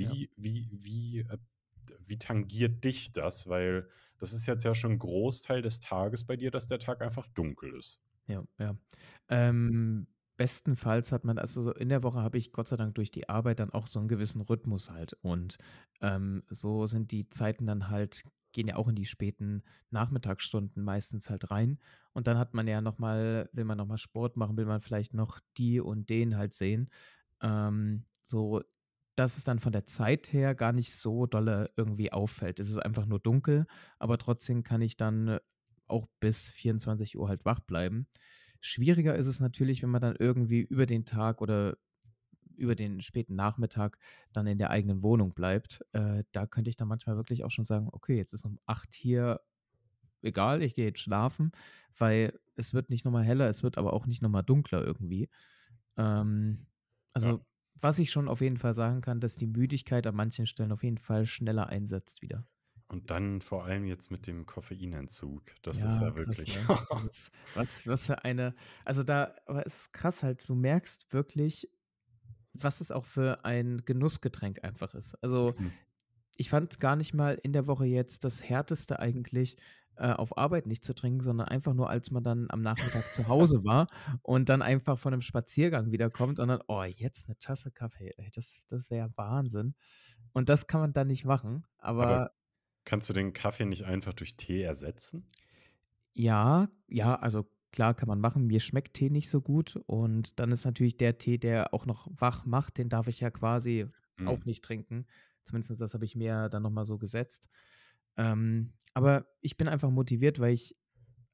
Ja. 0.00 0.18
Wie 0.18 0.30
wie 0.36 0.68
wie, 0.72 1.20
äh, 1.20 1.38
wie 2.00 2.18
tangiert 2.18 2.84
dich 2.84 3.12
das? 3.12 3.48
Weil 3.48 3.88
das 4.18 4.32
ist 4.34 4.46
jetzt 4.46 4.64
ja 4.64 4.74
schon 4.74 4.92
'n 4.94 4.98
Großteil 5.00 5.62
des 5.62 5.80
Tages 5.80 6.24
bei 6.26 6.36
dir, 6.36 6.50
dass 6.50 6.68
der 6.68 6.78
Tag 6.80 7.02
einfach 7.02 7.26
dunkel 7.28 7.76
ist. 7.78 7.98
Ja, 8.28 8.44
ja. 8.58 8.76
Ähm, 9.28 10.06
bestenfalls 10.36 11.12
hat 11.12 11.24
man 11.24 11.38
also, 11.38 11.62
so 11.62 11.72
in 11.72 11.88
der 11.88 12.02
Woche 12.02 12.20
habe 12.22 12.38
ich 12.38 12.52
Gott 12.52 12.68
sei 12.68 12.76
Dank 12.76 12.94
durch 12.94 13.10
die 13.10 13.28
Arbeit 13.28 13.58
dann 13.58 13.70
auch 13.70 13.86
so 13.86 13.98
'n 14.00 14.08
gewissen 14.08 14.40
Rhythmus 14.42 14.90
halt. 14.90 15.14
Und, 15.22 15.56
ähm, 16.00 16.42
so 16.48 16.86
sind 16.86 17.10
die 17.10 17.28
Zeiten 17.30 17.66
dann 17.66 17.88
halt 17.88 18.22
gehen 18.52 18.68
ja 18.68 18.76
auch 18.76 18.88
in 18.88 18.94
die 18.96 19.06
späten 19.06 19.62
Nachmittagsstunden 19.90 20.82
meistens 20.82 21.30
halt 21.30 21.50
rein. 21.50 21.78
Und 22.12 22.26
dann 22.26 22.38
hat 22.38 22.54
man 22.54 22.66
ja 22.68 22.80
noch 22.80 22.98
mal 22.98 23.48
will 23.52 23.64
man 23.64 23.78
noch 23.78 23.86
mal 23.86 23.98
Sport 23.98 24.36
machen, 24.36 24.56
will 24.56 24.66
man 24.66 24.80
vielleicht 24.80 25.14
noch 25.14 25.40
die 25.56 25.80
und 25.80 26.08
den 26.10 26.36
halt 26.36 26.54
sehen. 26.54 26.90
Ähm, 27.42 28.04
so, 28.22 28.62
dass 29.16 29.36
es 29.36 29.44
dann 29.44 29.58
von 29.58 29.72
der 29.72 29.86
Zeit 29.86 30.32
her 30.32 30.54
gar 30.54 30.72
nicht 30.72 30.94
so 30.94 31.26
dolle 31.26 31.70
irgendwie 31.76 32.12
auffällt. 32.12 32.60
Es 32.60 32.68
ist 32.70 32.78
einfach 32.78 33.06
nur 33.06 33.18
dunkel, 33.20 33.66
aber 33.98 34.18
trotzdem 34.18 34.62
kann 34.62 34.80
ich 34.82 34.96
dann 34.96 35.38
auch 35.88 36.06
bis 36.20 36.48
24:00 36.50 37.28
halt 37.28 37.44
wach 37.44 37.60
bleiben. 37.60 38.06
Schwieriger 38.60 39.14
ist 39.16 39.26
es 39.26 39.40
natürlich, 39.40 39.82
wenn 39.82 39.90
man 39.90 40.00
dann 40.02 40.16
irgendwie 40.18 40.60
über 40.60 40.86
den 40.86 41.04
Tag 41.04 41.40
oder 41.40 41.76
über 42.58 42.74
den 42.76 43.00
späten 43.02 43.34
Nachmittag 43.36 43.98
dann 44.32 44.46
in 44.46 44.58
der 44.58 44.70
eigenen 44.70 45.02
Wohnung 45.02 45.34
bleibt. 45.34 45.84
Äh, 45.92 46.24
da 46.32 46.46
könnte 46.46 46.70
ich 46.70 46.76
dann 46.76 46.88
manchmal 46.88 47.16
wirklich 47.16 47.44
auch 47.44 47.50
schon 47.50 47.64
sagen: 47.64 47.88
„Okay, 47.92 48.16
jetzt 48.16 48.34
ist 48.34 48.44
um 48.44 48.58
8 48.66 48.94
hier 48.94 49.40
egal, 50.22 50.62
ich 50.62 50.74
gehe 50.74 50.86
jetzt 50.86 51.00
schlafen“, 51.00 51.52
weil 51.96 52.38
es 52.56 52.74
wird 52.74 52.90
nicht 52.90 53.04
noch 53.04 53.12
mal 53.12 53.24
heller, 53.24 53.48
es 53.48 53.62
wird 53.62 53.78
aber 53.78 53.92
auch 53.92 54.06
nicht 54.06 54.22
noch 54.22 54.30
mal 54.30 54.42
dunkler 54.42 54.84
irgendwie. 54.84 55.28
Ähm, 55.96 56.66
Ja. 57.18 57.32
also, 57.32 57.46
was 57.80 57.98
ich 58.00 58.10
schon 58.10 58.28
auf 58.28 58.40
jeden 58.42 58.58
Fall 58.58 58.74
sagen 58.74 59.00
kann, 59.02 59.20
dass 59.20 59.36
die 59.36 59.46
Müdigkeit 59.48 60.06
an 60.06 60.16
manchen 60.16 60.46
Stellen 60.46 60.72
auf 60.72 60.84
jeden 60.84 60.98
Fall 60.98 61.26
schneller 61.26 61.68
einsetzt 61.68 62.22
wieder. 62.22 62.46
Und 62.88 63.10
dann 63.10 63.40
vor 63.42 63.64
allem 63.64 63.84
jetzt 63.86 64.10
mit 64.10 64.26
dem 64.26 64.44
Koffeinentzug. 64.46 65.54
Das 65.62 65.84
ist 65.84 66.00
Ja, 66.00 66.00
ja 66.00 66.14
krass, 66.14 66.46
wirklich 66.46 66.48
ne? 66.48 66.70
Was 67.52 67.86
was 67.86 68.06
für 68.06 68.24
eine 68.24 68.54
also, 68.84 69.02
da 69.02 69.34
aber 69.46 69.66
es 69.66 69.76
ist 69.82 69.92
krass 69.92 70.22
halt, 70.22 70.48
du 70.48 70.54
merkst 70.54 71.12
wirklich, 71.12 71.70
was 72.64 72.80
es 72.80 72.90
auch 72.92 73.04
für 73.06 73.44
ein 73.44 73.82
Genussgetränk 73.84 74.64
einfach 74.64 74.94
ist. 74.94 75.14
Also, 75.22 75.56
Mhm. 75.58 75.78
ich 76.36 76.50
fand 76.50 76.80
gar 76.80 76.96
nicht 76.96 77.14
mal 77.14 77.38
in 77.42 77.52
der 77.52 77.66
Woche 77.66 77.86
jetzt 77.86 78.24
das 78.24 78.42
Härteste 78.48 78.98
eigentlich, 79.00 79.56
äh, 79.96 80.12
auf 80.12 80.38
Arbeit 80.38 80.66
nicht 80.66 80.84
zu 80.84 80.94
trinken, 80.94 81.20
sondern 81.20 81.48
einfach 81.48 81.74
nur, 81.74 81.90
als 81.90 82.10
man 82.12 82.22
dann 82.24 82.46
am 82.50 82.62
Nachmittag 82.62 83.12
zu 83.12 83.26
Hause 83.28 83.64
war 83.64 83.88
und 84.22 84.48
dann 84.48 84.62
einfach 84.62 84.98
von 84.98 85.12
'nem 85.12 85.22
Spaziergang 85.22 85.90
wiederkommt 85.92 86.38
und 86.40 86.48
dann: 86.48 86.62
„Oh, 86.68 86.84
jetzt 86.84 87.28
'ne 87.28 87.38
Tasse 87.38 87.70
Kaffee, 87.72 88.14
ey, 88.18 88.30
das 88.34 88.60
das 88.68 88.90
wäre 88.90 89.10
Wahnsinn.“ 89.16 89.74
Und 90.32 90.48
das 90.50 90.66
kann 90.68 90.80
man 90.82 90.92
dann 90.94 91.08
nicht 91.08 91.24
machen, 91.26 91.64
Aber 91.96 92.18
aber 92.18 92.32
kannst 92.84 93.08
du 93.10 93.12
den 93.14 93.32
Kaffee 93.34 93.64
nicht 93.66 93.84
einfach 93.84 94.14
durch 94.14 94.36
Tee 94.36 94.62
ersetzen? 94.62 95.30
Ja, 96.14 96.68
ja, 96.88 97.14
also, 97.16 97.46
klar 97.72 97.94
kann 97.94 98.08
man 98.08 98.20
machen. 98.20 98.46
Mir 98.46 98.60
schmeckt 98.60 98.94
Tee 98.94 99.10
nicht 99.10 99.30
so 99.30 99.40
gut 99.40 99.76
und 99.86 100.38
dann 100.40 100.52
ist 100.52 100.64
natürlich 100.64 100.96
der 100.96 101.18
Tee, 101.18 101.38
der 101.38 101.74
auch 101.74 101.86
noch 101.86 102.08
wach 102.12 102.44
macht, 102.46 102.78
den 102.78 102.88
darf 102.88 103.08
ich 103.08 103.20
ja 103.20 103.30
quasi 103.30 103.86
auch 104.24 104.38
Mhm. 104.38 104.44
nicht 104.44 104.64
trinken. 104.64 105.06
Zumindest 105.44 105.80
das 105.80 105.94
habe 105.94 106.04
ich 106.04 106.16
mir 106.16 106.48
dann 106.48 106.62
noch 106.62 106.70
mal 106.70 106.84
so 106.84 106.98
gesetzt. 106.98 107.48
Ähm, 108.16 108.74
aber 108.94 109.26
ich 109.40 109.56
bin 109.56 109.68
einfach 109.68 109.90
motiviert, 109.90 110.40
weil 110.40 110.54
ich 110.54 110.76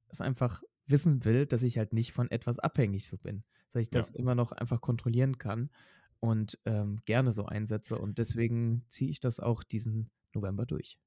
es 0.09 0.21
einfach 0.21 0.63
wissen 0.87 1.25
will, 1.25 1.47
dass 1.47 1.63
ich 1.63 1.79
halt 1.79 1.93
nicht 1.93 2.13
von 2.13 2.31
etwas 2.31 2.59
abhängig 2.59 3.09
so 3.09 3.19
bin. 3.19 3.45
Dass 3.73 3.83
ich 3.83 3.91
das 3.91 4.11
Ja. 4.11 4.13
immer 4.13 4.35
noch 4.35 4.53
einfach 4.53 4.81
kontrollieren 4.81 5.39
kann 5.39 5.71
und, 6.21 6.59
ähm, 6.67 6.99
gerne 7.07 7.33
so 7.33 7.47
einsetze 7.47 7.99
und 7.99 8.19
deswegen 8.19 8.85
ziehe 8.89 9.11
ich 9.11 9.21
das 9.21 9.41
auch 9.41 9.63
diesen 9.65 10.11
November 10.35 10.67
durch. 10.67 10.99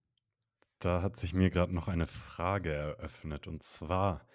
Da 0.79 1.01
hat 1.03 1.17
sich 1.17 1.33
mir 1.33 1.49
grad 1.51 1.71
noch 1.71 1.87
eine 1.87 2.07
Frage 2.07 2.71
eröffnet 2.71 3.47
und 3.47 3.63
zwar, 3.63 4.27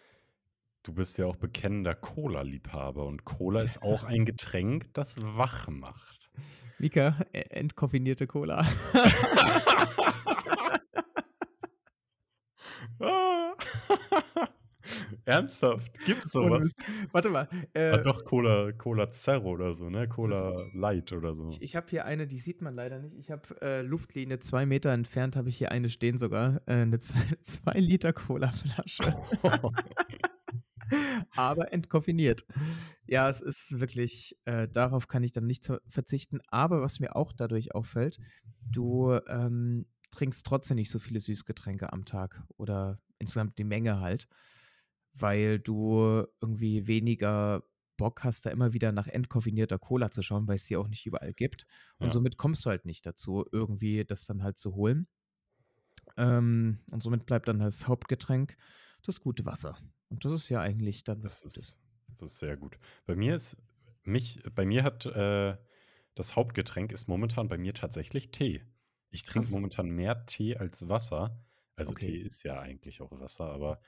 du 0.83 0.93
bist 0.93 1.19
ja 1.19 1.27
auch 1.27 1.37
bekennender 1.37 1.95
Cola-Liebhaber 1.95 3.05
und 3.07 3.25
Cola 3.25 3.62
ist 3.62 3.83
auch 3.83 4.05
ein 4.05 4.25
Getränk, 4.25 4.93
das 4.95 5.17
wach 5.21 5.69
macht. 5.69 6.31
Mika, 6.79 7.25
e 7.33 7.41
entkoffeinierte 7.43 8.27
Cola. 8.27 8.67
Ah. 13.01 13.55
Ernsthaft? 15.25 15.93
Gibt's 16.05 16.33
so 16.33 16.41
Ohne 16.43 16.51
was? 16.51 16.61
Mist. 16.61 16.79
Warte 17.12 17.31
mal, 17.31 17.49
Ah, 17.89 17.99
äh 17.99 18.03
doch 18.03 18.25
Cola 18.25 18.73
Cola 18.73 19.11
Zero 19.12 19.51
oder 19.51 19.75
so, 19.75 19.89
ne? 19.91 20.09
Cola 20.09 20.67
Light 20.75 21.12
oder 21.12 21.35
so. 21.35 21.49
Ich 21.49 21.62
ich 21.62 21.77
habe 21.77 21.87
hier 21.91 22.05
eine, 22.05 22.27
die 22.27 22.39
sieht 22.39 22.61
man 22.62 22.75
leider 22.75 22.99
nicht. 22.99 23.17
Ich 23.19 23.31
habe, 23.31 23.43
äh, 23.61 23.83
Luftlinie 23.83 24.41
2 24.41 24.67
Meter 24.67 24.91
entfernt 24.91 25.37
habe 25.37 25.49
ich 25.49 25.57
hier 25.59 25.71
eine 25.71 25.91
stehen 25.91 26.19
sogar, 26.19 26.61
äh, 26.67 26.85
'ne 26.85 26.99
zwei 27.01 27.23
2 27.43 27.73
Liter 27.79 28.12
Colaflasche. 28.12 29.15
Aber 31.35 31.73
entkoffeiniert. 31.73 32.45
Ja, 33.07 33.29
es 33.29 33.41
ist 33.41 33.81
wirklich 33.81 34.37
äh, 34.45 34.69
darauf 34.69 35.09
kann 35.09 35.23
ich 35.23 35.33
dann 35.33 35.47
nicht 35.47 35.71
verzichten. 35.89 36.41
Aber 36.49 36.81
was 36.83 37.01
mir 37.01 37.17
auch 37.17 37.33
dadurch 37.33 37.75
auffällt, 37.75 38.19
du, 38.73 39.13
ähm, 39.29 39.87
trinkst 40.11 40.45
trotzdem 40.47 40.77
nicht 40.77 40.91
so 40.91 40.99
viele 40.99 41.21
Süßgetränke 41.21 41.93
am 41.93 42.05
Tag 42.05 42.43
oder 42.59 43.01
insgesamt 43.19 43.59
die 43.59 43.65
Menge 43.65 44.01
halt, 44.01 44.29
weil 45.15 45.59
du 45.59 46.25
irgendwie 46.41 46.87
weniger 46.87 47.65
Bock 47.97 48.25
hast, 48.25 48.47
da 48.47 48.51
immer 48.51 48.73
wieder 48.73 48.93
nach 48.93 49.07
entkoffinierter 49.07 49.79
Cola 49.79 50.11
zu 50.11 50.23
schauen, 50.23 50.49
weil's 50.49 50.67
die 50.67 50.77
auch 50.77 50.89
nicht 50.89 51.07
überall 51.07 51.33
gibt. 51.33 51.67
Und 51.99 52.09
Ja. 52.09 52.13
somit 52.13 52.37
kommst 52.37 52.65
du 52.67 52.71
halt 52.71 52.85
nicht 52.85 53.07
dazu, 53.07 53.45
irgendwie 53.53 54.05
das 54.05 54.27
dann 54.27 54.43
halt 54.43 54.59
zu 54.59 54.75
holen. 54.75 55.09
Ähm, 56.17 56.81
und 56.91 57.03
somit 57.03 57.27
bleibt 57.27 57.49
dann 57.49 57.59
das 57.61 57.87
Hauptgetränk 57.89 58.57
das 59.02 59.21
gute 59.21 59.44
Wasser. 59.44 59.76
Und 60.09 60.25
das 60.25 60.32
ist 60.32 60.49
ja 60.49 60.61
eigentlich 60.61 61.04
dann 61.04 61.23
was 61.23 61.40
Das 61.42 61.54
Gutes. 61.54 61.56
ist 61.68 61.80
das 62.09 62.32
ist 62.32 62.38
sehr 62.40 62.56
gut. 62.56 62.78
Bei 63.06 63.16
mir 63.16 63.35
ist 63.35 63.56
mich 64.04 64.42
bei 64.54 64.64
mir 64.66 64.82
hat, 64.85 65.06
äh 65.06 65.56
das 66.14 66.37
Hauptgetränk 66.37 66.92
ist 66.92 67.09
momentan 67.09 67.49
bei 67.49 67.56
mir 67.56 67.73
tatsächlich 67.73 68.30
Tee. 68.32 68.62
Ich 69.09 69.23
trinke 69.23 69.47
Krass. 69.47 69.52
momentan 69.54 69.88
mehr 69.88 70.26
Tee 70.26 70.56
als 70.59 70.87
Wasser. 70.90 71.42
Also, 71.75 71.92
Okay. 71.92 72.06
Tee 72.06 72.18
ist 72.21 72.42
ja 72.42 72.61
eigentlich 72.61 73.00
auch 73.00 73.18
Wasser, 73.18 73.47
aber 73.47 73.80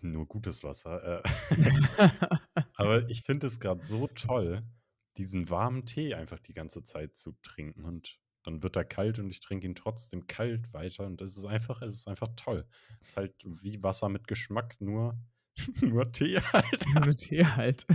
nur 0.00 0.26
gutes 0.26 0.62
Wasser. 0.62 1.22
Äh, 1.24 1.28
aber 2.74 3.08
ich 3.08 3.22
finde 3.22 3.48
es 3.48 3.58
grad 3.58 3.84
so 3.84 4.06
toll, 4.08 4.62
diesen 5.16 5.50
warmen 5.50 5.86
Tee 5.86 6.14
einfach 6.14 6.38
die 6.38 6.52
ganze 6.52 6.84
Zeit 6.84 7.16
zu 7.16 7.32
trinken 7.42 7.82
und 7.84 8.20
dann 8.48 8.62
wird 8.64 8.76
er 8.76 8.84
kalt 8.84 9.18
und 9.20 9.30
ich 9.30 9.40
trinke 9.40 9.66
ihn 9.68 9.74
trotzdem 9.76 10.26
kalt 10.26 10.72
weiter 10.74 11.06
und 11.06 11.20
es 11.22 11.36
ist 11.36 11.46
einfach 11.46 11.82
es 11.82 11.96
ist 11.96 12.08
einfach 12.08 12.28
toll. 12.36 12.66
Ist 13.00 13.16
halt 13.16 13.34
wie 13.46 13.82
Wasser 13.82 14.08
mit 14.10 14.28
Geschmack, 14.28 14.76
nur 14.80 15.18
nur 15.82 16.12
Tee 16.12 16.40
halt. 16.40 16.86
Nur 16.86 17.16
Tee 17.16 17.44
halt. 17.44 17.86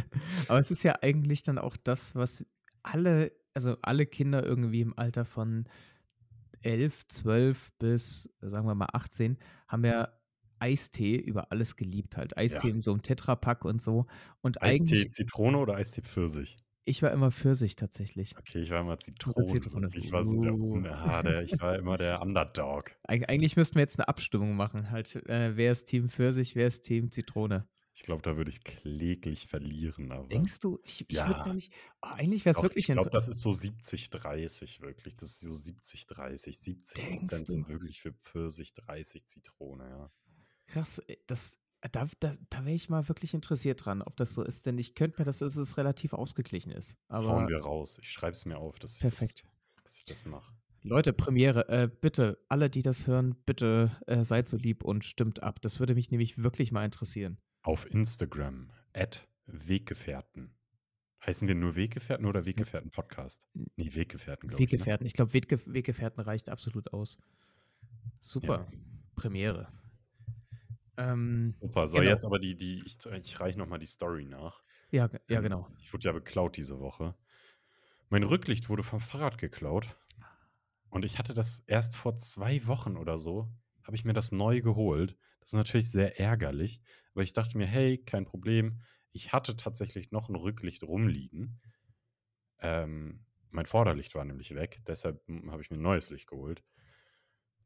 Aber 0.47 0.59
es 0.59 0.71
ist 0.71 0.83
ja 0.83 0.95
eigentlich 1.01 1.43
dann 1.43 1.57
auch 1.57 1.77
das, 1.77 2.15
was 2.15 2.45
alle 2.83 3.31
also, 3.55 3.77
alle 3.83 4.07
Kinder 4.07 4.43
irgendwie 4.43 4.81
im 4.81 4.97
Alter 4.97 5.25
von 5.25 5.65
11, 6.61 7.07
12 7.07 7.71
bis, 7.79 8.29
sagen 8.41 8.67
wir 8.67 8.75
mal, 8.75 8.89
18 8.93 9.37
haben 9.67 9.85
ja 9.85 10.09
Eistee 10.59 11.17
über 11.17 11.51
alles 11.51 11.75
geliebt 11.77 12.17
halt. 12.17 12.37
Eistee 12.37 12.69
Ja. 12.69 12.71
in 12.71 12.81
so 12.81 12.91
'nem 12.93 13.03
Tetrapack 13.03 13.65
und 13.65 13.81
so. 13.81 14.07
Und 14.41 14.61
Eistee 14.63 15.09
Zitrone 15.09 15.57
oder 15.57 15.75
Eistee 15.75 16.01
Pfirsich? 16.01 16.55
Ich 16.85 17.01
war 17.01 17.11
immer 17.11 17.31
Pfirsich 17.31 17.75
tatsächlich. 17.75 18.37
Okay, 18.37 18.59
ich 18.59 18.69
war 18.71 18.81
immer 18.81 18.99
Zitrone. 18.99 19.45
Zitrone. 19.45 19.89
Ich 19.93 20.11
war 20.11 20.25
so 20.25 20.41
der 20.41 20.53
Uh. 20.53 20.73
Un 20.73 20.85
ah, 20.87 21.23
der 21.23 21.43
ich 21.43 21.59
war 21.61 21.77
immer 21.77 21.97
der 21.97 22.21
Underdog. 22.21 22.91
Eig 23.03 23.29
eigentlich 23.29 23.55
müssten 23.55 23.75
wir 23.75 23.81
jetzt 23.81 23.97
'ne 23.97 24.07
Abstimmung 24.07 24.55
machen 24.55 24.91
halt, 24.91 25.15
äh, 25.27 25.55
wer 25.55 25.71
ist 25.71 25.85
Team 25.85 26.09
Pfirsich, 26.09 26.55
wer 26.55 26.67
ist 26.67 26.81
Team 26.81 27.09
Zitrone? 27.09 27.67
Ich 27.95 28.01
glaube, 28.03 28.23
da 28.23 28.35
würde 28.35 28.49
ich 28.49 28.63
kläglich 28.63 29.47
verlieren, 29.47 30.11
aber 30.11 30.27
Denkst 30.27 30.59
du? 30.59 30.79
Ich 30.83 31.05
ich 31.07 31.15
würde 31.15 31.33
gar 31.35 31.47
ja. 31.47 31.53
nicht 31.53 31.71
oh, 32.01 32.07
eigentlich 32.07 32.43
wär's 32.43 32.57
Doch, 32.57 32.63
wirklich 32.63 32.89
ich 32.89 32.93
glaube, 32.93 33.11
das 33.11 33.29
ist 33.29 33.41
so 33.41 33.51
70, 33.51 34.09
30 34.09 34.81
wirklich. 34.81 35.15
Das 35.15 35.29
ist 35.29 35.41
so 35.41 35.53
70, 35.53 36.07
30. 36.07 36.57
70 36.59 37.03
Denkst 37.03 37.29
du? 37.29 37.45
sind 37.45 37.69
wirklich 37.69 38.01
für 38.01 38.11
Pfirsich, 38.11 38.73
30 38.73 39.25
Zitrone, 39.27 39.87
ja. 39.89 40.11
Krass, 40.67 40.99
äh, 41.07 41.17
das 41.27 41.59
da 41.91 42.07
da 42.19 42.35
da 42.49 42.65
wäre 42.65 42.75
ich 42.75 42.89
mal 42.89 43.07
wirklich 43.09 43.33
interessiert 43.33 43.85
dran, 43.85 44.01
ob 44.01 44.15
das 44.17 44.33
so 44.33 44.43
ist, 44.43 44.65
denn 44.65 44.77
ich 44.77 44.95
könnte 44.95 45.19
mir 45.21 45.25
dass 45.25 45.39
dass 45.39 45.55
es 45.57 45.77
relativ 45.77 46.13
ausgeglichen 46.13 46.71
ist, 46.71 46.97
Hauen 47.09 47.25
aber 47.27 47.47
wir 47.49 47.59
raus. 47.59 47.99
Ich 48.01 48.09
schreibe 48.11 48.31
es 48.33 48.45
mir 48.45 48.57
auf, 48.57 48.79
dass 48.79 48.95
ich 48.95 49.01
das 49.01 49.13
Perfekt. 49.17 49.43
dass 49.83 49.97
ich 49.99 50.05
das 50.05 50.25
mache. 50.25 50.53
Leute, 50.85 51.13
Premiere, 51.13 51.69
äh, 51.69 51.87
bitte, 51.87 52.37
alle, 52.49 52.69
die 52.69 52.81
das 52.81 53.07
hören, 53.07 53.35
bitte, 53.45 53.95
äh, 54.05 54.23
seid 54.25 54.49
so 54.49 54.57
lieb 54.57 54.83
und 54.83 55.05
stimmt 55.05 55.41
ab. 55.41 55.61
Das 55.61 55.79
würde 55.79 55.95
mich 55.95 56.11
nämlich 56.11 56.43
wirklich 56.43 56.73
mal 56.73 56.83
interessieren. 56.83 57.37
Auf 57.61 57.89
Instagram 57.89 58.69
@Weggefährten. 59.45 60.53
Heißen 61.25 61.47
wir 61.47 61.55
nur 61.55 61.77
Weggefährten 61.77 62.25
oder 62.25 62.45
Weggefährten 62.45 62.91
Podcast? 62.91 63.47
N 63.55 63.67
Ne, 63.77 63.95
Weggefährten, 63.95 64.49
glaube 64.49 64.61
ich, 64.61 64.69
ne? 64.69 64.73
Weggefährten. 64.73 65.07
Ich 65.07 65.13
glaube, 65.13 65.33
Weggef 65.33 65.61
Weggefährten 65.65 66.21
reicht 66.21 66.49
absolut 66.49 66.91
aus. 66.91 67.17
Super, 68.19 68.67
Ja. 68.69 68.77
Premiere. 69.15 69.69
Ähm, 70.97 71.55
Super. 71.55 71.87
So, 71.87 72.01
genau. 72.01 72.01
jetzt 72.01 72.25
aber 72.25 72.39
die 72.39 72.55
die 72.57 72.83
ich 72.85 72.97
ich 73.05 73.39
reiche 73.39 73.57
noch 73.59 73.67
mal 73.67 73.77
die 73.77 73.85
Story 73.85 74.25
nach. 74.25 74.63
Ja, 74.91 75.09
ja, 75.27 75.41
Ähm, 75.41 75.41
genau. 75.41 75.67
ich 75.79 75.93
wurde 75.93 76.05
ja 76.07 76.13
beklaut 76.13 76.57
diese 76.57 76.79
Woche. 76.79 77.15
Mein 78.09 78.23
Rücklicht 78.23 78.69
wurde 78.69 78.83
vom 78.83 79.01
Fahrrad 79.01 79.37
geklaut. 79.39 79.97
Und 80.89 81.05
ich 81.05 81.19
hatte 81.19 81.33
das 81.33 81.59
erst 81.67 81.95
vor 81.97 82.17
2 82.17 82.67
Wochen 82.67 82.97
oder 82.97 83.17
so 83.17 83.49
habe 83.83 83.95
ich 83.97 84.05
mir 84.05 84.13
das 84.13 84.31
neu 84.31 84.61
geholt. 84.61 85.17
Das 85.41 85.49
ist 85.51 85.57
natürlich 85.57 85.91
sehr 85.91 86.19
ärgerlich, 86.19 86.81
aber 87.13 87.23
ich 87.23 87.33
dachte 87.33 87.57
mir: 87.57 87.67
„Hey, 87.67 87.99
kein 87.99 88.25
Problem.“ 88.25 88.81
Ich 89.13 89.33
hatte 89.33 89.57
tatsächlich 89.57 90.11
noch 90.11 90.29
'n 90.29 90.35
Rücklicht 90.35 90.83
rumliegen. 90.83 91.61
Ähm, 92.59 93.25
mein 93.51 93.65
Vorderlicht 93.67 94.15
war 94.15 94.25
nämlich 94.25 94.55
weg, 94.55 94.81
deshalb, 94.87 95.25
hm, 95.27 95.51
habe 95.51 95.61
ich 95.61 95.71
mir 95.71 95.77
'n 95.77 95.81
neues 95.83 96.09
Licht 96.09 96.27
geholt. 96.27 96.63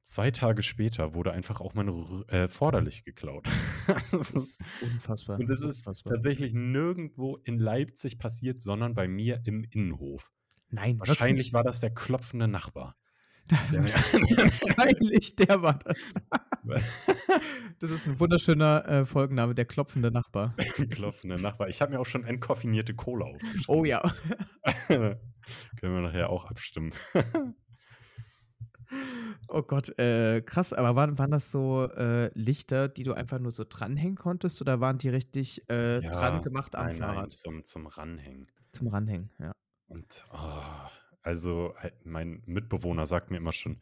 2 0.07 0.31
Tage 0.31 0.61
später 0.61 1.13
wurde 1.13 1.33
einfach 1.33 1.59
auch 1.59 1.73
mein 1.73 1.89
äh, 2.29 2.47
Vorderlicht 2.47 3.05
geklaut. 3.05 3.45
Das 4.11 4.31
ist 4.31 4.61
unfassbar, 4.81 5.39
und 5.39 5.47
das 5.47 5.61
ist 5.61 5.79
unfassbar. 5.79 6.13
tatsächlich 6.13 6.53
nirgendwo 6.53 7.37
in 7.43 7.59
Leipzig 7.59 8.17
passiert, 8.17 8.61
sondern 8.61 8.93
bei 8.95 9.07
mir 9.07 9.41
im 9.45 9.65
Innenhof. 9.69 10.31
Nein, 10.69 10.99
Wahrscheinlich 10.99 11.47
wirklich? 11.47 11.53
war 11.53 11.63
das 11.63 11.79
der 11.81 11.93
klopfende 11.93 12.47
Nachbar. 12.47 12.95
Der 13.71 13.81
Wahrscheinlich, 13.83 15.35
der 15.35 15.61
war 15.61 15.79
das. 15.79 16.13
Das 17.79 17.91
ist 17.91 18.07
'n 18.07 18.19
wunderschöner, 18.19 18.85
äh, 18.87 19.05
Folgenname, 19.05 19.53
der 19.55 19.65
klopfende 19.65 20.09
Nachbar. 20.11 20.55
Klopfender 20.89 21.37
Nachbar. 21.37 21.69
Ich 21.69 21.79
habe 21.81 21.91
mir 21.93 21.99
auch 21.99 22.05
schon 22.07 22.25
entkoffinierte 22.25 22.95
Cola 22.95 23.25
aufgeschrieben. 23.25 23.63
Oh 23.67 23.85
ja. 23.85 24.01
Können 24.87 25.17
wir 25.79 26.01
nachher 26.01 26.29
auch 26.29 26.45
abstimmen. 26.45 26.91
Oh 29.49 29.61
Gott, 29.63 29.97
äh, 29.97 30.41
krass, 30.41 30.73
aber 30.73 30.95
waren 30.95 31.17
waren 31.17 31.31
das 31.31 31.51
so, 31.51 31.85
äh, 31.89 32.29
Lichter, 32.37 32.89
die 32.89 33.03
du 33.03 33.13
einfach 33.13 33.39
nur 33.39 33.51
so 33.51 33.63
dranhängen 33.67 34.15
konntest 34.17 34.61
oder 34.61 34.81
waren 34.81 34.97
die 34.97 35.09
richtig, 35.09 35.69
äh, 35.69 36.03
dran 36.11 36.41
Ja, 36.41 36.41
gemacht 36.41 36.75
am 36.75 36.89
nein, 36.89 36.99
nein, 36.99 37.29
Fahrrad? 37.29 37.31
zum 37.31 37.63
zum 37.63 37.87
Ranhängen. 37.87 38.47
Zum 38.71 38.87
Ranhängen, 38.87 39.29
ja. 39.39 39.51
Und, 39.87 40.25
oh, 40.33 40.87
also, 41.21 41.73
halt 41.77 42.05
mein 42.05 42.43
Mitbewohner 42.45 43.05
sagt 43.05 43.31
mir 43.31 43.37
immer 43.37 43.53
schon: 43.53 43.81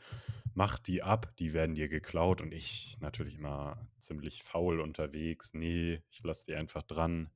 „Mach 0.54 0.80
die 0.80 1.02
ab, 1.04 1.36
die 1.38 1.54
werden 1.54 1.76
dir 1.76 1.90
geklaut.“ 1.90 2.42
Und 2.42 2.54
ich 2.54 2.98
natürlich 3.02 3.36
immer 3.38 3.88
ziemlich 4.00 4.44
faul 4.44 4.80
unterwegs: 4.82 5.54
„Ne, 5.54 6.04
ich 6.10 6.24
lasse 6.24 6.46
die 6.48 6.56
einfach 6.56 6.84
dran. 6.84 7.32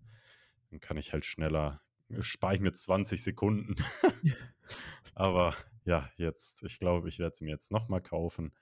Dann 0.72 0.80
kann 0.80 0.98
ich 0.98 1.14
halt 1.14 1.26
schneller 1.26 1.82
spare 2.20 2.56
ich 2.56 2.62
mir 2.62 2.74
20 2.74 3.24
Sekunden.“ 3.24 3.76
Aber 5.16 5.56
ja, 5.86 6.10
jetzt 6.18 6.64
ich 6.64 6.80
glaube, 6.80 7.10
ich 7.10 7.20
werde 7.20 7.36
sie 7.36 7.46
mir 7.46 7.52
jetzt 7.52 7.72
noch 7.72 7.90
mal 7.90 8.02
kaufen 8.02 8.54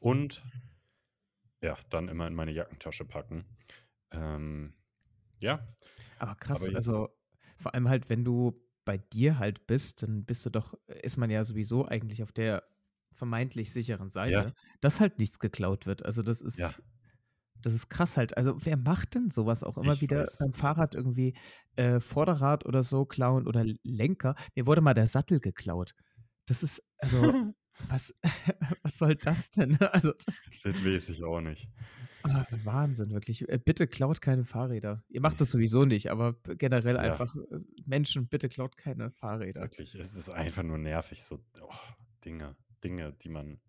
und 0.00 0.44
ja, 1.62 1.76
dann 1.90 2.08
immer 2.08 2.26
in 2.26 2.34
meine 2.34 2.52
Jackentasche 2.52 3.04
packen. 3.04 3.44
Ähm, 4.10 4.74
ja. 5.40 5.66
Aber 6.18 6.34
krass, 6.36 6.70
Aber 6.70 6.72
also, 6.72 7.08
vor 7.56 7.74
allem 7.74 7.88
halt, 7.88 8.08
wenn 8.08 8.24
du 8.24 8.60
bei 8.84 8.98
dir 8.98 9.38
halt 9.38 9.66
bist, 9.66 10.02
dann 10.02 10.24
bist 10.24 10.44
du 10.46 10.50
doch 10.50 10.74
ist 10.86 11.16
man 11.16 11.30
ja 11.30 11.44
sowieso 11.44 11.86
eigentlich 11.86 12.22
auf 12.22 12.32
der 12.32 12.64
vermeintlich 13.12 13.72
sicheren 13.72 14.10
Ja. 14.24 14.44
Seite, 14.44 14.54
dass 14.80 15.00
halt 15.00 15.18
nichts 15.18 15.38
geklaut 15.38 15.86
wird. 15.86 16.04
Also, 16.04 16.22
das 16.22 16.40
Ja. 16.56 16.72
ist 16.72 16.82
das 17.62 17.74
ist 17.74 17.88
krass 17.90 18.16
halt. 18.16 18.36
Also, 18.36 18.64
wer 18.64 18.76
macht 18.76 19.14
denn 19.16 19.30
so 19.30 19.46
was 19.46 19.64
auch 19.64 19.78
immer 19.78 20.00
Ich 20.00 20.02
wieder 20.02 20.22
es 20.22 20.50
beim. 20.52 20.52
Fahrrad 20.52 20.94
irgendwie, 20.94 21.36
äh, 21.76 22.00
Vorderrad 22.00 22.66
oder 22.66 22.82
so 22.84 23.06
klauen 23.06 23.46
oder 23.48 23.64
Lenker? 23.84 24.36
Mir 24.56 24.66
wurde 24.66 24.80
mal 24.82 24.94
der 24.94 25.08
Sattel 25.08 25.40
geklaut. 25.40 25.94
Das 26.48 26.62
ist 26.62 26.82
also 26.98 27.20
Was 27.88 28.12
was 28.82 28.98
soll 28.98 29.14
das 29.14 29.50
denn? 29.50 29.76
Also, 29.80 30.12
das 30.12 30.42
Das 30.64 30.84
weiß 30.84 31.10
ich 31.10 31.22
auch 31.22 31.40
nicht. 31.40 31.68
Ah, 32.24 32.44
Wahnsinn, 32.64 33.10
wirklich. 33.10 33.48
Äh, 33.48 33.60
bitte 33.64 33.86
klaut 33.86 34.20
keine 34.20 34.44
Fahrräder. 34.44 35.04
Ihr 35.08 35.20
macht 35.20 35.34
Ne. 35.34 35.38
das 35.38 35.52
sowieso 35.52 35.84
nicht, 35.84 36.10
aber 36.10 36.32
generell 36.56 36.96
Ja. 36.96 37.02
einfach, 37.02 37.36
äh, 37.36 37.60
Menschen, 37.86 38.26
bitte 38.26 38.48
klaut 38.48 38.76
keine 38.76 39.12
Fahrräder. 39.12 39.60
Wirklich, 39.60 39.94
es 39.94 40.14
ist 40.16 40.28
einfach 40.28 40.64
nur 40.64 40.78
nervig, 40.78 41.22
so, 41.24 41.38
oh, 41.60 41.70
Dinge 42.24 42.56
Dinge, 42.82 43.12
die 43.22 43.28
man 43.28 43.60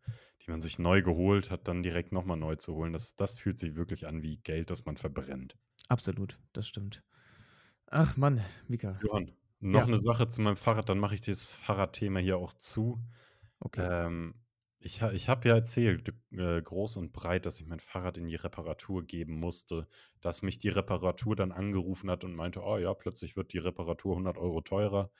die 0.41 0.49
man 0.51 0.61
sich 0.61 0.79
neu 0.79 1.03
geholt 1.03 1.51
hat, 1.51 1.67
dann 1.67 1.83
direkt 1.83 2.11
noch 2.11 2.25
mal 2.25 2.35
neu 2.35 2.55
zu 2.55 2.73
holen. 2.73 2.93
Das 2.93 3.15
das 3.15 3.37
fühlt 3.37 3.59
sich 3.59 3.75
wirklich 3.75 4.07
an 4.07 4.23
wie 4.23 4.37
Geld, 4.37 4.71
das 4.71 4.85
man 4.85 4.97
verbrennt. 4.97 5.55
Absolut, 5.87 6.39
das 6.53 6.67
stimmt. 6.67 7.03
Ach 7.91 8.17
Mann, 8.17 8.41
Mika. 8.67 8.99
Johann, 9.03 9.31
noch 9.61 9.85
Ja. 9.85 9.87
'ne 9.87 9.97
Sache 9.99 10.27
zu 10.27 10.41
meinem 10.41 10.55
Fahrrad, 10.57 10.89
dann 10.89 10.99
mache 10.99 11.15
ich 11.15 11.21
dieses 11.21 11.51
Fahrradthema 11.53 12.19
hier 12.19 12.37
auch 12.37 12.53
zu. 12.53 12.99
Okay. 13.65 13.89
Ähm, 13.89 14.35
ich 14.79 15.01
ich 15.03 15.29
habe 15.29 15.49
ja 15.49 15.55
erzählt, 15.55 16.13
äh, 16.31 16.61
groß 16.61 16.97
und 16.97 17.13
breit, 17.13 17.45
dass 17.47 17.61
ich 17.61 17.67
mein 17.67 17.79
Fahrrad 17.81 18.17
in 18.17 18.27
die 18.27 18.35
Reparatur 18.35 19.05
geben 19.05 19.39
musste, 19.39 19.87
dass 20.21 20.41
mich 20.43 20.59
die 20.59 20.69
Reparatur 20.69 21.35
dann 21.35 21.51
angerufen 21.53 22.11
hat 22.11 22.23
und 22.25 22.35
meinte: 22.35 22.61
„Oh 22.63 22.77
ja, 22.77 22.93
plötzlich 22.95 23.35
wird 23.37 23.53
die 23.53 23.59
Reparatur 23.59 24.15
100 24.17 24.37
€ 24.37 24.61
teurer.“ 24.61 25.11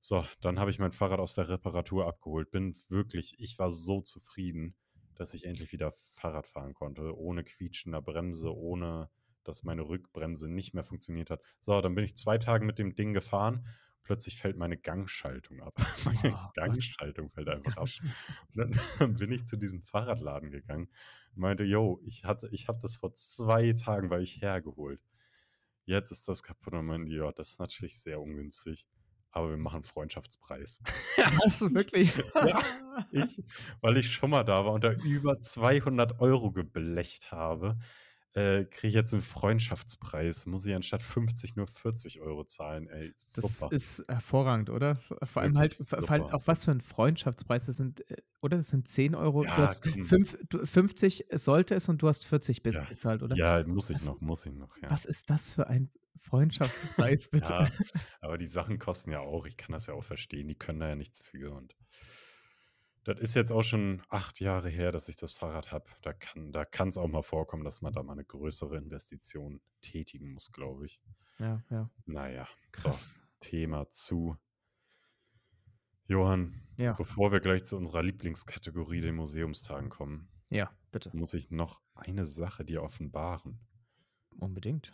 So, 0.00 0.24
dann 0.42 0.60
habe 0.60 0.70
ich 0.70 0.78
mein 0.80 0.92
Fahrrad 0.92 1.20
aus 1.20 1.34
der 1.36 1.48
Reparatur 1.50 2.06
abgeholt. 2.08 2.50
Bin 2.52 2.74
wirklich 2.88 3.36
ich 3.40 3.58
war 3.58 3.70
so 3.72 4.00
zufrieden, 4.02 4.76
dass 5.16 5.34
ich 5.34 5.44
endlich 5.46 5.72
wieder 5.72 5.92
Fahrrad 5.92 6.46
fahren 6.48 6.74
konnte, 6.74 7.16
ohne 7.18 7.44
quietschender 7.44 8.02
Bremse, 8.02 8.54
ohne 8.56 9.10
dass 9.44 9.64
meine 9.64 9.82
Rückbremse 9.82 10.48
nicht 10.48 10.74
mehr 10.74 10.84
funktioniert 10.84 11.30
hat. 11.30 11.42
So, 11.60 11.80
dann 11.80 11.94
bin 11.94 12.04
ich 12.04 12.16
2 12.16 12.38
Tage 12.38 12.64
mit 12.64 12.78
dem 12.78 12.94
Ding 12.94 13.12
gefahren. 13.14 13.66
Plötzlich 14.02 14.38
fällt 14.38 14.56
meine 14.56 14.76
Gangschaltung 14.78 15.60
ab. 15.62 15.74
Meine 16.04 16.34
Oh 16.34 16.50
Gott. 16.64 16.80
Gangschaltung 16.80 17.30
fällt 17.30 17.48
einfach 17.48 17.76
ab. 17.76 17.92
Und 18.54 18.70
dann 18.98 19.18
bin 19.18 19.30
ich 19.32 19.46
zu 19.46 19.56
diesem 19.56 19.82
Fahrradladen 19.82 20.50
gegangen 20.50 20.88
und 21.34 21.40
meinte: 21.42 21.64
„Jo, 21.64 22.00
ich 22.04 22.24
hatte 22.24 22.48
ich 22.52 22.68
habe 22.68 22.78
das 22.82 22.96
vor 22.96 23.12
2 23.14 23.72
Tagen 23.74 24.08
bei 24.08 24.16
euch 24.18 24.40
hergeholt. 24.40 25.00
Jetzt 25.86 26.10
ist 26.12 26.28
das 26.28 26.42
kaputt.“ 26.42 26.74
Und 26.74 26.86
meinen 26.86 27.06
die: 27.06 27.14
„Ja, 27.16 27.32
das 27.32 27.50
ist 27.50 27.60
natürlich 27.60 27.98
sehr 28.00 28.20
ungünstig, 28.20 28.88
aber 29.30 29.50
wir 29.50 29.56
machen 29.58 29.82
Freundschaftspreis.“ 29.82 30.80
Was, 31.16 31.60
wirklich? 31.74 32.12
Ja, 32.38 32.62
ich 33.10 33.42
weil 33.80 33.96
ich 33.98 34.12
schon 34.12 34.30
mal 34.30 34.44
da 34.44 34.64
war 34.64 34.72
und 34.72 34.84
da 34.84 34.92
über 34.92 35.40
200 35.40 36.20
€ 36.20 36.52
geblecht 36.52 37.32
habe, 37.32 37.78
äh, 38.34 38.64
kriege 38.64 38.88
ich 38.88 38.94
jetzt 38.94 39.14
'n 39.14 39.22
Freundschaftspreis. 39.22 40.46
Muss 40.46 40.66
ich 40.66 40.74
anstatt 40.74 41.02
50 41.02 41.56
nur 41.56 41.66
40 41.68 42.20
€ 42.22 42.44
zahlen. 42.44 42.88
Ey, 42.88 43.12
Das 43.36 43.62
super. 43.62 43.70
ist 43.70 44.04
hervorragend, 44.08 44.70
oder? 44.70 44.96
Vor 45.22 45.42
allem 45.42 45.56
halt 45.56 45.76
super. 45.78 46.32
auch 46.32 46.46
was 46.46 46.64
für 46.64 46.72
'n 46.72 46.80
Freundschaftspreis. 46.80 47.66
Das 47.66 47.76
sind, 47.76 48.08
äh 48.10 48.16
oder? 48.40 48.56
Das 48.56 48.70
sind 48.70 48.88
10 48.88 49.14
€. 49.14 49.44
Du 49.52 49.62
Ja, 49.62 49.62
hast 49.62 49.82
komm. 49.82 50.00
fünf 50.00 50.36
du 50.48 50.66
50 50.66 51.26
sollte 51.32 51.74
es 51.76 51.88
und 51.88 52.02
du 52.02 52.08
hast 52.08 52.24
40 52.26 52.62
be 52.62 52.72
Ja, 52.72 52.86
bezahlt, 52.88 53.22
oder? 53.22 53.38
ja, 53.38 53.64
muss 53.66 53.90
ich 53.90 54.00
Was 54.00 54.00
noch 54.00 54.20
muss 54.20 54.46
ich 54.46 54.52
noch, 54.54 54.76
ja. 54.82 54.90
was 54.90 55.04
ist 55.06 55.30
das 55.30 55.52
für 55.54 55.68
ein 55.68 55.90
Freundschaftspreis, 56.20 57.28
bitte? 57.28 57.72
Aber 58.20 58.38
die 58.38 58.46
Sachen 58.46 58.78
kosten 58.78 59.10
ja 59.12 59.20
auch 59.20 59.46
ich 59.46 59.56
kann 59.56 59.72
das 59.72 59.86
ja 59.86 59.94
auch 59.94 60.04
verstehen, 60.04 60.48
die 60.48 60.56
können 60.56 60.80
da 60.80 60.88
ja 60.88 60.96
nichts 60.96 61.22
für 61.22 61.52
und 61.54 61.76
das 63.04 63.18
ist 63.18 63.34
jetzt 63.34 63.52
auch 63.52 63.62
schon 63.62 64.02
8 64.08 64.40
Jahre 64.40 64.68
her, 64.68 64.92
dass 64.92 65.08
ich 65.08 65.16
das 65.16 65.32
Fahrrad 65.32 65.72
habe. 65.72 65.86
Da 66.02 66.12
kann 66.12 66.52
da 66.52 66.64
kann's 66.64 66.98
auch 66.98 67.08
mal 67.08 67.22
vorkommen, 67.22 67.64
dass 67.64 67.82
man 67.82 67.92
da 67.92 68.02
mal 68.02 68.14
'ne 68.14 68.24
größere 68.24 68.76
Investition 68.76 69.60
tätigen 69.80 70.32
muss, 70.32 70.52
glaube 70.52 70.86
ich. 70.86 71.00
Ja, 71.38 71.62
ja. 71.70 71.90
Na 72.06 72.28
ja, 72.30 72.48
so, 72.74 72.82
Krass. 72.82 73.20
Thema 73.40 73.88
zu. 73.90 74.36
Johann, 76.08 76.62
Ja. 76.76 76.92
bevor 76.94 77.30
wir 77.32 77.40
gleich 77.40 77.64
zu 77.64 77.76
unserer 77.76 78.02
Lieblingskategorie, 78.02 79.00
den 79.00 79.14
Museumstagen 79.16 79.90
kommen 79.90 80.28
Ja, 80.50 80.70
bitte. 80.90 81.14
muss 81.14 81.34
ich 81.34 81.50
noch 81.50 81.80
eine 81.94 82.24
Sache 82.24 82.64
dir 82.64 82.82
offenbaren. 82.82 83.60
Unbedingt. 84.38 84.92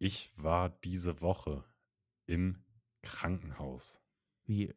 Ich 0.00 0.32
war 0.36 0.70
diese 0.70 1.20
Woche 1.20 1.64
im 2.26 2.64
Krankenhaus. 3.02 4.03
Wie, 4.46 4.74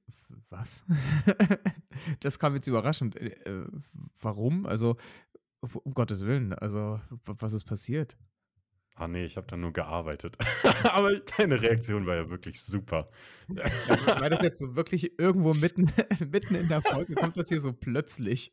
was? 0.49 0.85
Das 2.19 2.37
kam 2.37 2.53
jetzt 2.53 2.67
überraschend. 2.67 3.15
Äh, 3.15 3.29
äh, 3.45 3.65
warum? 4.21 4.65
Also, 4.67 4.97
um 5.61 5.93
Gottes 5.93 6.25
Willen, 6.25 6.53
also, 6.53 7.01
was 7.25 7.53
ist 7.53 7.65
passiert? 7.65 8.17
Ah 8.95 9.07
ne, 9.07 9.25
ich 9.25 9.37
habe 9.37 9.45
da 9.47 9.57
nur 9.57 9.73
gearbeitet. 9.73 10.37
Aber 10.91 11.19
deine 11.37 11.61
Reaktion 11.61 12.05
war 12.07 12.15
ja 12.15 12.29
wirklich 12.29 12.61
super. 12.61 13.09
Ja, 13.47 13.65
war 14.21 14.29
das 14.29 14.41
jetzt 14.41 14.59
so 14.59 14.75
wirklich 14.75 15.19
irgendwo 15.19 15.53
mitten 15.53 15.91
mitten 16.31 16.55
in 16.55 16.67
der 16.67 16.81
Folge 16.81 17.13
kommt 17.15 17.37
das 17.37 17.49
hier 17.49 17.61
so 17.61 17.73
plötzlich? 17.73 18.49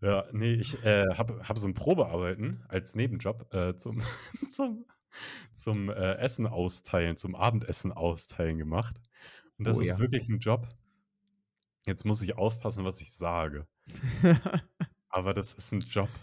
Ja, 0.00 0.24
ne, 0.32 0.54
ich, 0.54 0.82
äh, 0.84 1.14
habe 1.14 1.46
habe 1.46 1.60
so 1.60 1.68
'n 1.68 1.74
Probearbeiten 1.74 2.62
als 2.68 2.94
Nebenjob, 2.94 3.52
äh, 3.54 3.76
zum 3.76 4.02
zum 4.50 4.86
zum, 5.52 5.88
äh, 5.90 6.14
Essen 6.16 6.46
austeilen 6.46 7.16
zum 7.16 7.34
Abendessen 7.34 7.92
austeilen 7.92 8.58
gemacht. 8.58 9.00
Und 9.58 9.66
das 9.66 9.78
Oh 9.78 9.80
ist 9.80 9.96
ja. 9.96 9.98
wirklich 9.98 10.28
'n 10.28 10.38
Job 10.38 10.68
jetzt 11.86 12.04
muss 12.04 12.22
ich 12.22 12.36
aufpassen, 12.38 12.84
was 12.84 13.00
ich 13.00 13.12
sage. 13.14 13.66
Aber 15.10 15.34
das 15.34 15.54
ist 15.54 15.72
'n 15.72 15.80
Job 15.88 16.18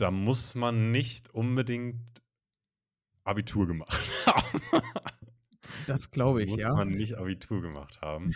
da 0.00 0.10
muss 0.10 0.54
man 0.54 0.90
nicht 0.90 1.32
unbedingt 1.34 2.20
Abitur 3.26 3.66
gemacht 3.66 4.08
haben. 4.26 4.62
Das 5.88 6.10
glaube 6.10 6.42
ich, 6.42 6.54
Muss 6.54 6.56
ja. 6.56 6.72
man 6.72 6.90
nicht 6.90 7.16
Abitur 7.18 7.62
gemacht 7.62 8.00
haben. 8.02 8.32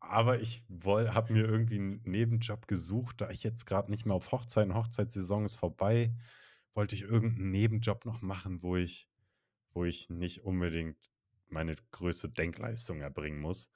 Aber 0.00 0.40
ich 0.40 0.64
habe 0.70 1.32
mir 1.32 1.44
irgendwie 1.44 1.76
'n 1.78 2.02
Nebenjob 2.04 2.68
gesucht, 2.68 3.20
da 3.20 3.30
ich 3.30 3.44
jetzt 3.44 3.66
grad 3.66 3.88
nicht 3.88 4.04
mehr 4.06 4.16
auf 4.16 4.32
Hochzeiten 4.32 4.74
Hochzeitssaison 4.74 5.44
ist 5.44 5.54
vorbei, 5.56 6.14
wollte 6.74 6.96
ich 6.96 7.02
irgend 7.02 7.38
'n 7.38 7.50
Nebenjob 7.52 8.04
noch 8.06 8.22
machen, 8.22 8.62
wo 8.62 8.76
ich 8.76 9.08
wo 9.74 9.84
ich 9.84 10.10
nicht 10.10 10.42
unbedingt 10.44 11.11
meine 11.52 11.74
größte 11.92 12.28
Denkleistung 12.30 13.00
erbringen 13.00 13.40
muss. 13.40 13.70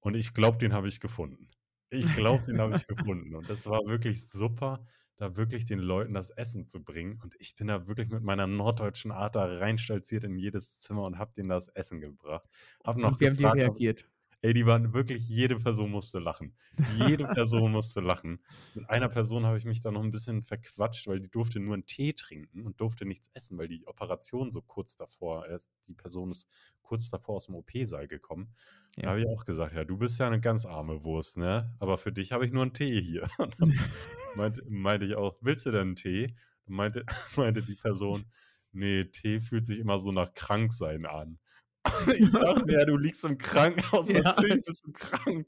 Und 0.00 0.14
ich 0.14 0.34
glaube, 0.34 0.58
den 0.58 0.72
habe 0.72 0.88
ich 0.88 1.00
gefunden. 1.00 1.48
Ich 1.90 2.12
glaube, 2.14 2.44
den 2.44 2.60
habe 2.60 2.74
ich 2.74 2.86
gefunden. 2.88 3.34
Und 3.34 3.48
das 3.48 3.66
war 3.66 3.86
wirklich 3.86 4.28
super, 4.28 4.84
da 5.16 5.36
wirklich 5.36 5.64
den 5.64 5.78
Leuten 5.78 6.14
das 6.14 6.30
Essen 6.30 6.66
zu 6.66 6.82
bringen. 6.82 7.20
Und 7.22 7.36
ich 7.38 7.54
bin 7.54 7.68
da 7.68 7.86
wirklich 7.86 8.08
mit 8.08 8.22
meiner 8.22 8.46
norddeutschen 8.46 9.12
Art 9.12 9.36
da 9.36 9.44
reinstolziert 9.44 10.24
in 10.24 10.36
jedes 10.36 10.80
Zimmer 10.80 11.04
und 11.04 11.18
habe 11.18 11.32
denen 11.34 11.48
das 11.48 11.68
Essen 11.68 12.00
gebracht. 12.00 12.48
Habe 12.84 13.00
noch 13.00 13.12
Und 13.12 13.20
wie 13.20 13.26
haben 13.26 13.36
die 13.36 13.42
gefragt, 13.42 13.56
reagiert? 13.56 14.08
Ey, 14.42 14.54
die 14.54 14.66
waren 14.66 14.92
wirklich 14.94 15.28
jede 15.28 15.58
Person 15.58 15.90
musste 15.90 16.18
lachen. 16.20 16.56
Jede 16.84 17.26
Person 17.28 17.72
musste 17.72 18.00
lachen. 18.00 18.44
Mit 18.74 18.88
einer 18.90 19.08
Person 19.10 19.44
habe 19.46 19.58
ich 19.58 19.64
mich 19.66 19.80
da 19.80 19.90
noch 19.92 20.02
'n 20.02 20.10
bisschen 20.12 20.42
verquatscht, 20.42 21.06
weil 21.06 21.20
die 21.20 21.30
durfte 21.30 21.60
nur 21.60 21.74
'n 21.76 21.86
Tee 21.86 22.12
trinken 22.14 22.64
und 22.66 22.80
durfte 22.80 23.04
nichts 23.06 23.30
essen, 23.34 23.58
weil 23.58 23.68
die 23.68 23.86
Operation 23.86 24.50
so 24.50 24.62
kurz 24.62 24.96
davor 24.96 25.46
ist 25.46 25.70
die 25.88 25.94
Person 25.94 26.30
ist 26.30 26.48
kurz 26.82 27.10
davor 27.10 27.36
aus'm 27.38 27.54
OP-Saal 27.54 28.08
gekommen. 28.08 28.54
Da 29.02 29.10
Ja. 29.10 29.12
habe 29.12 29.20
ich 29.20 29.26
auch 29.28 29.44
gesagt: 29.44 29.74
„Ja, 29.74 29.84
du 29.84 29.98
bist 29.98 30.18
ja 30.20 30.30
'ne 30.30 30.40
ganz 30.40 30.64
arme 30.66 31.04
Wurst, 31.04 31.36
ne? 31.38 31.74
Aber 31.80 31.98
für 31.98 32.12
dich 32.12 32.32
habe 32.32 32.46
ich 32.46 32.52
nur 32.52 32.62
'n 32.64 32.72
Tee 32.74 33.00
hier.“ 33.02 33.22
Und 33.38 33.56
dann 33.60 33.74
meinte 34.34 34.62
meinte 34.68 35.06
ich 35.06 35.16
auch: 35.16 35.36
„Willst 35.42 35.66
du 35.66 35.70
denn 35.72 35.90
'n 35.92 35.96
Tee?“ 35.96 36.36
Und 36.66 36.76
meinte 36.76 37.04
meinte 37.36 37.62
die 37.64 37.76
Person: 37.76 38.30
„Ne, 38.72 39.10
Tee 39.12 39.40
fühlt 39.40 39.66
sich 39.66 39.78
immer 39.80 39.98
so 40.00 40.12
nach 40.12 40.34
Kranksein 40.34 41.06
an.“ 41.06 41.38
Ich 42.18 42.36
dachte 42.36 42.64
mir: 42.66 42.78
„Ja, 42.80 42.84
du 42.84 42.96
liegst 42.96 43.24
im 43.24 43.38
Krankenhaus, 43.38 44.12
Ja, 44.12 44.22
natürlich 44.22 44.64
bist 44.64 44.86
du 44.86 44.92
krank.“ 44.92 45.46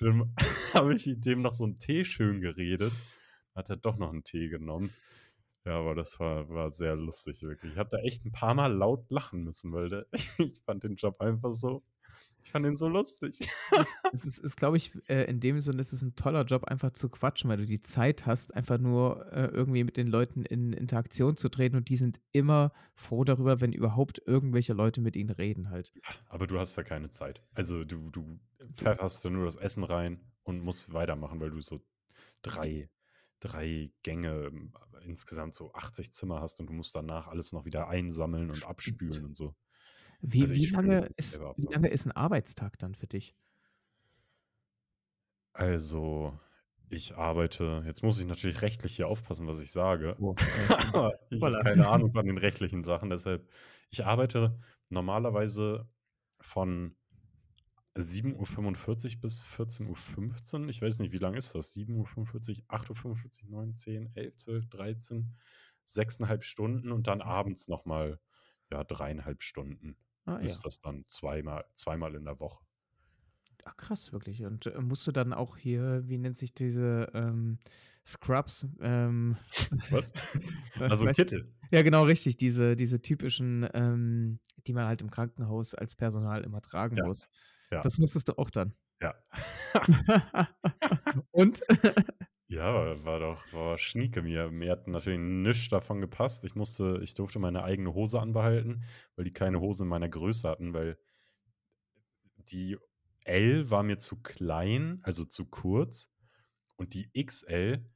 Dann 0.00 0.34
habe 0.74 0.94
ich 0.94 1.04
dem 1.20 1.42
noch 1.42 1.54
so 1.54 1.64
'n 1.64 1.78
Tee 1.78 2.04
schön 2.04 2.40
geredet. 2.40 2.92
Hat 3.54 3.70
er 3.70 3.76
doch 3.76 3.96
noch 3.98 4.12
'n 4.12 4.24
Tee 4.24 4.48
genommen. 4.48 4.96
Ja, 5.66 5.74
aber 5.78 5.94
das 5.94 6.18
war 6.20 6.48
war 6.48 6.70
sehr 6.70 6.96
lustig, 6.96 7.42
wirklich. 7.42 7.72
Ich 7.74 7.78
habe 7.78 7.90
da 7.90 7.98
echt 7.98 8.24
'n 8.26 8.32
paar 8.32 8.54
Mal 8.54 8.72
laut 8.74 9.10
lachen 9.10 9.44
müssen, 9.44 9.72
weil 9.72 9.88
der 9.88 10.06
ich 10.38 10.62
fand 10.66 10.84
den 10.84 10.96
Job 10.96 11.20
einfach 11.20 11.52
so 11.54 11.84
ich 12.42 12.50
fand 12.50 12.66
ihn 12.66 12.74
so 12.74 12.88
lustig. 12.88 13.38
Es 14.10 14.24
ist 14.24 14.38
ist 14.38 14.56
glaube 14.56 14.76
ich, 14.76 14.92
äh, 15.08 15.24
in 15.24 15.40
dem 15.40 15.60
Sinne 15.60 15.80
ist 15.80 15.92
es 15.92 16.02
'n 16.02 16.14
toller 16.14 16.44
Job, 16.44 16.64
einfach 16.64 16.92
zu 16.92 17.08
quatschen, 17.08 17.48
weil 17.50 17.56
du 17.56 17.66
die 17.66 17.80
Zeit 17.80 18.26
hast, 18.26 18.54
einfach 18.54 18.78
nur, 18.78 19.32
äh, 19.32 19.46
irgendwie 19.46 19.84
mit 19.84 19.96
den 19.96 20.08
Leuten 20.08 20.44
in 20.44 20.72
Interaktion 20.74 21.36
zu 21.36 21.48
treten 21.48 21.76
und 21.76 21.88
die 21.88 21.96
sind 21.96 22.20
immer 22.32 22.72
froh 22.94 23.24
darüber, 23.24 23.60
wenn 23.60 23.72
überhaupt 23.72 24.20
irgendwelche 24.26 24.74
Leute 24.74 25.00
mit 25.00 25.16
ihnen 25.16 25.30
reden 25.30 25.70
halt. 25.70 25.94
Ja, 25.94 26.02
aber 26.28 26.46
du 26.46 26.58
hast 26.58 26.76
da 26.76 26.82
keine 26.82 27.10
Zeit. 27.10 27.42
Also, 27.54 27.84
du 27.84 28.10
du 28.10 28.40
pfefferst 28.76 29.24
da 29.24 29.30
nur 29.30 29.44
das 29.44 29.56
Essen 29.56 29.84
rein 29.84 30.32
und 30.42 30.60
musst 30.62 30.92
weitermachen, 30.92 31.40
weil 31.40 31.50
du 31.50 31.60
so 31.60 31.80
3 32.42 32.88
3 33.40 33.92
Gänge, 34.02 34.46
ähm, 34.46 34.72
insgesamt 35.04 35.54
so 35.54 35.72
80 35.74 36.12
Zimmer 36.12 36.40
hast 36.40 36.60
und 36.60 36.68
du 36.68 36.72
musst 36.72 36.94
danach 36.94 37.26
alles 37.28 37.52
noch 37.52 37.64
wieder 37.64 37.88
einsammeln 37.88 38.50
und 38.50 38.64
abspülen 38.64 39.24
und 39.24 39.36
so. 39.36 39.56
Wie 40.24 40.46
Also, 40.46 40.54
wie 40.54 40.66
lange 40.66 41.10
ist 41.16 41.42
wie 41.56 41.66
lange 41.66 41.88
ist 41.88 42.06
'n 42.06 42.12
Arbeitstag 42.12 42.78
dann 42.78 42.94
für 42.94 43.08
dich? 43.08 43.34
Also, 45.56 46.38
ich 46.88 47.14
arbeite 47.16 47.82
jetzt 47.86 48.02
muss 48.02 48.18
ich 48.18 48.26
natürlich 48.26 48.62
rechtlich 48.62 48.96
hier 48.96 49.06
aufpassen, 49.08 49.46
was 49.46 49.60
ich 49.60 49.70
sage. 49.70 50.18
Oh. 50.20 50.34
Aber 50.92 51.12
ich 51.30 51.46
habe 51.46 51.58
keine 51.58 51.86
Ahnung 51.88 52.10
von 52.14 52.26
den 52.26 52.38
rechtlichen 52.38 52.84
Sachen, 52.84 53.10
deshalb 53.10 53.48
ich 53.90 54.04
arbeite 54.06 54.58
normalerweise 54.88 55.88
von 56.40 56.96
7:45 57.96 59.20
bis 59.20 59.40
14:15 59.42 60.68
Ich 60.70 60.80
weiß 60.82 60.98
nicht, 61.00 61.12
wie 61.12 61.18
lang 61.18 61.34
ist 61.34 61.54
das? 61.54 61.74
7:45 61.74 62.64
8:45 62.68 63.48
9, 63.48 63.74
10, 63.74 64.10
11, 64.16 64.36
12, 64.36 64.68
13, 64.68 65.36
6,5 65.84 66.44
Stunden 66.44 66.92
und 66.92 67.06
dann 67.06 67.20
abends 67.22 67.68
noch 67.68 67.84
mal, 67.84 68.20
ja, 68.70 68.84
3,5 68.84 69.42
Stunden 69.42 69.96
Ah 70.26 70.40
ja. 70.40 70.44
ist 70.44 70.64
das 70.64 70.80
dann 70.80 71.04
zweimal 71.08 71.64
zweimal 71.74 72.14
in 72.14 72.24
der 72.24 72.38
Woche. 72.40 72.64
Ach 73.64 73.76
krass, 73.76 74.12
wirklich. 74.12 74.44
Und, 74.44 74.66
äh, 74.66 74.80
musst 74.80 75.06
du 75.06 75.12
dann 75.12 75.32
auch 75.32 75.56
hier, 75.56 76.02
wie 76.08 76.18
nennt 76.18 76.36
sich 76.36 76.54
diese, 76.54 77.10
ähm, 77.14 77.58
Scrubs, 78.06 78.66
ähm, 78.80 79.36
Was? 79.90 80.12
Also 80.88 81.06
weißt 81.06 81.16
Kittel? 81.16 81.54
ja 81.70 81.82
genau 81.82 82.02
richtig, 82.04 82.36
diese 82.36 82.74
diese 82.76 83.00
typischen, 83.02 83.68
ähm, 83.74 84.40
die 84.66 84.72
man 84.72 84.86
halt 84.86 85.00
im 85.02 85.10
Krankenhaus 85.10 85.74
als 85.74 85.94
Personal 85.94 86.42
immer 86.42 86.60
tragen 86.60 86.96
Ja, 86.96 87.04
muss. 87.04 87.28
ja. 87.70 87.80
Das 87.82 87.98
musstest 87.98 88.28
du 88.28 88.38
auch 88.38 88.50
dann? 88.50 88.74
Ja. 89.00 89.14
Und? 91.32 91.62
Ja, 92.52 93.02
war 93.04 93.18
doch 93.20 93.50
war 93.52 93.78
schnieke. 93.78 94.20
Mir 94.20 94.50
mir 94.50 94.72
hat 94.72 94.86
natürlich 94.86 95.18
nichts 95.20 95.68
davon 95.70 96.00
gepasst. 96.02 96.44
Ich 96.44 96.54
musste 96.54 97.00
ich 97.02 97.14
durfte 97.14 97.38
meine 97.38 97.64
eigene 97.64 97.94
Hose 97.94 98.20
anbehalten, 98.20 98.84
weil 99.16 99.24
die 99.24 99.32
keine 99.32 99.60
Hose 99.60 99.84
in 99.84 99.88
meiner 99.88 100.08
Größe 100.10 100.48
hatten, 100.48 100.74
weil 100.74 100.98
die 102.48 102.76
L 103.24 103.70
war 103.70 103.82
mir 103.82 103.98
zu 103.98 104.20
klein, 104.22 105.00
also 105.02 105.24
zu 105.24 105.46
kurz 105.46 106.10
und 106.76 106.94
die 106.94 107.10
XL 107.14 107.92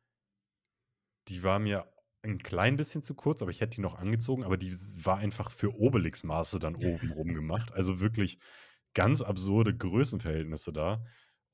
die 1.28 1.42
war 1.42 1.58
mir 1.58 1.92
'n 2.24 2.38
klein 2.42 2.76
bisschen 2.76 3.02
zu 3.02 3.14
kurz, 3.14 3.42
aber 3.42 3.50
ich 3.50 3.60
hätte 3.60 3.76
die 3.76 3.80
noch 3.82 3.94
angezogen, 3.96 4.44
aber 4.44 4.56
die 4.56 4.72
war 5.04 5.18
einfach 5.18 5.50
für 5.50 5.74
Obelix-Maße 5.78 6.58
dann 6.58 6.74
obenrum 6.76 7.34
gemacht. 7.34 7.72
Also 7.72 8.00
wirklich 8.00 8.38
ganz 8.94 9.22
absurde 9.22 9.76
Größenverhältnisse 9.76 10.72
da 10.72 11.04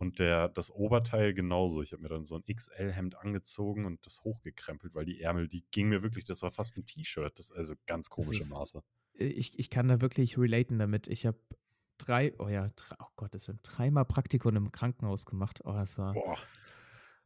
und 0.03 0.19
der 0.21 0.49
das 0.51 0.71
Oberteil 0.71 1.35
genauso. 1.35 1.83
Ich 1.83 1.93
habe 1.93 2.03
mir 2.03 2.09
dann 2.11 2.25
so 2.25 2.37
'n 2.37 2.45
XL-Hemd 2.47 3.17
angezogen 3.17 3.87
und 3.87 4.05
das 4.07 4.23
hochgekrempelt, 4.25 4.95
weil 4.95 5.07
die 5.07 5.21
Ärmel, 5.23 5.49
die 5.49 5.65
gingen 5.71 5.91
mir 5.91 6.03
wirklich 6.03 6.25
das 6.27 6.43
war 6.43 6.53
fast 6.53 6.77
'n 6.79 6.87
T-Shirt. 6.87 7.38
Das 7.38 7.53
also 7.53 7.75
ganz 7.87 8.11
Das 8.19 8.29
komische 8.29 8.45
ist 8.47 8.47
Maße. 8.47 8.83
äh, 9.19 9.25
ich 9.27 9.59
ich 9.59 9.71
kann 9.71 9.88
da 9.88 10.01
wirklich 10.01 10.38
relaten 10.38 10.79
damit. 10.79 11.09
Ich 11.09 11.27
habe 11.27 11.38
3 11.99 12.35
oh 12.38 12.49
ja, 12.49 12.69
dr 12.71 12.97
oh 13.01 13.07
Gottes 13.17 13.49
Willen, 13.49 13.61
dreimal 13.62 14.05
Praktikum 14.07 14.57
im 14.57 14.73
Krankenhaus 14.73 15.27
gemacht. 15.27 15.61
Oh, 15.65 15.73
das 15.73 15.99
war 15.99 16.15
Boah. 16.15 16.38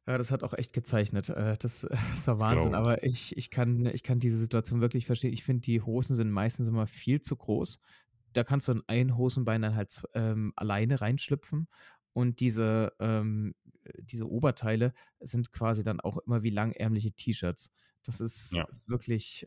ja, 0.07 0.19
das 0.19 0.31
hat 0.31 0.43
auch 0.45 0.55
echt 0.55 0.73
gezeichnet. 0.73 1.29
Äh, 1.31 1.57
das 1.59 1.81
das 1.81 2.27
war 2.27 2.41
Das 2.41 2.41
Wahnsinn. 2.41 2.75
ich. 2.75 2.75
Aber 2.75 3.03
ich 3.03 3.37
ich 3.37 3.51
kann 3.51 3.87
ich 3.87 4.03
kann 4.03 4.21
diese 4.21 4.39
Situation 4.39 4.81
wirklich 4.81 5.07
verstehen. 5.07 5.33
Ich 5.33 5.45
finde, 5.45 5.63
die 5.63 5.81
Hosen 5.83 6.17
sind 6.17 6.31
meistens 6.31 6.69
immer 6.69 6.87
viel 6.87 7.21
zu 7.21 7.37
groß. 7.37 7.81
Da 8.33 8.45
kannst 8.45 8.69
du 8.69 8.73
in 8.73 8.83
ein 8.87 9.17
Hosenbein 9.17 9.63
dann 9.63 9.75
halt 9.77 10.03
ähm, 10.15 10.53
alleine 10.57 11.01
reinschlüpfen 11.01 11.69
und 12.17 12.41
diese, 12.41 12.95
ähm 13.01 13.55
äh, 13.85 13.93
diese 14.03 14.29
Oberteile 14.31 14.95
sind 15.21 15.53
quasi 15.53 15.85
dann 15.85 16.01
auch 16.01 16.19
immer 16.19 16.43
wie 16.43 16.51
langärmliche 16.51 17.13
T-Shirts. 17.13 17.73
Das 18.05 18.21
ist 18.23 18.53
Ja. 18.53 18.67
wirklich, 18.87 19.47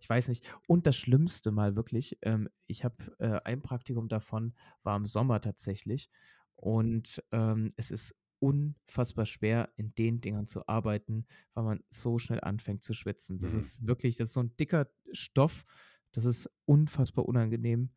ich 0.00 0.10
weiß 0.10 0.28
nicht. 0.28 0.44
Und 0.68 0.86
das 0.86 0.96
Schlimmste 0.96 1.52
mal 1.52 1.76
wirklich, 1.76 2.18
ähm, 2.22 2.48
ich 2.66 2.84
habe, 2.84 3.16
äh 3.20 3.40
ein 3.44 3.62
Praktikum 3.62 4.08
davon 4.08 4.54
war 4.84 4.96
im 4.96 5.06
Sommer 5.06 5.40
tatsächlich 5.40 6.10
und, 6.56 7.22
ähm, 7.32 7.72
es 7.76 7.90
ist 7.92 8.16
unfassbar 8.40 9.26
schwer, 9.26 9.72
in 9.76 9.94
den 9.94 10.20
Dingern 10.20 10.48
zu 10.48 10.66
arbeiten, 10.68 11.26
weil 11.54 11.64
man 11.64 11.84
so 11.90 12.18
schnell 12.18 12.40
anfängt 12.42 12.82
zu 12.84 12.94
schwitzen. 12.94 13.38
Das 13.40 13.52
Mhm. 13.52 13.72
ist 13.72 13.86
wirklich 13.86 14.16
das 14.16 14.28
ist 14.30 14.34
so 14.34 14.40
'n 14.42 14.56
dicker 14.58 14.88
Stoff, 15.12 15.64
das 16.12 16.24
ist 16.26 16.50
unfassbar 16.66 17.26
unangenehm. 17.28 17.92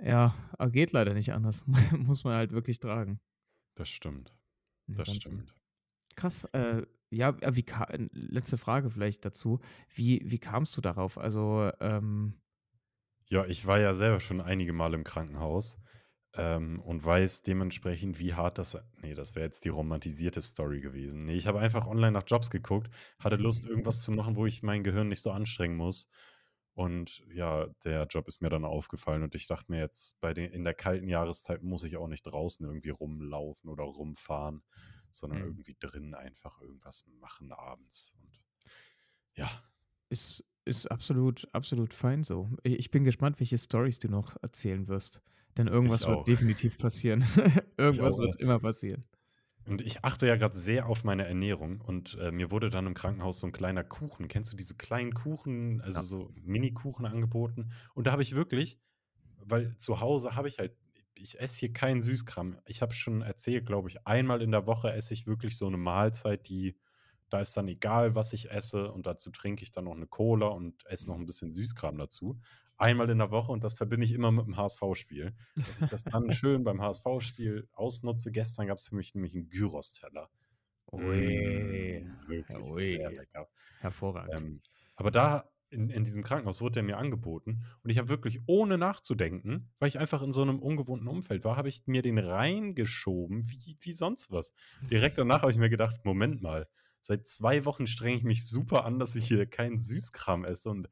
Ja, 0.00 0.34
aber 0.58 0.70
geht 0.70 0.92
leider 0.92 1.14
nicht 1.14 1.32
anders. 1.32 1.64
Muss 1.96 2.24
man 2.24 2.34
halt 2.34 2.52
wirklich 2.52 2.78
tragen. 2.78 3.20
Das 3.74 3.88
stimmt. 3.88 4.34
Das 4.86 5.14
stimmt. 5.14 5.54
Krass, 6.16 6.44
äh, 6.52 6.86
ja, 7.10 7.30
äh, 7.40 7.54
wie 7.56 7.64
äh, 7.66 8.08
letzte 8.12 8.58
Frage 8.58 8.90
vielleicht 8.90 9.24
dazu. 9.24 9.60
Wie 9.94 10.22
wie 10.24 10.38
kamst 10.38 10.76
du 10.76 10.80
darauf? 10.80 11.18
Also, 11.18 11.70
ähm 11.80 12.40
Ja, 13.28 13.44
ich 13.46 13.66
war 13.66 13.78
ja 13.78 13.94
selber 13.94 14.20
schon 14.20 14.40
einige 14.40 14.72
Male 14.72 14.96
im 14.96 15.04
Krankenhaus, 15.04 15.78
ähm, 16.34 16.80
und 16.80 17.04
weiß 17.04 17.42
dementsprechend, 17.42 18.18
wie 18.18 18.34
hart 18.34 18.58
das 18.58 18.78
ne, 19.02 19.14
das 19.14 19.34
wäre 19.34 19.46
jetzt 19.46 19.64
die 19.64 19.70
romantisierte 19.70 20.40
Story 20.40 20.80
gewesen. 20.80 21.24
Ne, 21.24 21.34
ich 21.34 21.46
habe 21.46 21.60
einfach 21.60 21.86
online 21.86 22.12
nach 22.12 22.24
Jobs 22.26 22.50
geguckt, 22.50 22.90
hatte 23.18 23.36
Lust, 23.36 23.66
irgendwas 23.66 24.02
zu 24.02 24.12
machen, 24.12 24.36
wo 24.36 24.46
ich 24.46 24.62
mein 24.62 24.84
Gehirn 24.84 25.08
nicht 25.08 25.22
so 25.22 25.30
anstrengen 25.30 25.76
muss. 25.76 26.08
Und 26.78 27.24
ja, 27.32 27.66
der 27.84 28.04
Job 28.06 28.28
ist 28.28 28.40
mir 28.40 28.50
dann 28.50 28.64
aufgefallen 28.64 29.24
und 29.24 29.34
ich 29.34 29.48
dachte 29.48 29.72
mir 29.72 29.80
jetzt, 29.80 30.20
bei 30.20 30.32
den 30.32 30.52
in 30.52 30.62
der 30.62 30.74
kalten 30.74 31.08
Jahreszeit 31.08 31.60
muss 31.64 31.82
ich 31.82 31.96
auch 31.96 32.06
nicht 32.06 32.22
draußen 32.22 32.64
irgendwie 32.64 32.90
rumlaufen 32.90 33.68
oder 33.68 33.82
rumfahren, 33.82 34.62
sondern 35.10 35.40
Mhm. 35.40 35.42
irgendwie 35.42 35.76
drinnen 35.80 36.14
einfach 36.14 36.60
irgendwas 36.60 37.04
machen 37.20 37.50
abends 37.50 38.14
und 38.22 38.40
ja. 39.34 39.50
Ist 40.10 40.44
ist 40.64 40.86
absolut 40.90 41.48
absolut 41.54 41.94
fein 41.94 42.24
so. 42.24 42.50
Ich 42.62 42.90
bin 42.90 43.04
gespannt, 43.04 43.40
welche 43.40 43.56
Storys 43.58 43.98
du 44.00 44.08
noch 44.08 44.36
erzählen 44.42 44.86
wirst, 44.86 45.22
denn 45.56 45.66
irgendwas 45.66 46.06
wird 46.06 46.26
definitiv 46.28 46.78
passieren. 46.78 47.24
Irgendwas 47.78 48.18
wird 48.18 48.36
immer 48.36 48.58
passieren. 48.60 49.06
Und 49.68 49.82
ich 49.82 50.02
achte 50.02 50.26
ja 50.26 50.36
grad 50.36 50.54
sehr 50.54 50.86
auf 50.86 51.04
meine 51.04 51.26
Ernährung 51.26 51.80
und, 51.82 52.16
äh, 52.18 52.32
mir 52.32 52.50
wurde 52.50 52.70
dann 52.70 52.86
im 52.86 52.94
Krankenhaus 52.94 53.40
so 53.40 53.46
'n 53.46 53.52
kleiner 53.52 53.84
Kuchen 53.84 54.26
kennst 54.26 54.50
du 54.52 54.56
diese 54.56 54.74
kleinen 54.76 55.12
Kuchen, 55.12 55.82
also 55.82 56.00
Ja. 56.00 56.04
so 56.04 56.30
Minikuchen 56.34 57.04
angeboten? 57.04 57.70
Und 57.94 58.06
da 58.06 58.12
habe 58.12 58.22
ich 58.22 58.34
wirklich 58.34 58.80
weil 59.44 59.76
zu 59.78 60.00
Hause 60.00 60.36
habe 60.36 60.48
ich 60.48 60.58
halt 60.60 60.76
ich 61.16 61.40
esse 61.40 61.60
hier 61.60 61.72
keinen 61.74 62.02
Süßkram. 62.02 62.60
Ich 62.66 62.82
habe 62.82 62.94
schon 62.94 63.22
erzählt, 63.22 63.66
glaube 63.66 63.88
ich, 63.90 64.06
einmal 64.06 64.42
in 64.42 64.52
der 64.52 64.66
Woche 64.66 64.92
esse 64.92 65.14
ich 65.14 65.26
wirklich 65.28 65.56
so 65.58 65.68
'ne 65.70 65.76
Mahlzeit, 65.78 66.48
die 66.48 66.78
da 67.30 67.40
ist 67.40 67.56
dann 67.56 67.68
egal, 67.68 68.14
was 68.16 68.32
ich 68.34 68.50
esse 68.50 68.92
und 68.92 69.06
dazu 69.06 69.30
trinke 69.32 69.62
ich 69.64 69.72
dann 69.72 69.84
noch 69.86 69.96
'ne 69.96 70.06
Cola 70.08 70.48
und 70.48 70.86
esse 70.86 71.08
noch 71.08 71.16
'n 71.18 71.26
bisschen 71.26 71.52
Süßkram 71.52 71.98
dazu. 71.98 72.40
Einmal 72.78 73.10
in 73.10 73.18
der 73.18 73.30
Woche 73.32 73.52
und 73.52 73.64
das 73.64 73.74
verbinde 73.74 74.06
ich 74.06 74.12
immer 74.12 74.28
mit'm 74.30 74.56
HSV-Spiel, 74.56 75.34
dass 75.64 75.80
ich 75.80 75.86
das 75.88 76.06
dann 76.06 76.30
schön 76.32 76.64
beim 76.64 76.80
HSV-Spiel 76.80 77.68
ausnutze. 77.72 78.30
Gestern 78.32 78.66
gab's 78.68 78.88
für 78.88 78.94
mich 78.96 79.14
nämlich 79.14 79.34
'n 79.34 79.48
Gyros-Teller. 79.50 80.30
Ui, 80.92 81.22
Mm, 81.26 82.20
wirklich 82.26 82.72
sehr 82.74 83.10
ui, 83.10 83.16
lecker. 83.16 83.48
hervorragend. 83.78 84.44
Ähm, 84.44 84.62
aber 84.96 85.10
da 85.10 85.50
in 85.70 85.90
in 85.90 86.04
diesem 86.04 86.22
Krankenhaus 86.22 86.60
wurde 86.62 86.74
der 86.74 86.82
mir 86.84 86.96
angeboten 86.98 87.62
und 87.84 87.90
ich 87.90 87.98
habe 87.98 88.08
wirklich, 88.08 88.40
ohne 88.46 88.78
nachzudenken, 88.78 89.72
weil 89.78 89.88
ich 89.88 89.98
einfach 89.98 90.22
in 90.22 90.32
so 90.32 90.44
'nem 90.44 90.60
ungewohnten 90.60 91.08
Umfeld 91.08 91.44
war, 91.44 91.56
habe 91.56 91.68
ich 91.68 91.86
mir 91.86 92.02
den 92.02 92.18
reingeschoben 92.18 93.48
wie 93.50 93.76
wie 93.80 93.92
sonst 93.92 94.32
was. 94.32 94.52
Direkt 94.90 95.18
danach 95.18 95.42
habe 95.42 95.52
ich 95.52 95.58
mir 95.58 95.70
gedacht: 95.70 95.96
„Moment 96.04 96.42
mal, 96.42 96.68
seit 97.00 97.26
2 97.28 97.64
Wochen 97.66 97.86
strenge 97.86 98.16
ich 98.16 98.24
mich 98.24 98.48
super 98.48 98.84
an, 98.86 98.98
dass 98.98 99.14
ich 99.16 99.26
hier 99.28 99.46
keinen 99.46 99.78
Süßkram 99.78 100.44
esse 100.44 100.70
und 100.70 100.88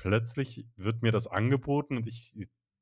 plötzlich 0.00 0.66
wird 0.76 1.02
mir 1.02 1.12
das 1.12 1.26
angeboten 1.26 1.96
und 1.96 2.06
ich 2.08 2.34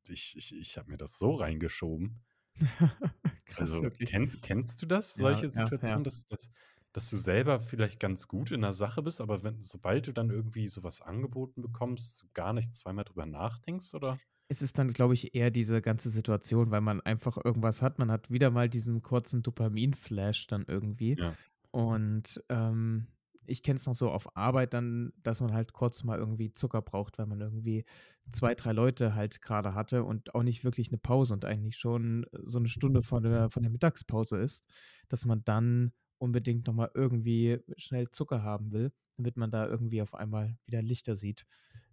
ich 0.08 0.36
ich 0.36 0.56
ich 0.56 0.78
habe 0.78 0.90
mir 0.90 0.98
das 0.98 1.18
so 1.18 1.34
reingeschoben.“ 1.34 2.22
Krass, 3.46 3.80
Also, 3.80 3.82
wirklich. 3.82 4.10
kennst 4.10 4.40
kennst 4.42 4.80
du 4.82 4.86
das, 4.86 5.16
Ja, 5.16 5.18
solche 5.18 5.48
ja, 5.52 5.68
Situationen, 5.68 6.04
ja. 6.04 6.04
dass 6.04 6.26
dass 6.28 6.50
dass 6.92 7.10
du 7.10 7.16
selber 7.18 7.60
vielleicht 7.60 8.00
ganz 8.00 8.28
gut 8.28 8.50
in 8.50 8.60
'ner 8.60 8.72
Sache 8.72 9.02
bist, 9.02 9.20
aber 9.20 9.42
wenn 9.42 9.60
sobald 9.62 10.06
du 10.06 10.12
dann 10.12 10.30
irgendwie 10.30 10.66
so 10.68 10.82
was 10.82 11.00
angeboten 11.02 11.60
bekommst, 11.62 12.22
du 12.22 12.26
gar 12.34 12.52
nicht 12.52 12.74
zweimal 12.74 13.04
drüber 13.04 13.26
nachdenkst, 13.26 13.94
oder? 13.94 14.20
Es 14.50 14.62
ist 14.62 14.78
dann, 14.78 14.92
glaube 14.92 15.14
ich, 15.14 15.34
eher 15.34 15.50
diese 15.50 15.82
ganze 15.82 16.08
Situation, 16.10 16.70
weil 16.70 16.80
man 16.80 17.00
einfach 17.02 17.36
irgendwas 17.44 17.82
hat. 17.82 17.98
Man 17.98 18.10
hat 18.10 18.30
wieder 18.30 18.50
mal 18.50 18.68
diesen 18.70 19.02
kurzen 19.02 19.42
Dopamin-Flash 19.42 20.46
dann 20.46 20.64
irgendwie. 20.66 21.18
Ja. 21.18 21.38
Und, 21.70 22.42
ähm, 22.48 23.08
ich 23.48 23.62
kenne 23.62 23.76
es 23.78 23.86
noch 23.86 23.94
so 23.94 24.10
auf 24.10 24.36
Arbeit 24.36 24.74
dann, 24.74 25.12
dass 25.22 25.40
man 25.40 25.52
halt 25.52 25.72
kurz 25.72 26.04
mal 26.04 26.18
irgendwie 26.18 26.52
Zucker 26.52 26.82
braucht, 26.82 27.18
weil 27.18 27.26
man 27.26 27.40
irgendwie 27.40 27.84
2, 28.30 28.54
3 28.54 28.72
Leute 28.72 29.14
halt 29.14 29.42
grade 29.42 29.74
hatte 29.74 30.04
und 30.04 30.34
auch 30.34 30.42
nicht 30.42 30.64
wirklich 30.64 30.90
'ne 30.92 30.98
Pause 30.98 31.34
und 31.34 31.44
eigentlich 31.44 31.76
schon 31.78 32.26
so 32.32 32.58
'ne 32.58 32.68
Stunde 32.68 33.02
vor 33.02 33.20
der 33.22 33.50
von 33.50 33.62
der 33.62 33.72
Mittagspause 33.72 34.38
ist, 34.38 34.64
dass 35.08 35.24
man 35.24 35.44
dann 35.44 35.92
unbedingt 36.18 36.66
noch 36.66 36.74
mal 36.74 36.90
irgendwie 36.94 37.60
schnell 37.76 38.08
Zucker 38.10 38.42
haben 38.42 38.72
will, 38.72 38.92
damit 39.16 39.36
man 39.36 39.50
da 39.50 39.66
irgendwie 39.66 40.02
auf 40.02 40.14
einmal 40.14 40.58
wieder 40.66 40.82
Lichter 40.82 41.16
sieht, 41.16 41.46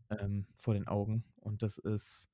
ähm, 0.09 0.47
vor 0.55 0.73
den 0.75 0.87
Augen. 0.87 1.25
Und 1.37 1.63
das 1.63 1.77
ist 1.79 2.29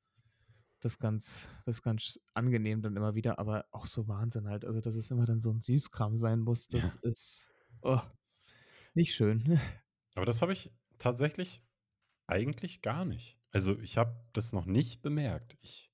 das 0.81 0.99
ganz 0.99 1.49
das 1.65 1.81
ganz 1.83 2.19
angenehm 2.35 2.81
dann 2.83 2.97
immer 2.97 3.15
wieder, 3.15 3.39
aber 3.39 3.65
auch 3.71 3.87
so 3.87 4.07
Wahnsinn 4.09 4.47
halt. 4.49 4.65
Also, 4.65 4.81
dass 4.81 4.95
es 4.95 5.11
immer 5.11 5.25
dann 5.25 5.41
so 5.41 5.51
'n 5.51 5.61
Süßkram 5.61 6.15
sein 6.17 6.39
muss, 6.41 6.69
das 6.69 6.95
Ja. 6.95 7.01
ist, 7.03 7.51
oh, 7.83 8.01
nicht 8.93 9.13
schön. 9.15 9.59
Aber 10.15 10.25
das 10.25 10.41
habe 10.41 10.53
ich 10.53 10.71
tatsächlich 10.99 11.63
eigentlich 12.27 12.81
gar 12.81 13.05
nicht. 13.05 13.39
Also, 13.51 13.79
ich 13.79 13.97
habe 13.97 14.25
das 14.33 14.53
noch 14.53 14.65
nicht 14.65 15.01
bemerkt. 15.01 15.57
Ich 15.61 15.91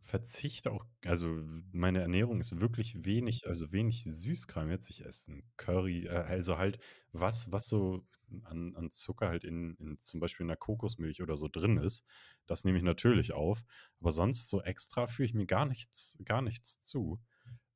verzichte 0.00 0.70
auch 0.70 0.84
also, 1.04 1.40
meine 1.72 2.00
Ernährung 2.02 2.40
ist 2.40 2.60
wirklich 2.60 3.04
wenig 3.06 3.46
also, 3.48 3.72
wenig 3.72 4.04
Süßkram 4.04 4.70
jetzt. 4.70 4.90
Ich 4.90 5.04
esse 5.04 5.32
'n 5.32 5.42
Curry, 5.56 6.06
äh, 6.06 6.10
also 6.10 6.58
halt 6.58 6.78
was 7.12 7.50
was 7.52 7.68
so 7.68 8.06
an 8.42 8.74
an 8.76 8.90
Zucker 8.90 9.28
halt 9.28 9.44
in 9.44 9.74
in 9.76 9.98
zum 10.00 10.20
Beispiel 10.20 10.44
in 10.44 10.48
'ner 10.48 10.56
Kokosmilch 10.56 11.22
oder 11.22 11.36
so 11.38 11.48
drin 11.48 11.78
ist, 11.78 12.04
das 12.46 12.64
nehme 12.64 12.76
ich 12.78 12.84
natürlich 12.84 13.32
auf, 13.32 13.64
aber 14.00 14.12
sonst 14.12 14.48
so 14.50 14.60
extra 14.62 15.06
führe 15.06 15.26
ich 15.26 15.34
mir 15.34 15.46
gar 15.46 15.64
nichts 15.66 16.18
gar 16.24 16.42
nichts 16.42 16.80
zu. 16.80 17.20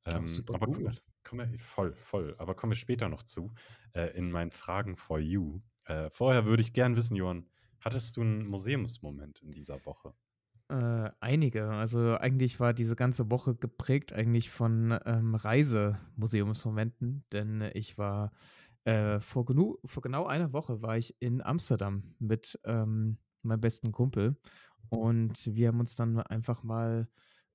Ähm, 0.05 0.25
super 0.25 0.53
aber 0.53 0.67
gut. 0.67 1.01
Kommen 1.29 1.51
wir 1.51 1.59
voll, 1.59 1.93
voll, 1.95 2.35
aber 2.39 2.55
kommen 2.55 2.71
wir 2.71 2.75
später 2.77 3.07
noch 3.09 3.23
zu, 3.23 3.53
äh, 3.93 4.07
in 4.17 4.31
meinen 4.31 4.51
Fragen 4.51 4.95
for 4.97 5.19
you. 5.19 5.61
Äh, 5.85 6.09
vorher 6.09 6.45
würde 6.45 6.61
ich 6.63 6.73
gern 6.73 6.95
wissen, 6.95 7.15
Johann, 7.15 7.47
hattest 7.79 8.17
du 8.17 8.21
'n 8.21 8.45
Museumsmoment 8.47 9.41
in 9.41 9.51
dieser 9.51 9.85
Woche? 9.85 10.13
Äh, 10.71 11.09
einige. 11.19 11.69
Also, 11.71 12.15
eigentlich 12.17 12.59
war 12.59 12.73
diese 12.73 12.95
ganze 12.95 13.31
Woche 13.31 13.55
geprägt 13.55 14.13
eigentlich 14.13 14.51
von, 14.51 14.97
ähm, 15.05 15.33
Reisemuseumsmomenten, 15.33 17.25
denn 17.31 17.69
ich 17.73 17.97
war, 17.97 18.31
äh, 18.83 19.19
vor 19.19 19.45
genu 19.45 19.77
vor 19.85 20.01
genau 20.03 20.27
einer 20.27 20.53
Woche 20.53 20.81
war 20.83 20.95
ich 20.97 21.15
in 21.19 21.41
Amsterdam 21.41 22.15
mit, 22.19 22.59
ähm, 22.65 23.17
meinem 23.41 23.61
besten 23.61 23.91
Kumpel 23.91 24.37
und 24.89 25.47
wir 25.55 25.69
haben 25.69 25.79
uns 25.79 25.95
dann 25.95 26.19
einfach 26.19 26.61
mal, 26.63 27.07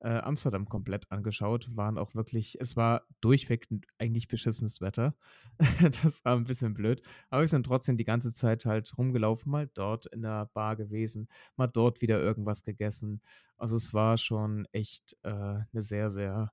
äh, 0.05 0.19
Amsterdam 0.19 0.69
komplett 0.69 1.11
angeschaut, 1.13 1.71
waren 1.77 1.99
auch 1.99 2.15
wirklich 2.15 2.59
es 2.61 2.77
war 2.77 3.07
durchweg 3.23 3.69
eigentlich 3.99 4.29
beschissenes 4.29 4.81
Wetter. 4.83 5.17
Das 6.05 6.25
war 6.25 6.37
'n 6.37 6.45
bisschen 6.45 6.75
blöd, 6.75 7.03
aber 7.31 7.43
wir 7.43 7.49
sind 7.49 7.67
trotzdem 7.67 7.97
die 7.99 8.05
ganze 8.05 8.33
Zeit 8.33 8.67
halt 8.67 8.97
rumgelaufen, 8.99 9.51
mal 9.53 9.69
dort 9.75 10.07
in 10.07 10.23
der 10.23 10.47
Bar 10.55 10.77
gewesen, 10.77 11.29
mal 11.57 11.69
dort 11.69 12.03
wieder 12.03 12.21
irgendwas 12.21 12.63
gegessen. 12.65 13.23
Also, 13.59 13.77
es 13.77 13.95
war 13.95 14.19
schon 14.19 14.67
echt, 14.73 15.17
äh, 15.25 15.31
'ne 15.73 15.83
sehr, 15.83 16.11
sehr 16.11 16.53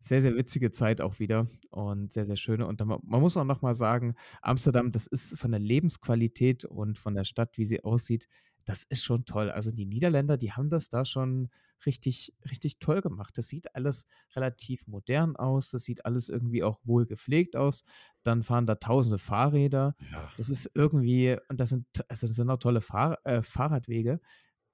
sehr, 0.00 0.22
sehr 0.22 0.36
witzige 0.36 0.70
Zeit 0.70 1.00
auch 1.00 1.18
wieder 1.18 1.48
und 1.70 2.12
sehr, 2.12 2.24
sehr 2.26 2.36
schöne. 2.36 2.66
Und 2.66 2.80
dann 2.80 2.88
ma 2.88 3.00
man 3.02 3.20
muss 3.20 3.36
auch 3.36 3.44
noch 3.44 3.62
mal 3.62 3.74
sagen, 3.74 4.14
Amsterdam, 4.42 4.92
das 4.92 5.06
ist 5.08 5.38
von 5.38 5.50
der 5.52 5.60
Lebensqualität 5.60 6.64
und 6.64 6.98
von 6.98 7.14
der 7.14 7.24
Stadt, 7.24 7.58
wie 7.58 7.64
sie 7.66 7.82
aussieht 7.84 8.28
das 8.68 8.84
ist 8.84 9.02
schon 9.04 9.24
toll. 9.24 9.50
Also, 9.50 9.72
die 9.72 9.86
Niederländer, 9.86 10.36
die 10.36 10.52
haben 10.52 10.68
das 10.70 10.88
da 10.90 11.04
schon 11.04 11.48
richtig 11.86 12.34
richtig 12.50 12.78
toll 12.80 13.00
gemacht. 13.00 13.38
Das 13.38 13.48
sieht 13.48 13.74
alles 13.74 14.06
relativ 14.36 14.86
modern 14.86 15.36
aus, 15.36 15.70
das 15.70 15.84
sieht 15.84 16.04
alles 16.04 16.28
irgendwie 16.28 16.62
auch 16.62 16.80
wohl 16.84 17.06
gepflegt 17.06 17.56
aus. 17.56 17.84
Dann 18.24 18.42
fahren 18.42 18.66
da 18.66 18.74
tausende 18.76 19.18
Fahrräder. 19.18 19.96
Ja. 20.00 20.32
Das 20.36 20.48
ist 20.50 20.70
irgendwie 20.74 21.36
und 21.48 21.60
das 21.60 21.70
sind 21.70 21.86
also, 22.08 22.26
das 22.26 22.36
sind 22.36 22.50
auch 22.50 22.58
tolle 22.58 22.80
Fahr 22.82 23.18
äh, 23.24 23.42
Fahrradwege, 23.42 24.20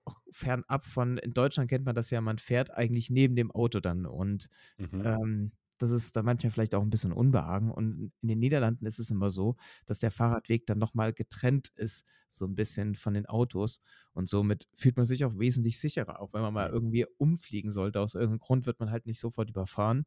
auch 0.05 0.21
fernab 0.33 0.87
von 0.87 1.19
in 1.19 1.33
Deutschland 1.33 1.71
kennt 1.71 1.85
man 1.87 1.95
das 1.95 2.11
ja, 2.11 2.21
man 2.21 2.39
fährt 2.39 2.71
eigentlich 2.73 3.11
neben 3.11 3.37
dem 3.37 3.51
Auto 3.53 3.81
dann 3.81 4.07
und, 4.07 4.49
Mhm. 4.79 5.19
ähm, 5.25 5.53
das 5.93 6.03
ist 6.05 6.17
dann 6.17 6.25
manchmal 6.27 6.51
vielleicht 6.53 6.75
auch 6.75 6.83
'n 6.83 6.91
bisschen 6.91 7.13
Unbehagen. 7.13 7.71
Und 7.71 8.13
in 8.23 8.29
den 8.29 8.39
Niederlanden 8.41 8.87
ist 8.87 8.99
es 8.99 9.11
immer 9.11 9.31
so, 9.31 9.57
dass 9.87 9.99
der 10.01 10.11
Fahrradweg 10.11 10.67
dann 10.67 10.79
noch 10.79 10.95
mal 10.95 11.13
getrennt 11.13 11.71
ist, 11.77 12.05
so 12.29 12.45
'n 12.47 12.55
bisschen 12.55 12.95
von 12.97 13.15
den 13.15 13.27
Autos 13.27 13.81
und 14.15 14.29
somit 14.29 14.67
fühlt 14.75 14.97
man 14.97 15.07
sich 15.07 15.25
auch 15.25 15.39
wesentlich 15.39 15.79
sicherer. 15.81 16.21
Auch 16.21 16.33
wenn 16.35 16.43
man 16.43 16.55
mal 16.55 16.69
irgendwie 16.71 17.07
umfliegen 17.19 17.73
sollte 17.73 18.01
aus 18.01 18.15
irgend 18.15 18.33
'nem 18.33 18.39
Grund, 18.41 18.67
wird 18.67 18.81
man 18.81 18.91
halt 18.91 19.07
nicht 19.07 19.21
sofort 19.21 19.51
überfahren, 19.51 20.05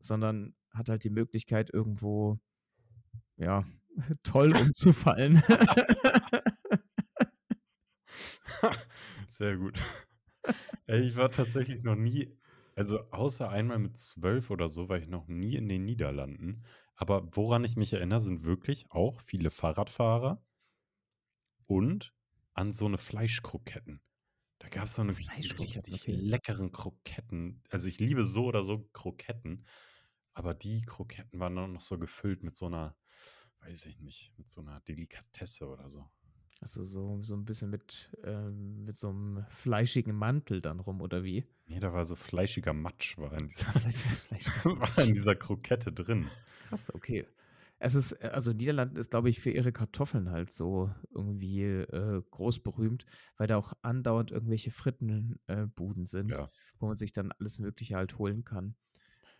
sondern 0.00 0.54
hat 0.72 0.88
halt 0.90 1.04
die 1.04 1.10
Möglichkeit, 1.10 1.70
irgendwo, 1.72 2.38
ja, 3.38 3.64
toll 4.24 4.54
umzufallen. 4.54 5.42
Sehr 9.28 9.56
gut. 9.56 9.82
Ich 10.88 11.16
war 11.16 11.32
tatsächlich 11.32 11.82
noch 11.82 11.96
nie 11.96 12.36
also, 12.76 13.00
außer 13.10 13.48
einmal 13.50 13.78
mit 13.80 13.98
12 13.98 14.50
oder 14.50 14.68
so, 14.68 14.88
war 14.88 14.98
ich 14.98 15.08
noch 15.08 15.28
nie 15.28 15.56
in 15.56 15.68
den 15.68 15.84
Niederlanden. 15.86 16.64
Aber 16.94 17.28
woran 17.36 17.64
ich 17.64 17.76
mich 17.76 17.92
erinnere, 17.94 18.20
sind 18.20 18.44
wirklich 18.44 18.86
auch 18.90 19.20
viele 19.22 19.50
Fahrradfahrer 19.50 20.42
und 21.70 22.14
an 22.54 22.72
so 22.72 22.88
'ne 22.88 22.98
Fleischkroketten. 22.98 24.00
Da 24.60 24.68
gab's 24.68 24.94
so 24.96 25.04
'ne 25.04 25.14
Fleischkroketten, 25.14 25.94
richtig 25.94 25.94
okay. 25.94 26.26
leckeren 26.30 26.72
Kroketten. 26.72 27.62
Also, 27.70 27.88
ich 27.88 28.00
liebe 28.00 28.24
so 28.24 28.46
oder 28.46 28.62
so 28.64 28.88
Kroketten, 28.92 29.66
aber 30.34 30.54
die 30.54 30.82
Kroketten 30.82 31.40
waren 31.40 31.56
dann 31.56 31.74
noch 31.74 31.80
so 31.82 31.98
gefüllt 31.98 32.42
mit 32.44 32.56
so 32.56 32.68
'ner 32.68 32.96
weiß 33.60 33.86
ich 33.86 34.00
nicht, 34.00 34.34
mit 34.38 34.50
so 34.50 34.62
'ner 34.62 34.80
Delikatesse 34.82 35.68
oder 35.68 35.90
so. 35.90 36.10
Also, 36.62 36.84
so 36.84 37.22
so 37.22 37.34
'n 37.34 37.44
bisschen 37.44 37.68
mit 37.70 38.10
ähm, 38.24 38.84
mit 38.84 38.96
so 38.96 39.12
'nem 39.12 39.44
fleischigen 39.50 40.14
Mantel 40.16 40.60
dann 40.62 40.80
rum 40.80 41.00
oder 41.02 41.22
wie? 41.22 41.44
Ne, 41.68 41.80
da 41.80 41.92
war 41.92 42.04
so 42.04 42.14
fleischiger 42.16 42.72
Matsch 42.72 43.18
war 43.18 43.32
in 43.34 43.48
dieser 43.48 43.66
war 44.64 44.98
in 44.98 45.12
dieser 45.14 45.34
Krokette 45.36 45.92
drin. 45.92 46.32
Krass, 46.62 46.92
okay. 46.94 47.26
Es 47.78 47.94
ist 47.94 48.12
äh, 48.12 48.28
also, 48.32 48.52
Niederlanden 48.52 48.96
ist, 48.96 49.10
glaube 49.10 49.28
ich, 49.30 49.40
für 49.40 49.50
ihre 49.50 49.72
Kartoffeln 49.72 50.30
halt 50.30 50.50
so 50.50 50.90
irgendwie, 51.14 51.62
äh, 51.62 52.22
groß 52.30 52.60
berühmt, 52.62 53.06
weil 53.36 53.46
da 53.46 53.56
auch 53.56 53.74
andauernd 53.82 54.30
irgendwelche 54.30 54.70
Fritten 54.70 55.38
äh, 55.46 55.66
Buden 55.66 56.06
sind, 56.06 56.38
Ja. 56.38 56.50
wo 56.78 56.86
man 56.86 56.96
sich 56.96 57.12
dann 57.12 57.32
alles 57.32 57.58
Mögliche 57.58 57.96
halt 57.96 58.18
holen 58.18 58.44
kann. 58.44 58.76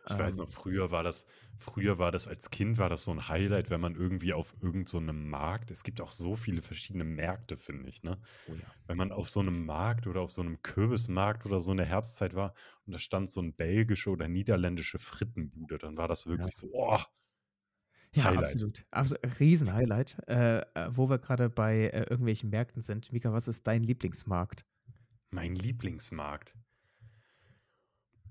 Ich 0.09 0.17
weiß 0.19 0.39
noch, 0.39 0.49
Ähm 0.49 0.53
früher 0.53 0.93
war 0.93 1.03
das 1.03 1.27
früher 1.57 1.99
war 1.99 2.13
das 2.13 2.29
als 2.29 2.51
Kind 2.51 2.79
war 2.79 2.89
das 2.89 3.03
so 3.05 3.11
'n 3.11 3.29
Highlight, 3.29 3.71
wenn 3.71 3.81
man 3.81 3.97
irgendwie 3.97 4.33
auf 4.35 4.55
irgend 4.61 4.89
so 4.89 5.01
Markt 5.01 5.71
es 5.73 5.83
gibt 5.83 6.01
auch 6.01 6.13
so 6.13 6.37
viele 6.37 6.63
verschiedene 6.63 7.03
Märkte, 7.05 7.57
finde 7.57 7.89
ich, 7.89 8.03
ne? 8.05 8.21
Oh 8.49 8.55
ja. 8.57 8.77
Wenn 8.87 8.97
man 8.99 9.11
auf 9.13 9.31
so 9.31 9.43
'nem 9.43 9.67
Markt 9.67 10.07
oder 10.07 10.21
auf 10.23 10.31
so 10.31 10.43
'nem 10.45 10.63
Kürbismarkt 10.63 11.45
oder 11.47 11.61
so 11.61 11.73
in 11.73 11.79
der 11.79 11.87
Herbstzeit 11.87 12.35
war 12.37 12.55
und 12.87 12.93
da 12.93 12.99
stand 12.99 13.31
so 13.31 13.41
'n 13.41 13.55
belgische 13.57 14.11
oder 14.11 14.29
niederländische 14.29 14.99
Frittenbude, 15.01 15.79
dann 15.79 15.97
war 15.97 16.09
das 16.09 16.27
Ja. 16.31 16.49
wirklich 16.49 16.57
so, 16.57 16.69
oh 16.73 16.99
Ja, 18.15 18.25
Highlight. 18.25 18.37
absolut. 18.37 18.85
Abs 18.91 19.15
Riesen-Highlight. 19.41 20.19
Äh, 20.29 20.59
äh, 20.75 20.89
wo 20.91 21.09
wir 21.09 21.19
grade 21.19 21.51
bei, 21.51 21.89
äh, 21.89 22.03
irgendwelchen 22.09 22.51
Märkten 22.51 22.83
sind. 22.83 23.13
Mika, 23.13 23.33
was 23.33 23.49
ist 23.49 23.67
dein 23.67 23.83
Lieblingsmarkt? 23.83 24.65
Mein 25.33 25.57
Lieblingsmarkt? 25.57 26.55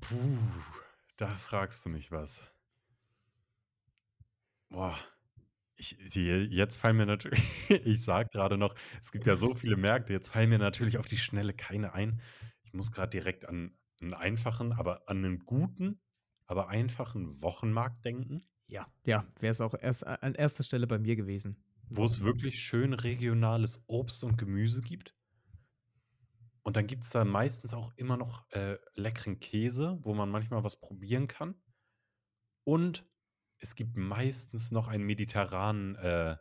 Puh, 0.02 0.38
da 1.20 1.28
fragst 1.36 1.86
du 1.86 1.90
mich 1.90 2.12
was. 2.12 2.42
Boah, 4.72 4.98
ich 5.78 5.98
jetzt 6.16 6.78
fallen 6.78 6.98
mir 6.98 7.06
natür 7.08 7.32
ich 7.70 8.04
sage 8.04 8.30
grade 8.32 8.58
noch, 8.58 8.76
es 9.02 9.12
gibt 9.12 9.28
ja 9.28 9.38
so 9.38 9.56
viele 9.56 9.78
Märkte, 9.78 10.14
jetzt 10.14 10.30
fallen 10.30 10.50
mir 10.50 10.60
natürlich 10.60 10.98
auf 11.00 11.08
die 11.08 11.18
Schnelle 11.18 11.54
keine 11.54 11.94
ein. 11.94 12.22
Ich 12.64 12.74
muss 12.74 12.92
grad 12.92 13.14
direkt 13.14 13.46
an 13.48 13.78
'n 14.02 14.14
einfachen, 14.14 14.74
aber 14.74 15.10
an 15.10 15.22
'nen 15.22 15.40
guten, 15.42 16.02
aber 16.48 16.70
einfachen 16.70 17.42
Wochenmarkt 17.42 18.06
denken. 18.06 18.48
Ja, 18.70 18.88
ja, 19.06 19.28
wäre 19.40 19.52
es 19.52 19.62
auch 19.62 19.76
erst 19.80 20.06
an 20.08 20.34
1. 20.34 20.64
Stelle 20.64 20.88
bei 20.88 20.98
mir 20.98 21.16
gewesen, 21.16 21.58
Wo 21.90 22.04
es 22.06 22.22
wirklich 22.22 22.60
schön 22.60 22.94
regionales 22.94 23.84
Obst 23.88 24.24
und 24.24 24.38
Gemüse 24.38 24.82
gibt. 24.82 25.14
Und 26.66 26.78
dann 26.78 26.88
gibt's 26.88 27.12
da 27.12 27.24
meistens 27.26 27.76
auch 27.76 27.94
immer 27.96 28.18
noch, 28.18 28.50
äh, 28.50 28.78
leckeren 28.96 29.40
Käse, 29.40 30.00
wo 30.02 30.16
man 30.16 30.32
manchmal 30.32 30.64
was 30.64 30.80
probieren 30.80 31.28
kann. 31.28 31.62
Und 32.68 33.06
es 33.60 33.76
gibt 33.76 33.96
meistens 33.96 34.72
noch 34.72 34.88
einen 34.88 35.04
mediterranen 35.06 35.96
äh, 35.96 36.38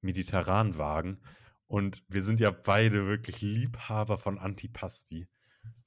Mediterranwagen. 0.00 1.22
Und 1.68 2.02
wir 2.08 2.22
sind 2.24 2.40
ja 2.40 2.50
beide 2.50 3.06
wirklich 3.06 3.40
Liebhaber 3.40 4.18
von 4.18 4.38
Antipasti. 4.38 5.28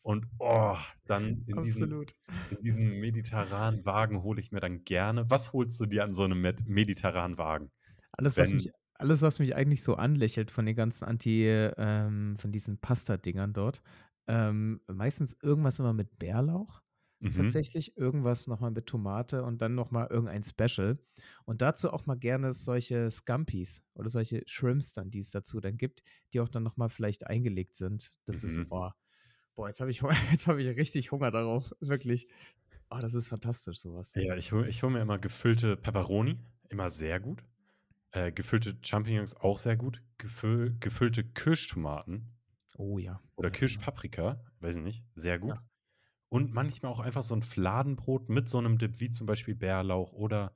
Und, 0.01 0.27
oh, 0.39 0.77
dann 1.07 1.43
in 1.47 1.57
Absolut. 1.57 2.15
in 2.49 2.59
diesem 2.61 2.99
mediterranen 2.99 3.85
Wagen 3.85 4.23
hole 4.23 4.41
ich 4.41 4.51
mir 4.51 4.59
dann 4.61 4.83
gerne 4.85 5.29
was 5.29 5.53
holst 5.53 5.79
du 5.79 5.85
dir 5.85 6.03
an 6.03 6.13
so 6.13 6.27
'nem 6.27 6.41
med 6.41 6.67
mediterranen 6.67 7.37
Wagen? 7.37 7.71
Alles, 8.13 8.37
was 8.37 8.53
mich 8.53 8.67
Wenn 8.67 8.73
alles, 9.01 9.21
was 9.21 9.39
mich 9.39 9.55
eigentlich 9.55 9.83
so 9.83 9.95
anlächelt 9.95 10.51
von 10.51 10.65
den 10.65 10.75
ganzen 10.75 11.05
Anti 11.05 11.45
ähm, 11.47 12.37
von 12.39 12.51
diesen 12.51 12.79
Pasta-Dingern 12.79 13.53
dort. 13.53 13.81
Ähm, 14.27 14.81
meistens 14.87 15.35
irgendwas 15.41 15.79
immer 15.79 15.93
mit 15.93 16.19
Bärlauch, 16.19 16.81
Mhm. 17.21 17.55
tatsächlich, 17.55 17.97
irgendwas 17.97 18.47
noch 18.47 18.59
mal 18.59 18.71
mit 18.71 18.85
Tomate 18.87 19.43
und 19.43 19.61
dann 19.61 19.75
noch 19.75 19.91
mal 19.91 20.07
irgendein 20.09 20.43
Special. 20.43 20.99
Und 21.45 21.61
dazu 21.61 21.91
auch 21.91 22.05
mal 22.05 22.15
gerne 22.17 22.53
solche 22.53 23.09
Scampis 23.11 23.83
oder 23.95 24.09
solche 24.09 24.43
Shrimps 24.47 24.93
dann, 24.93 25.11
die 25.11 25.19
es 25.19 25.31
dazu 25.31 25.59
dann 25.59 25.77
gibt, 25.77 26.03
die 26.33 26.39
auch 26.39 26.49
dann 26.49 26.63
noch 26.63 26.77
mal 26.77 26.89
vielleicht 26.89 27.27
eingelegt 27.27 27.75
sind. 27.75 28.11
Das 28.25 28.43
ist 28.43 28.61
Mhm. 28.61 28.71
oh, 28.71 28.89
boah, 29.55 29.67
jetzt 29.69 29.81
habe 29.81 29.91
ich 29.91 30.01
jetzt 30.31 30.47
habe 30.47 30.61
ich 30.63 30.77
richtig 30.77 31.11
Hunger 31.11 31.31
darauf, 31.31 31.71
wirklich. 31.81 32.27
Oh, 32.91 32.99
das 33.01 33.13
ist 33.15 33.29
fantastisch 33.29 33.79
so 33.81 33.95
was. 33.95 34.15
Ja, 34.15 34.35
ich 34.37 34.53
hole 34.53 34.67
ich 34.69 34.83
hole 34.83 34.93
mir 34.93 35.01
immer 35.01 35.17
gefüllte 35.17 35.75
Peperoni, 35.75 36.37
immer 36.69 36.89
sehr 36.89 37.19
gut. 37.19 37.43
Äh, 38.13 38.31
gefüllte 38.33 38.77
Champignons 38.81 39.35
auch 39.37 39.57
sehr 39.57 39.77
gut. 39.77 40.03
Gefüll 40.17 40.75
gefüllte 40.79 41.23
Kirschtomaten 41.23 42.37
Oh 42.77 42.99
ja, 42.99 43.21
oder 43.37 43.49
ja, 43.49 43.59
genau. 43.63 43.91
Kirschpaprika, 43.91 44.43
weiß 44.59 44.77
ich 44.77 44.83
nicht, 44.83 45.05
sehr 45.15 45.39
gut. 45.39 45.57
Ja. 45.57 45.63
Und 46.29 46.53
manchmal 46.53 46.91
auch 46.91 46.99
einfach 47.01 47.23
so 47.23 47.35
'n 47.35 47.43
Fladenbrot 47.43 48.29
mit 48.29 48.49
so 48.49 48.61
'nem 48.61 48.77
Dip, 48.79 48.99
wie 49.01 49.11
zum 49.11 49.27
Beispiel 49.27 49.55
Bärlauch 49.55 50.13
oder, 50.13 50.55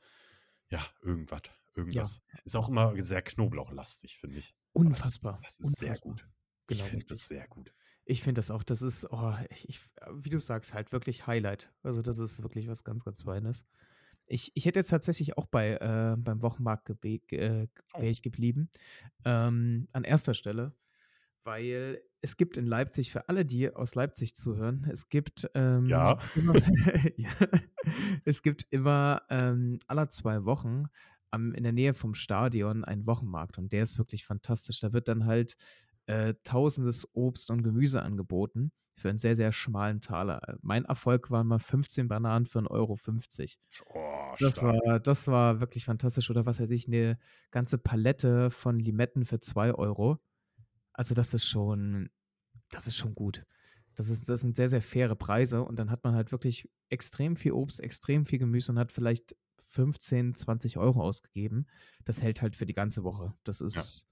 ja, 0.71 0.85
irgendwas 1.03 1.43
Ja. 1.91 2.05
irgendwas. 2.05 2.23
Ist 2.45 2.55
auch 2.57 2.69
immer 2.69 2.99
sehr 3.01 3.21
knoblauchlastig, 3.23 4.17
finde 4.19 4.39
ich. 4.39 4.55
Aber 4.85 4.95
das 4.95 5.13
Unfassbar, 5.13 5.41
das 5.41 5.59
ist 5.59 5.77
sehr 5.79 5.97
unfassbar. 5.97 5.99
gut. 5.99 6.27
Ich 6.67 6.83
Genau 6.83 6.89
finde 6.89 7.05
das 7.07 7.27
sehr 7.27 7.47
gut. 7.47 7.73
Ich 8.07 8.21
finde 8.23 8.39
das 8.39 8.51
auch, 8.51 8.63
das 8.63 8.81
ist, 8.83 9.07
oh, 9.11 9.33
ich 9.65 9.81
wie 10.11 10.29
du 10.29 10.39
sagst, 10.39 10.73
halt 10.75 10.91
wirklich 10.91 11.25
Highlight. 11.25 11.73
Also, 11.81 12.01
das 12.03 12.19
ist 12.19 12.43
wirklich 12.43 12.67
was 12.67 12.83
ganz, 12.83 13.03
ganz 13.03 13.23
Feines. 13.23 13.65
Ich 14.27 14.51
ich 14.55 14.65
hätte 14.65 14.79
jetzt 14.79 14.89
tatsächlich 14.89 15.37
auch 15.37 15.45
bei 15.47 15.73
äh, 15.77 16.15
beim 16.17 16.41
Wochenmarkt 16.41 16.89
äh, 17.03 17.67
Oh. 17.93 17.99
wäre 17.99 18.11
ich 18.11 18.21
geblieben, 18.23 18.69
ähm, 19.25 19.87
an 19.93 20.03
erster 20.03 20.33
Stelle, 20.33 20.75
weil 21.43 22.01
es 22.21 22.37
gibt 22.37 22.57
in 22.57 22.65
Leipzig 22.67 23.11
für 23.11 23.29
alle, 23.29 23.45
die 23.45 23.73
aus 23.75 23.95
Leipzig 23.95 24.35
zuhören, 24.35 24.87
es 24.91 25.09
gibt, 25.09 25.49
Ja. 25.87 26.17
ähm, 26.17 26.19
immer 26.33 26.55
ja, 27.17 27.29
es 28.25 28.41
gibt 28.41 28.65
immer, 28.71 29.23
ähm, 29.29 29.79
alle 29.87 30.07
2 30.09 30.45
Wochen 30.45 30.85
am 31.31 31.53
in 31.53 31.63
der 31.63 31.73
Nähe 31.73 31.93
vom 31.93 32.13
Stadion 32.15 32.83
einen 32.85 33.05
Wochenmarkt 33.07 33.57
und 33.57 33.71
der 33.73 33.83
ist 33.83 33.97
wirklich 33.99 34.25
fantastisch. 34.25 34.79
Da 34.79 34.93
wird 34.93 35.07
dann 35.07 35.25
halt, 35.25 35.55
äh, 36.07 36.35
tausendes 36.43 37.07
Obst 37.15 37.51
und 37.51 37.63
Gemüse 37.63 38.01
angeboten 38.03 38.71
für 38.95 39.09
'n 39.09 39.19
sehr, 39.19 39.35
sehr 39.35 39.51
schmalen 39.53 40.01
Taler. 40.01 40.41
Äh, 40.49 40.55
mein 40.61 40.85
Erfolg 40.85 41.31
waren 41.31 41.47
mal 41.47 41.59
15 41.59 42.07
Bananen 42.07 42.45
für 42.47 42.59
1,50 42.59 42.67
€. 42.67 43.57
Sch 43.71 43.81
oh, 43.87 44.35
Das 44.39 44.61
stark. 44.61 44.63
war 44.63 44.99
das 45.01 45.27
war 45.27 45.59
wirklich 45.61 45.85
fantastisch 45.85 46.29
oder 46.31 46.45
was 46.45 46.59
weiß 46.61 46.71
ich, 46.71 46.87
'ne 46.89 47.19
ganze 47.51 47.77
Palette 47.79 48.51
von 48.51 48.79
Limetten 48.79 49.25
für 49.25 49.39
2 49.41 49.73
€. 49.73 50.19
Also, 50.93 51.15
das 51.15 51.33
ist 51.35 51.45
schon 51.47 52.09
das 52.71 52.87
ist 52.87 52.97
schon 52.97 53.15
gut. 53.15 53.45
Das 53.95 54.09
ist 54.09 54.29
das 54.29 54.41
sind 54.41 54.55
sehr, 54.57 54.69
sehr 54.69 54.81
faire 54.83 55.15
Preise 55.17 55.63
und 55.63 55.77
dann 55.79 55.91
hat 55.91 56.03
man 56.05 56.15
halt 56.15 56.31
wirklich 56.33 56.69
extrem 56.89 57.35
viel 57.37 57.53
Obst, 57.53 57.79
extrem 57.81 58.25
viel 58.25 58.39
Gemüse 58.39 58.71
und 58.73 58.79
hat 58.79 58.91
vielleicht 58.93 59.35
15, 59.59 60.35
20 60.35 60.77
€ 60.79 61.01
ausgegeben. 61.03 61.67
Das 62.05 62.21
hält 62.23 62.41
halt 62.43 62.55
für 62.57 62.65
die 62.67 62.73
ganze 62.75 63.03
Woche. 63.05 63.35
Das 63.45 63.61
Ja. 63.73 63.87
ist 63.87 64.07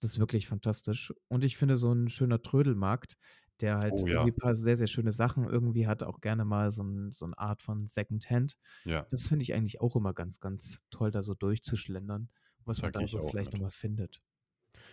das 0.00 0.12
ist 0.12 0.20
wirklich 0.20 0.48
fantastisch. 0.48 1.12
Und 1.28 1.44
ich 1.44 1.56
finde 1.58 1.76
so 1.78 1.92
'n 1.92 2.08
schöner 2.10 2.42
Trödelmarkt, 2.42 3.16
der 3.60 3.78
halt 3.78 4.02
Oh 4.02 4.06
irgendwie 4.08 4.32
ja. 4.32 4.32
paar 4.32 4.54
sehr, 4.54 4.76
sehr 4.76 4.86
schöne 4.88 5.12
Sachen 5.12 5.44
irgendwie 5.48 5.86
hat, 5.86 6.02
auch 6.02 6.20
gerne 6.20 6.44
mal 6.44 6.70
so 6.70 6.82
'n 6.82 7.12
so 7.12 7.26
'n 7.26 7.34
Art 7.34 7.62
von 7.62 7.86
Secondhand. 7.88 8.56
Ja. 8.86 9.06
Das 9.10 9.28
finde 9.28 9.42
ich 9.44 9.54
eigentlich 9.54 9.80
auch 9.80 9.96
immer 9.96 10.14
ganz, 10.14 10.40
ganz 10.40 10.80
toll, 10.90 11.10
da 11.10 11.22
so 11.22 11.34
durchzuschlendern, 11.34 12.30
was 12.64 12.82
Da 12.82 12.88
man 12.88 12.92
da 12.92 13.06
so 13.06 13.20
vielleicht 13.20 13.52
noch 13.52 13.60
mit. 13.60 13.60
mal 13.60 13.70
findet. 13.70 14.20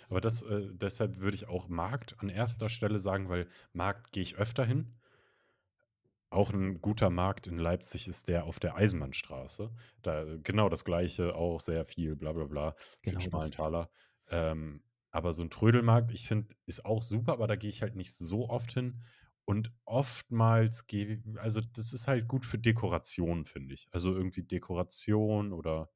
Aber 0.10 0.22
das 0.22 0.42
äh, 0.42 0.68
deshalb 0.74 1.20
würde 1.20 1.36
ich 1.36 1.48
auch 1.48 1.68
Markt 1.68 2.20
an 2.20 2.30
erster 2.30 2.68
Stelle 2.70 3.00
sagen, 3.00 3.30
weil 3.30 3.48
Markt 3.74 4.12
gehe 4.12 4.24
ich 4.24 4.36
öfter 4.38 4.66
hin. 4.66 5.00
Auch 6.32 6.52
'n 6.54 6.80
guter 6.80 7.10
Markt 7.10 7.48
in 7.48 7.58
Leipzig 7.58 8.08
ist 8.08 8.28
der 8.28 8.44
auf 8.46 8.60
der 8.60 8.76
Eisenbahnstraße. 8.76 9.72
Da 10.04 10.26
genau 10.44 10.70
das 10.70 10.86
Gleiche, 10.86 11.34
auch 11.36 11.60
sehr 11.60 11.86
viel 11.86 12.16
bla 12.16 12.34
bla 12.34 12.44
bla 12.46 12.76
für 13.02 13.16
'n 13.16 13.20
Genau 13.20 13.30
schmalen. 13.30 13.52
Taler. 13.52 13.90
Ähm, 14.30 14.84
aber 15.12 15.34
so 15.34 15.44
'n 15.44 15.50
Trödelmarkt, 15.50 16.12
ich 16.12 16.28
finde, 16.28 16.56
ist 16.66 16.86
auch 16.86 17.02
super, 17.04 17.34
aber 17.34 17.48
da 17.48 17.56
gehe 17.56 17.70
ich 17.70 17.82
halt 17.82 17.96
nicht 17.96 18.16
so 18.18 18.50
oft 18.50 18.72
hin. 18.74 19.04
Und 19.46 19.74
oftmals 19.86 20.88
gehe 20.88 21.24
also, 21.38 21.62
das 21.62 21.94
ist 21.94 22.08
halt 22.08 22.28
gut 22.28 22.46
für 22.46 22.60
Dekoration, 22.60 23.46
finde 23.46 23.74
ich. 23.76 23.88
Also, 23.92 24.14
irgendwie 24.16 24.44
Dekoration 24.44 25.54
oder 25.54 25.90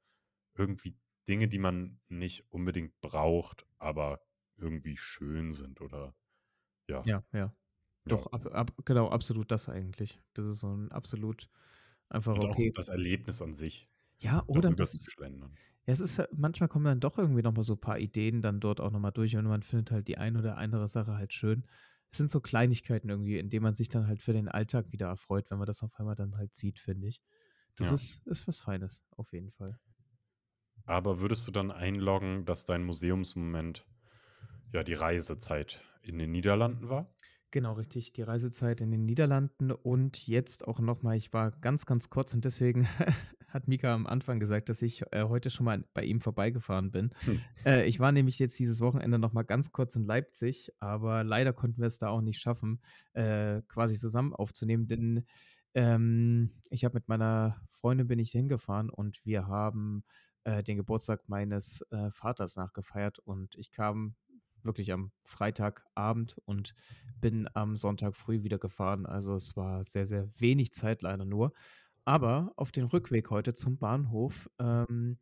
irgendwie 0.57 0.97
Dinge, 1.29 1.47
die 1.49 1.59
man 1.59 2.01
nicht 2.09 2.45
unbedingt 2.51 2.99
braucht, 3.01 3.65
aber 3.79 4.21
irgendwie 4.57 4.97
schön 4.97 5.51
sind 5.51 5.81
oder 5.81 6.15
ja. 6.89 7.05
Ja, 7.05 7.23
ja. 7.33 7.53
Doch, 8.07 8.27
ab 8.33 8.47
ab 8.53 8.71
genau, 8.85 9.09
absolut 9.09 9.51
das 9.51 9.69
eigentlich. 9.69 10.21
Das 10.33 10.45
ist 10.47 10.59
so 10.59 10.67
'n 10.73 10.91
absolut 10.91 11.49
einfach 12.09 12.37
Und 12.37 12.43
auch 12.45 12.59
okay. 12.59 12.73
das 12.73 12.87
Erlebnis 12.89 13.41
an 13.41 13.53
sich, 13.53 13.89
Ja, 14.21 14.43
oder 14.47 14.71
das 14.71 14.93
ist. 14.95 15.11
Ja, 15.85 15.93
es 15.93 15.99
ist 15.99 16.21
manchmal 16.35 16.69
kommen 16.69 16.85
dann 16.85 16.99
doch 16.99 17.17
irgendwie 17.17 17.41
noch 17.41 17.53
mal 17.53 17.63
so 17.63 17.75
paar 17.75 17.99
Ideen 17.99 18.41
dann 18.41 18.59
dort 18.59 18.79
auch 18.79 18.91
noch 18.91 18.99
mal 18.99 19.11
durch 19.11 19.35
und 19.35 19.45
man 19.45 19.63
findet 19.63 19.91
halt 19.91 20.07
die 20.07 20.17
ein 20.17 20.37
oder 20.37 20.57
andere 20.57 20.87
Sache 20.87 21.15
halt 21.17 21.33
schön. 21.33 21.65
Es 22.11 22.17
sind 22.19 22.29
so 22.29 22.41
Kleinigkeiten 22.41 23.09
irgendwie, 23.09 23.37
in 23.39 23.49
denen 23.49 23.63
man 23.63 23.73
sich 23.75 23.89
dann 23.89 24.07
halt 24.07 24.21
für 24.21 24.33
den 24.33 24.47
Alltag 24.47 24.91
wieder 24.91 25.07
erfreut, 25.07 25.49
wenn 25.49 25.57
man 25.57 25.67
das 25.67 25.83
auf 25.83 25.93
einmal 25.99 26.15
dann 26.15 26.37
halt 26.37 26.55
sieht, 26.55 26.79
finde 26.79 27.07
ich. 27.07 27.21
Das 27.75 27.91
Ja. 27.91 27.91
ist 27.91 28.21
ist 28.27 28.47
was 28.47 28.59
Feines, 28.59 29.05
auf 29.11 29.33
jeden 29.33 29.51
Fall. 29.51 29.79
Aber 30.85 31.19
würdest 31.19 31.45
du 31.45 31.51
dann 31.51 31.71
einloggen, 31.71 32.45
dass 32.45 32.63
dein 32.65 32.85
Museumsmoment, 32.85 33.85
ja, 34.73 34.83
die 34.83 34.93
Reisezeit 34.93 35.83
in 36.03 36.17
den 36.19 36.31
Niederlanden 36.31 36.89
war? 36.89 37.15
Genau, 37.51 37.73
richtig, 37.73 38.13
die 38.13 38.23
Reisezeit 38.23 38.81
in 38.81 38.89
den 38.89 39.05
Niederlanden 39.05 39.71
und 39.71 40.25
jetzt 40.27 40.67
auch 40.67 40.79
noch 40.79 41.03
mal 41.03 41.15
ich 41.15 41.33
war 41.33 41.51
ganz, 41.51 41.85
ganz 41.85 42.09
kurz 42.09 42.33
und 42.33 42.45
deswegen 42.45 42.87
hat 43.53 43.67
Mika 43.67 43.93
am 43.93 44.07
Anfang 44.07 44.39
gesagt, 44.39 44.67
dass 44.69 44.81
ich, 44.81 45.03
äh, 45.11 45.23
heute 45.23 45.49
schon 45.49 45.65
mal 45.65 45.83
bei 45.93 46.03
ihm 46.03 46.21
vorbeigefahren 46.21 46.91
bin. 46.91 47.11
Hm. 47.25 47.41
Äh, 47.65 47.85
ich 47.85 47.99
war 47.99 48.11
nämlich 48.11 48.39
jetzt 48.39 48.57
dieses 48.59 48.81
Wochenende 48.81 49.19
noch 49.19 49.33
mal 49.33 49.43
ganz 49.43 49.71
kurz 49.71 49.95
in 49.95 50.05
Leipzig, 50.05 50.71
aber 50.79 51.23
leider 51.23 51.53
konnten 51.53 51.79
wir 51.79 51.87
es 51.87 51.99
da 51.99 52.09
auch 52.09 52.21
nicht 52.21 52.39
schaffen, 52.39 52.81
äh, 53.13 53.61
quasi 53.67 53.97
zusammen 53.97 54.33
aufzunehmen, 54.33 54.87
denn, 54.87 55.25
ähm, 55.75 56.51
ich 56.69 56.83
habe 56.83 56.95
mit 56.95 57.07
meiner 57.07 57.61
Freundin 57.69 58.07
bin 58.07 58.19
ich 58.19 58.31
hingefahren 58.31 58.89
und 58.89 59.23
wir 59.25 59.47
haben, 59.47 60.03
äh, 60.43 60.63
den 60.63 60.77
Geburtstag 60.77 61.29
meines, 61.29 61.81
äh, 61.91 62.11
Vaters 62.11 62.55
nachgefeiert 62.55 63.19
und 63.19 63.55
ich 63.55 63.71
kam 63.71 64.15
wirklich 64.63 64.91
am 64.91 65.11
Freitagabend 65.25 66.37
und 66.45 66.73
bin 67.19 67.49
am 67.53 67.75
Sonntag 67.75 68.15
früh 68.15 68.43
wieder 68.43 68.57
gefahren. 68.57 69.05
Also, 69.05 69.35
es 69.35 69.55
war 69.55 69.83
sehr, 69.83 70.05
sehr 70.05 70.29
wenig 70.37 70.73
Zeit 70.73 71.01
leider 71.01 71.25
nur. 71.25 71.53
Aber 72.07 72.51
auf 72.57 72.71
dem 72.71 72.85
Rückweg 72.87 73.29
heute 73.29 73.53
zum 73.53 73.77
Bahnhof, 73.77 74.49
ähm, 74.59 75.19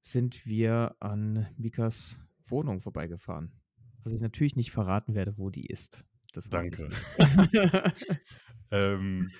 sind 0.00 0.46
wir 0.46 0.96
an 1.00 1.46
Mikas 1.56 2.18
Wohnung 2.44 2.80
vorbeigefahren. 2.80 3.52
Was 4.02 4.12
ich 4.12 4.20
natürlich 4.20 4.56
nicht 4.56 4.72
verraten 4.72 5.14
werde, 5.14 5.38
wo 5.38 5.50
die 5.50 5.66
ist. 5.66 6.04
Das 6.32 6.48
Danke. 6.50 6.88
Ähm 8.70 9.30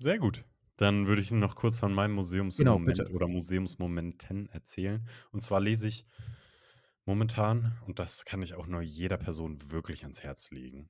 sehr 0.00 0.18
gut. 0.18 0.44
Dann 0.76 1.06
würde 1.06 1.22
ich 1.22 1.30
noch 1.30 1.54
kurz 1.54 1.78
von 1.78 1.94
meinem 1.94 2.14
Genau. 2.58 2.80
Museumsmoment 2.80 3.10
oder 3.10 3.28
Museumsmomenten 3.28 4.48
erzählen. 4.48 5.06
Und 5.30 5.40
zwar 5.40 5.60
lese 5.60 5.86
ich 5.86 6.04
momentan, 7.06 7.78
und 7.86 7.98
das 7.98 8.24
kann 8.24 8.42
ich 8.42 8.54
auch 8.54 8.66
nur 8.66 8.80
jeder 8.82 9.18
Person 9.18 9.70
wirklich 9.70 10.02
ans 10.04 10.22
Herz 10.22 10.50
legen, 10.50 10.88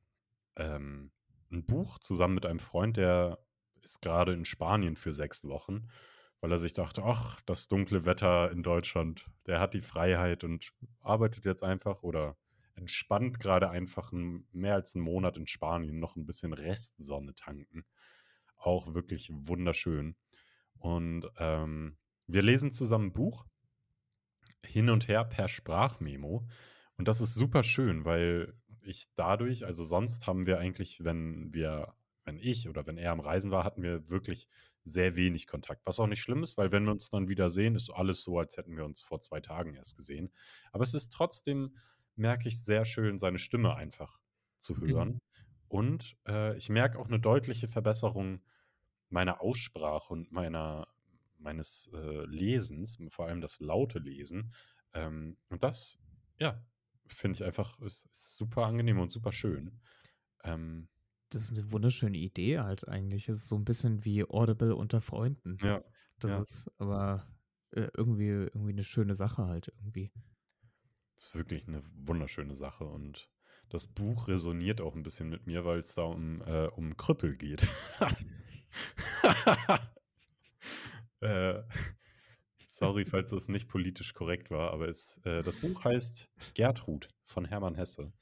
ähm, 0.56 1.12
'n 1.50 1.66
Buch 1.66 1.98
zusammen 1.98 2.34
mit 2.36 2.46
einem 2.46 2.60
Freund, 2.60 2.96
der 2.96 3.38
ist 3.84 4.02
grade 4.02 4.32
in 4.32 4.44
Spanien 4.44 4.96
für 4.96 5.12
6 5.12 5.44
Wochen, 5.44 5.88
weil 6.40 6.52
er 6.52 6.58
sich 6.58 6.72
dachte: 6.74 7.02
„Ach, 7.04 7.40
das 7.42 7.68
dunkle 7.68 8.04
Wetter 8.06 8.50
in 8.52 8.62
Deutschland, 8.62 9.26
der 9.46 9.60
hat 9.60 9.74
die 9.74 9.82
Freiheit 9.82 10.44
und 10.44 10.72
arbeitet 11.00 11.44
jetzt 11.46 11.62
einfach 11.64 12.02
oder 12.02 12.36
entspannt 12.76 13.40
grade 13.40 13.70
einfach 13.70 14.12
mehr 14.52 14.74
als 14.74 14.94
'n 14.96 15.00
Monat 15.02 15.36
in 15.38 15.46
Spanien, 15.46 15.98
noch 16.00 16.16
'n 16.16 16.26
bisschen 16.26 16.52
Restsonne 16.54 17.34
tanken.“ 17.34 17.84
Auch 18.56 18.94
wirklich 18.94 19.30
wunderschön. 19.32 20.16
Und, 20.78 21.28
ähm, 21.38 21.98
wir 22.28 22.42
lesen 22.42 22.72
zusammen 22.72 23.08
'n 23.10 23.12
Buch 23.14 23.46
hin 24.66 24.88
und 24.90 25.08
her 25.08 25.24
per 25.24 25.48
Sprachmemo. 25.48 26.46
Und 26.96 27.08
das 27.08 27.20
ist 27.20 27.34
super 27.34 27.62
schön, 27.64 28.04
weil 28.04 28.54
ich 28.84 29.04
dadurch 29.14 29.64
also, 29.66 29.84
sonst 29.84 30.26
haben 30.26 30.46
wir 30.46 30.58
eigentlich, 30.58 31.04
wenn 31.04 31.52
wir 31.52 31.94
wenn 32.24 32.38
ich 32.38 32.68
oder 32.68 32.86
wenn 32.86 32.98
er 32.98 33.12
am 33.12 33.20
Reisen 33.20 33.50
war, 33.50 33.64
hatten 33.64 33.82
wir 33.82 34.08
wirklich 34.08 34.48
sehr 34.82 35.16
wenig 35.16 35.46
Kontakt. 35.46 35.86
Was 35.86 36.00
auch 36.00 36.06
nicht 36.06 36.20
schlimm 36.22 36.42
ist, 36.42 36.56
weil 36.58 36.72
wenn 36.72 36.84
wir 36.84 36.92
uns 36.92 37.10
dann 37.10 37.28
wieder 37.28 37.48
sehen, 37.50 37.74
ist 37.76 37.90
alles 37.90 38.22
so, 38.22 38.38
als 38.38 38.56
hätten 38.56 38.76
wir 38.76 38.84
uns 38.84 39.00
vor 39.02 39.20
2 39.20 39.40
Tagen 39.40 39.74
erst 39.74 39.96
gesehen. 39.96 40.32
Aber 40.72 40.82
es 40.84 40.94
ist 40.94 41.10
trotzdem, 41.12 41.76
merke 42.16 42.48
ich, 42.48 42.62
sehr 42.64 42.84
schön, 42.84 43.18
seine 43.18 43.38
Stimme 43.38 43.74
einfach 43.76 44.20
zu 44.58 44.80
Mhm. 44.86 45.18
hören. 45.18 45.20
Und, 45.68 46.16
äh, 46.26 46.56
ich 46.56 46.68
merke 46.68 46.98
auch 46.98 47.08
'ne 47.08 47.20
deutliche 47.20 47.68
Verbesserung 47.68 48.42
meiner 49.10 49.40
Aussprache 49.40 50.12
und 50.12 50.32
meiner 50.32 50.88
meines, 51.38 51.90
äh, 51.94 52.24
Lesens, 52.26 52.98
vor 53.10 53.26
allem 53.26 53.40
das 53.42 53.60
laute 53.60 53.98
Lesen. 53.98 54.52
Ähm, 54.94 55.38
und 55.50 55.62
das, 55.62 55.98
ja, 56.38 56.64
finde 57.08 57.36
ich 57.36 57.44
einfach 57.44 57.80
ist 57.80 58.06
ist 58.10 58.36
super 58.36 58.66
angenehm 58.66 58.98
und 59.00 59.10
super 59.10 59.32
schön. 59.32 59.80
Ähm 60.44 60.88
Das 61.34 61.50
ist 61.50 61.52
'ne 61.52 61.72
wunderschöne 61.72 62.16
Idee 62.16 62.60
halt 62.60 62.86
eigentlich. 62.86 63.28
Es 63.28 63.38
ist 63.38 63.48
so 63.48 63.56
'n 63.56 63.64
bisschen 63.64 64.04
wie 64.04 64.24
Audible 64.24 64.76
unter 64.76 65.00
Freunden. 65.00 65.60
Ja, 65.60 65.82
Das 66.20 66.26
ja. 66.26 66.36
ist 66.36 66.70
aber, 66.78 67.26
äh, 67.72 67.88
irgendwie 67.96 68.28
irgendwie 68.28 68.72
'ne 68.74 68.84
schöne 68.84 69.14
Sache 69.16 69.44
halt 69.46 69.72
irgendwie. 69.80 70.12
Ist 71.18 71.34
wirklich 71.34 71.66
'ne 71.68 71.82
wunderschöne 71.94 72.56
Sache 72.56 72.84
und 72.84 73.30
das 73.68 73.86
Buch 73.86 74.26
resoniert 74.28 74.80
auch 74.80 74.94
'n 74.96 75.02
bisschen 75.04 75.28
mit 75.28 75.46
mir, 75.46 75.64
weil's 75.64 75.94
da 75.94 76.02
um 76.02 76.42
äh, 76.42 76.66
um 76.66 76.96
Krüppel 76.96 77.36
geht. 77.36 77.68
Äh, 81.22 81.62
sorry, 82.66 83.04
falls 83.04 83.30
das 83.30 83.48
nicht 83.48 83.68
politisch 83.68 84.14
korrekt 84.14 84.50
war, 84.50 84.72
aber 84.72 84.88
es 84.88 85.18
äh, 85.24 85.42
das 85.44 85.58
Buch 85.58 85.84
heißt 85.84 86.30
„Gertrud“ 86.54 87.08
von 87.24 87.44
Hermann 87.46 87.74
Hesse. 87.76 88.12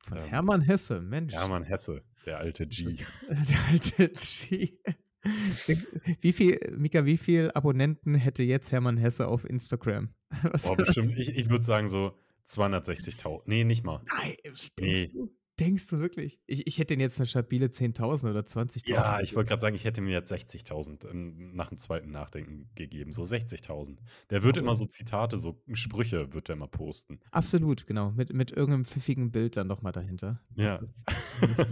Von 0.00 0.16
Ähm, 0.16 0.22
Hermann 0.22 0.60
Hesse, 0.62 1.00
Mensch. 1.00 1.32
Hermann 1.32 1.64
Hesse, 1.64 2.04
der 2.26 2.38
alte 2.38 2.66
G. 2.66 2.84
der 3.28 3.64
alte 3.68 4.08
G. 4.10 4.78
Wie 6.20 6.32
viel 6.32 6.58
Mika, 6.76 7.04
wie 7.04 7.16
viel 7.18 7.50
Abonnenten 7.52 8.14
hätte 8.14 8.42
jetzt 8.44 8.70
Hermann 8.72 8.96
Hesse 8.96 9.26
auf 9.28 9.44
Instagram? 9.44 10.10
Was 10.42 10.66
Oh, 10.66 10.76
bestimmt 10.76 11.08
was 11.08 11.16
ich 11.16 11.30
ich 11.36 11.50
würde 11.50 11.64
sagen, 11.64 11.88
so 11.88 12.16
260.000 12.46 13.42
ne, 13.46 13.64
nicht 13.64 13.84
mal. 13.84 14.00
Nein, 14.16 14.36
spinnst 14.54 14.80
Ne. 14.80 15.08
du? 15.08 15.34
Denkst 15.58 15.88
du 15.88 15.98
wirklich? 15.98 16.40
Ich 16.46 16.66
ich 16.68 16.78
hätte 16.78 16.94
jetzt 16.94 17.18
'ne 17.18 17.26
stabile 17.26 17.68
10.000 17.70 18.30
oder 18.30 18.44
20.000 18.46 18.86
Ja, 18.86 19.20
ich 19.20 19.34
wollte 19.34 19.48
grad 19.48 19.60
sagen, 19.60 19.74
ich 19.74 19.84
hätte 19.84 20.00
mir 20.00 20.12
jetzt 20.12 20.28
60.000, 20.28 21.04
ähm, 21.04 21.54
nach 21.54 21.68
dem 21.68 21.78
zweiten 21.78 22.10
Nachdenken 22.10 22.70
gegeben, 22.74 23.12
so 23.12 23.24
60.000. 23.24 24.02
Der 24.30 24.42
wird 24.44 24.56
immer 24.56 24.74
Warum? 24.74 24.76
so 24.76 24.86
Zitate, 24.86 25.36
so 25.36 25.62
Sprüche 25.72 26.32
wird 26.32 26.48
der 26.48 26.54
immer 26.56 26.68
posten. 26.68 27.20
Absolut, 27.32 27.86
genau, 27.86 28.10
mit 28.12 28.32
mit 28.32 28.50
irgend 28.52 28.70
'nem 28.70 28.84
pfiffigen 28.86 29.30
Bild 29.30 29.56
dann 29.56 29.66
noch 29.66 29.82
mal 29.82 29.92
dahinter. 29.92 30.40
Das 30.56 30.56
Ja. 30.56 30.84
ist 30.88 31.04
das 31.44 31.66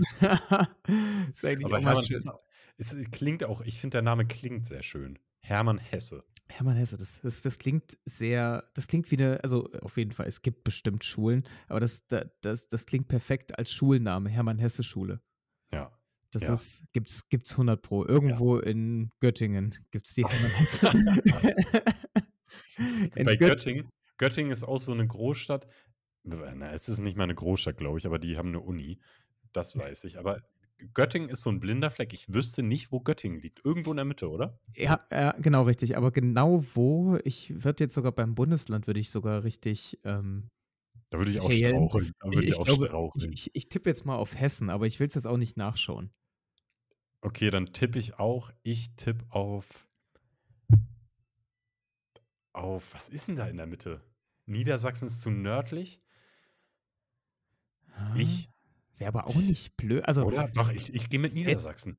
ist 1.33 1.45
eigentlich 1.45 1.65
Aber 1.65 1.81
mal 1.81 1.97
Hermann 1.97 2.07
schön. 2.07 2.13
Hesse 2.13 2.39
es 2.79 2.95
klingt 3.11 3.45
auch 3.45 3.63
ich 3.63 3.79
finde, 3.81 3.97
der 3.97 4.03
Name 4.03 4.27
klingt 4.27 4.67
sehr 4.67 4.83
schön. 4.83 5.19
Hermann 5.43 5.79
Hesse. 5.79 6.25
Hermann 6.49 6.77
Hesse, 6.77 6.97
das 6.97 7.21
das 7.21 7.43
das 7.43 7.59
klingt 7.59 7.99
sehr 8.05 8.65
das 8.75 8.87
klingt 8.87 9.11
wie 9.11 9.17
'ne 9.17 9.41
also, 9.43 9.71
auf 9.83 9.97
jeden 9.97 10.13
Fall, 10.13 10.27
es 10.27 10.43
gibt 10.43 10.65
bestimmt 10.65 11.05
Schulen, 11.05 11.45
aber 11.69 11.81
das 11.81 12.07
da 12.07 12.25
das 12.41 12.69
das 12.69 12.87
klingt 12.87 13.09
perfekt 13.09 13.59
als 13.59 13.73
Schulname, 13.73 14.31
Hermann-Hesse-Schule. 14.31 15.21
Ja, 15.73 15.99
Das 16.33 16.43
ja. 16.49 16.49
ist 16.49 16.85
gibt's 16.93 17.29
gibt's 17.29 17.57
100 17.57 17.83
Pro. 17.83 18.05
Ja. 18.27 18.37
Irgendwo 18.37 18.59
in 18.59 19.11
Göttingen 19.21 19.75
gibt's 19.91 20.15
die 20.15 20.23
Hermann-Hesse. 20.29 20.91
Bei 23.15 23.15
In 23.15 23.37
Gött 23.37 23.45
Göttingen 23.45 23.89
Göttingen 24.19 24.53
ist 24.53 24.65
auch 24.65 24.79
so 24.79 24.95
'ne 24.95 25.07
Großstadt. 25.07 25.67
Na, 26.25 26.73
es 26.73 26.89
ist 26.89 27.01
nicht 27.01 27.17
mal 27.17 27.27
'ne 27.27 27.35
Großstadt, 27.35 27.77
glaube 27.79 27.99
ich, 27.99 28.07
aber 28.07 28.19
die 28.19 28.37
haben 28.39 28.51
'ne 28.53 28.61
Uni. 28.61 29.01
Das 29.53 29.77
weiß 29.77 30.05
ich. 30.05 30.19
Aber 30.19 30.43
Göttingen 30.95 31.29
ist 31.31 31.43
so 31.43 31.51
'n 31.51 31.61
blinder 31.61 31.91
Fleck. 31.91 32.13
Ich 32.13 32.33
wüsste 32.33 32.63
nicht, 32.63 32.93
wo 32.93 33.01
Göttingen 33.01 33.41
liegt. 33.41 33.65
Irgendwo 33.65 33.91
in 33.93 33.97
der 33.97 34.05
Mitte, 34.05 34.29
oder? 34.31 34.61
Ja, 34.75 35.07
ja, 35.11 35.33
genau 35.39 35.63
richtig. 35.63 35.97
Aber 35.97 36.11
genau 36.11 36.63
wo 36.75 37.19
ich 37.25 37.65
würde 37.65 37.85
jetzt 37.85 37.95
sogar 37.95 38.13
beim 38.13 38.35
Bundesland 38.35 38.87
würde 38.87 39.01
ich 39.01 39.11
sogar 39.11 39.43
richtig, 39.45 39.99
ähm, 40.05 40.51
Da 41.13 41.19
würde 41.19 41.31
ich 41.31 41.41
auch 41.41 41.51
wählen. 41.51 41.53
straucheln. 41.53 42.13
Ich 42.31 42.43
ich 42.43 42.55
ich 42.59 42.59
auch 42.59 42.67
glaube, 42.67 42.91
straucheln. 43.09 43.33
ich 43.33 43.51
ich 43.55 43.69
tippe 43.71 43.91
jetzt 43.91 44.07
mal 44.07 44.17
auf 44.17 44.35
Hessen, 44.37 44.71
aber 44.71 44.87
ich 44.87 45.01
will's 45.01 45.15
jetzt 45.15 45.27
auch 45.29 45.39
nicht 45.39 45.57
nachschauen. 45.57 46.13
Okay, 47.25 47.51
dann 47.51 47.73
tippe 47.73 47.99
ich 47.99 48.19
auch 48.19 48.53
ich 48.63 48.95
tippe 48.97 49.25
auf 49.31 49.87
auf 52.55 52.95
was 52.95 53.09
ist 53.09 53.29
'n 53.29 53.37
da 53.37 53.47
in 53.49 53.57
der 53.59 53.67
Mitte? 53.67 54.03
Niedersachsen 54.47 55.07
ist 55.07 55.21
zu 55.21 55.31
nördlich. 55.31 56.01
Ich 58.13 58.51
wäre 58.99 59.09
aber 59.09 59.29
auch 59.29 59.37
nicht 59.37 59.77
blö 59.77 60.01
also 60.03 60.25
oder? 60.25 60.49
Doch, 60.49 60.71
ich 60.71 60.95
ich 60.95 61.09
gehe 61.09 61.21
mit 61.21 61.35
Niedersachsen. 61.35 61.99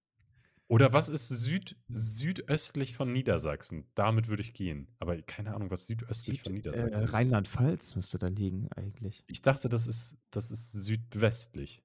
Oder 0.70 0.91
was 0.91 1.08
ist 1.08 1.30
süd 1.30 1.78
südöstlich 1.88 2.93
von 2.93 3.14
Niedersachsen? 3.14 3.89
Damit 3.95 4.28
würde 4.28 4.41
ich 4.41 4.54
gehen. 4.54 4.89
Aber 5.00 5.22
keine 5.22 5.54
Ahnung, 5.56 5.72
was 5.72 5.88
südöstlich 5.88 6.38
Süd 6.38 6.43
von 6.43 6.54
äh, 6.54 6.56
Niedersachsen 6.56 7.06
ist. 7.06 7.14
Rheinland-Pfalz 7.14 7.95
müsste 7.95 8.20
da 8.20 8.28
liegen 8.28 8.70
eigentlich. 8.74 9.24
Ich 9.28 9.41
dachte, 9.41 9.70
das 9.70 9.88
ist 9.88 10.18
das 10.30 10.52
ist 10.52 10.74
südwestlich. 10.74 11.84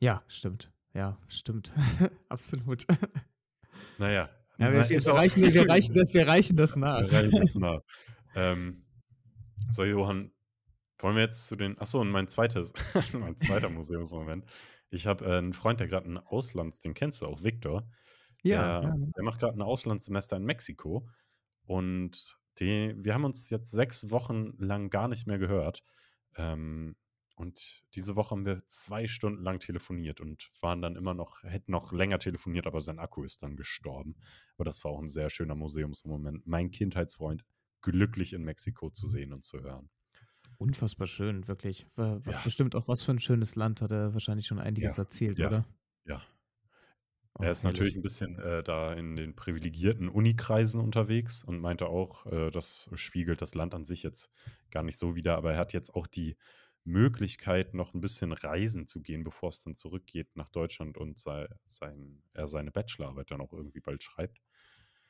Ja, 0.00 0.24
stimmt. 0.26 0.72
Ja, 0.92 1.20
stimmt. 1.28 1.72
Absolut. 2.28 2.84
Na 3.98 4.10
ja, 4.10 4.22
Ja, 4.22 4.30
na, 4.58 4.72
wir 4.72 4.88
wir 4.88 5.04
wir 5.04 5.14
reichen 5.14 5.42
wir 5.54 5.68
reichen 5.68 5.94
das 5.94 6.12
wir 6.12 6.26
reichen 6.26 6.56
das 6.56 6.74
nach. 6.74 7.00
Wir 7.02 7.12
reichen 7.12 7.40
das 7.40 7.54
nach. 7.54 7.80
Ähm, 8.34 8.84
so, 9.70 9.84
Johann, 9.84 10.32
wollen 10.98 11.16
wir 11.16 11.22
jetzt 11.22 11.46
zu 11.48 11.56
den 11.56 11.76
ach 11.78 11.86
so, 11.86 12.00
und 12.00 12.10
mein 12.10 12.28
zweites 12.28 12.72
mein 13.12 13.36
zweiter 13.38 13.70
Museumsmoment. 13.70 14.46
Ich 14.90 15.06
habe, 15.06 15.24
äh, 15.26 15.38
'n 15.38 15.52
Freund, 15.52 15.80
der 15.80 15.88
grad 15.88 16.06
'n 16.06 16.18
Auslands 16.18 16.80
den 16.80 16.94
kennst 16.94 17.22
du 17.22 17.26
auch, 17.26 17.42
Viktor. 17.44 17.88
Ja, 18.44 18.72
Der 18.80 18.80
ja. 18.80 19.08
der 19.16 19.24
macht 19.24 19.40
grad 19.40 19.54
'n 19.56 19.62
Auslandssemester 19.62 20.36
in 20.36 20.44
Mexiko 20.44 21.08
und 21.62 22.38
de 22.60 22.94
wir 22.98 23.14
haben 23.14 23.24
uns 23.24 23.50
jetzt 23.50 23.70
6 23.72 24.10
Wochen 24.10 24.54
lang 24.58 24.90
gar 24.90 25.08
nicht 25.08 25.26
mehr 25.26 25.38
gehört. 25.38 25.84
Ähm, 26.36 26.96
und 27.36 27.84
diese 27.94 28.16
Woche 28.16 28.30
haben 28.32 28.46
wir 28.46 28.66
2 28.66 29.06
Stunden 29.08 29.42
lang 29.44 29.60
telefoniert 29.60 30.20
und 30.20 30.50
waren 30.62 30.82
dann 30.82 30.96
immer 30.96 31.14
noch 31.14 31.42
hätten 31.44 31.72
noch 31.72 31.92
länger 31.92 32.18
telefoniert, 32.20 32.66
aber 32.68 32.80
sein 32.80 32.98
Akku 33.00 33.24
ist 33.24 33.42
dann 33.44 33.56
gestorben. 33.56 34.16
Aber 34.56 34.64
das 34.64 34.84
war 34.84 34.92
auch 34.92 35.00
'n 35.02 35.08
sehr 35.10 35.30
schöner 35.30 35.54
Museumsmoment, 35.56 36.46
meinen 36.46 36.70
Kindheitsfreund 36.72 37.44
glücklich 37.82 38.32
in 38.34 38.42
Mexiko 38.44 38.90
zu 38.90 39.08
sehen 39.08 39.32
und 39.34 39.44
zu 39.44 39.62
hören. 39.62 39.90
Unfassbar 40.60 41.06
schön, 41.06 41.46
wirklich. 41.46 41.86
Wa 41.94 42.20
wa 42.24 42.32
Ja. 42.32 42.42
bestimmt 42.42 42.74
auch 42.74 42.88
was 42.88 43.04
für 43.04 43.12
'n 43.12 43.20
schönes 43.20 43.54
Land, 43.54 43.80
hat 43.80 43.92
er 43.92 44.12
wahrscheinlich 44.12 44.48
schon 44.48 44.58
Ja, 44.76 44.90
einiges 44.90 44.98
erzählt, 44.98 45.40
ja, 45.40 45.44
oder? 45.44 45.68
ja. 46.04 46.22
Er 47.40 47.52
Oh, 47.52 47.52
ist 47.52 47.62
natürlich 47.62 47.94
herrlich. 47.94 47.96
'n 47.96 48.02
bisschen, 48.02 48.36
äh, 48.40 48.64
da 48.64 48.92
in 48.94 49.14
den 49.14 49.36
privilegierten 49.36 50.08
Unikreisen 50.08 50.80
unterwegs 50.80 51.44
und 51.44 51.60
meinte 51.60 51.86
auch, 51.88 52.26
äh, 52.26 52.50
das 52.50 52.90
spiegelt 52.94 53.40
das 53.42 53.54
Land 53.54 53.74
an 53.76 53.84
sich 53.84 54.02
jetzt 54.02 54.32
gar 54.72 54.82
nicht 54.82 54.98
so 54.98 55.14
wider. 55.14 55.36
Aber 55.36 55.52
er 55.52 55.58
hat 55.58 55.72
jetzt 55.72 55.94
auch 55.94 56.08
die 56.08 56.36
Möglichkeit, 56.82 57.74
noch 57.74 57.94
'n 57.94 58.00
bisschen 58.00 58.32
reisen 58.32 58.88
zu 58.88 59.02
gehen, 59.02 59.22
bevor's 59.22 59.62
dann 59.62 59.76
zurückgeht 59.76 60.34
nach 60.34 60.48
Deutschland 60.48 60.96
und 60.98 61.18
sei 61.18 61.48
sein 61.66 62.22
er 62.32 62.48
seine 62.48 62.72
Bachelorarbeit 62.72 63.30
dann 63.30 63.40
auch 63.40 63.52
irgendwie 63.52 63.80
bald 63.80 64.02
schreibt. 64.02 64.38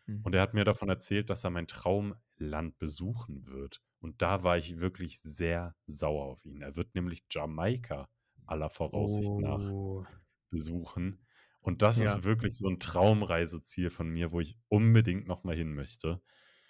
Mhm. 0.09 0.24
Und 0.24 0.34
er 0.34 0.42
hat 0.42 0.54
mir 0.54 0.64
davon 0.64 0.88
erzählt, 0.88 1.30
dass 1.30 1.44
er 1.44 1.50
mein 1.50 1.66
Traumland 1.68 2.78
besuchen 2.78 3.46
wird. 3.46 3.82
Und 4.00 4.22
da 4.22 4.42
war 4.42 4.59
ich 4.59 4.80
wirklich 4.80 5.20
sehr 5.20 5.76
sauer 5.86 6.26
auf 6.26 6.44
ihn. 6.44 6.62
Er 6.62 6.76
wird 6.76 6.94
nämlich 6.94 7.24
Jamaika 7.30 8.09
aller 8.46 8.70
Voraussicht 8.70 9.38
nach 9.38 9.74
Oh. 9.74 10.06
besuchen. 10.50 11.26
Und 11.62 11.82
das 11.82 12.00
Ja. 12.00 12.18
ist 12.18 12.24
wirklich 12.24 12.56
so 12.59 12.68
'n 12.68 12.80
Traumreiseziel 12.80 13.90
von 13.90 14.09
mir, 14.11 14.32
wo 14.32 14.40
ich 14.40 14.59
unbedingt 14.68 15.26
noch 15.28 15.44
mal 15.44 15.56
hin 15.56 15.74
möchte. 15.74 16.22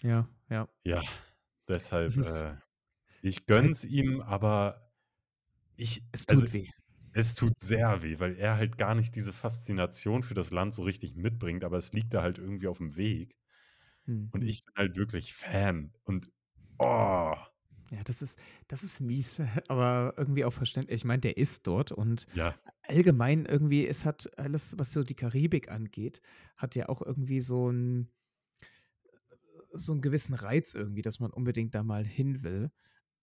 Ja, 0.03 0.29
ja. 0.51 0.69
Ja, 0.87 1.03
deshalb, 1.69 2.19
äh, 2.21 2.57
ich 3.23 3.47
gönn's 3.47 3.85
ihm, 3.85 4.21
aber 4.23 4.93
ich 5.77 6.05
Es 6.15 6.27
also, 6.27 6.47
tut 6.47 6.53
weh. 6.53 6.69
Es 7.19 7.35
tut 7.35 7.59
sehr 7.59 8.03
weh, 8.03 8.19
weil 8.21 8.37
er 8.37 8.57
halt 8.57 8.79
gar 8.79 8.95
nicht 8.95 9.15
diese 9.17 9.33
Faszination 9.33 10.23
für 10.23 10.35
das 10.35 10.51
Land 10.51 10.75
so 10.75 10.83
richtig 10.83 11.15
mitbringt, 11.17 11.65
aber 11.65 11.79
es 11.79 11.93
liegt 11.93 12.15
da 12.15 12.23
halt 12.23 12.39
irgendwie 12.39 12.69
aufm 12.69 12.97
Weg. 12.97 13.37
Mhm, 14.07 14.33
Und 14.33 14.43
mhm. 14.43 14.49
ich 14.49 14.65
bin 14.65 14.75
halt 14.77 14.97
wirklich 14.97 15.35
Fan 15.35 15.95
und 16.05 16.31
oh. 16.79 17.35
Ja, 17.91 18.03
das 18.05 18.21
ist 18.21 18.39
das 18.69 18.83
ist 18.83 19.01
mies, 19.01 19.41
aber 19.69 20.15
irgendwie 20.17 20.45
auch 20.45 20.53
verständlich. 20.53 20.97
Ich 20.97 21.05
meine, 21.05 21.21
der 21.21 21.37
ist 21.39 21.67
dort 21.67 21.91
und 21.93 22.27
Ja. 22.33 22.59
allgemein 22.83 23.47
irgendwie 23.47 23.87
es 23.87 24.05
hat 24.07 24.31
alles, 24.39 24.79
was 24.79 24.93
so 24.93 25.05
die 25.05 25.15
Karibik 25.17 25.71
angeht, 25.71 26.21
hat 26.57 26.75
ja 26.77 26.89
auch 26.89 27.03
irgendwie 27.03 27.41
so 27.41 27.69
'n 27.71 28.11
so 29.73 29.93
'n 29.93 30.01
gewissen 30.03 30.35
Reiz 30.35 30.75
irgendwie, 30.75 31.03
dass 31.03 31.21
man 31.21 31.31
unbedingt 31.33 31.75
da 31.75 31.83
mal 31.83 32.05
hin 32.07 32.43
will. 32.43 32.71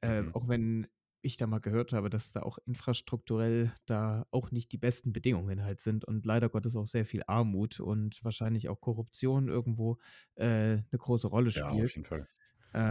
Äh, 0.01 0.23
Mhm. 0.23 0.33
auch 0.33 0.47
wenn 0.47 0.87
ich 1.25 1.37
da 1.37 1.47
mal 1.47 1.59
gehört 1.59 1.93
habe, 1.93 2.09
dass 2.09 2.31
da 2.33 2.41
auch 2.43 2.57
infrastrukturell 2.65 3.73
da 3.85 4.27
auch 4.31 4.51
nicht 4.51 4.71
die 4.73 4.77
besten 4.77 5.13
Bedingungen 5.13 5.63
halt 5.63 5.79
sind 5.81 6.05
und 6.05 6.25
leider 6.25 6.49
Gottes 6.49 6.75
auch 6.75 6.85
sehr 6.87 7.05
viel 7.05 7.23
Armut 7.27 7.79
und 7.79 8.23
wahrscheinlich 8.23 8.69
auch 8.69 8.81
Korruption 8.81 9.49
irgendwo, 9.49 9.97
äh, 10.35 10.77
'ne 10.77 10.85
große 10.97 11.27
Rolle 11.27 11.51
Ja, 11.53 11.69
auf 11.71 11.89
spielt. 11.89 11.95
jeden 11.95 12.05
Fall. 12.05 12.27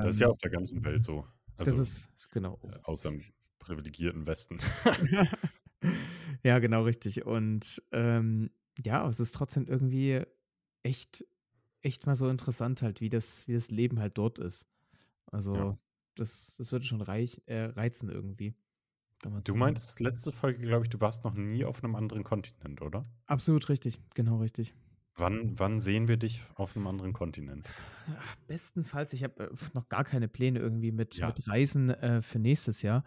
Das 0.00 0.14
ist 0.14 0.20
ja 0.20 0.28
Ähm 0.28 0.30
auf 0.30 0.38
der 0.40 0.50
ganzen 0.50 0.84
Welt 0.84 1.04
so. 1.04 1.26
Das 1.64 1.72
Also, 1.72 1.78
ist 1.78 2.10
genau. 2.30 2.60
äh, 2.68 2.78
außer 2.84 3.10
im 3.10 3.24
privilegierten 3.60 4.26
Westen. 4.26 4.58
Ja, 6.44 6.58
genau 6.58 6.82
richtig. 6.84 7.24
Und, 7.26 7.82
ähm, 7.92 8.50
ja, 8.84 9.08
es 9.08 9.20
ist 9.20 9.34
trotzdem 9.34 9.66
irgendwie 9.66 10.22
echt 10.82 11.24
echt 11.82 12.06
mal 12.06 12.16
so 12.16 12.28
interessant 12.30 12.82
halt, 12.82 13.00
wie 13.00 13.10
das 13.10 13.48
wie 13.48 13.54
das 13.54 13.70
Leben 13.70 14.00
halt 14.00 14.18
dort 14.18 14.38
ist. 14.40 14.68
Ja. 15.52 15.76
Das 16.16 16.56
das 16.56 16.72
würde 16.72 16.84
schon 16.84 17.00
reich 17.00 17.42
äh, 17.46 17.64
reizen 17.64 18.08
irgendwie, 18.10 18.54
Du 19.46 19.54
meintest 19.54 20.00
letzte 20.00 20.32
Folge, 20.32 20.60
glaube 20.66 20.84
ich, 20.84 20.88
du 20.90 21.00
warst 21.00 21.24
noch 21.24 21.34
nie 21.34 21.64
auf 21.66 21.82
'nem 21.82 21.94
anderen 21.94 22.24
Kontinent, 22.24 22.80
oder? 22.80 23.02
Absolut 23.28 23.68
richtig, 23.68 24.00
genau 24.14 24.36
richtig. 24.38 24.74
Wann 25.16 25.58
wann 25.58 25.80
sehen 25.80 26.06
wir 26.06 26.16
dich 26.16 26.42
auf 26.54 26.76
'nem 26.76 26.86
anderen 26.86 27.12
Kontinent? 27.12 27.74
Ach, 28.06 28.36
bestenfalls 28.46 29.12
ich 29.14 29.24
habe, 29.24 29.44
äh, 29.50 29.54
noch 29.72 29.88
gar 29.88 30.04
keine 30.04 30.28
Pläne 30.28 30.58
irgendwie 30.58 30.92
mit 30.92 31.20
Ja. 31.20 31.24
mit 31.24 31.48
Reisen, 31.48 31.88
äh, 31.90 32.20
für 32.22 32.38
nächstes 32.38 32.82
Jahr. 32.82 33.04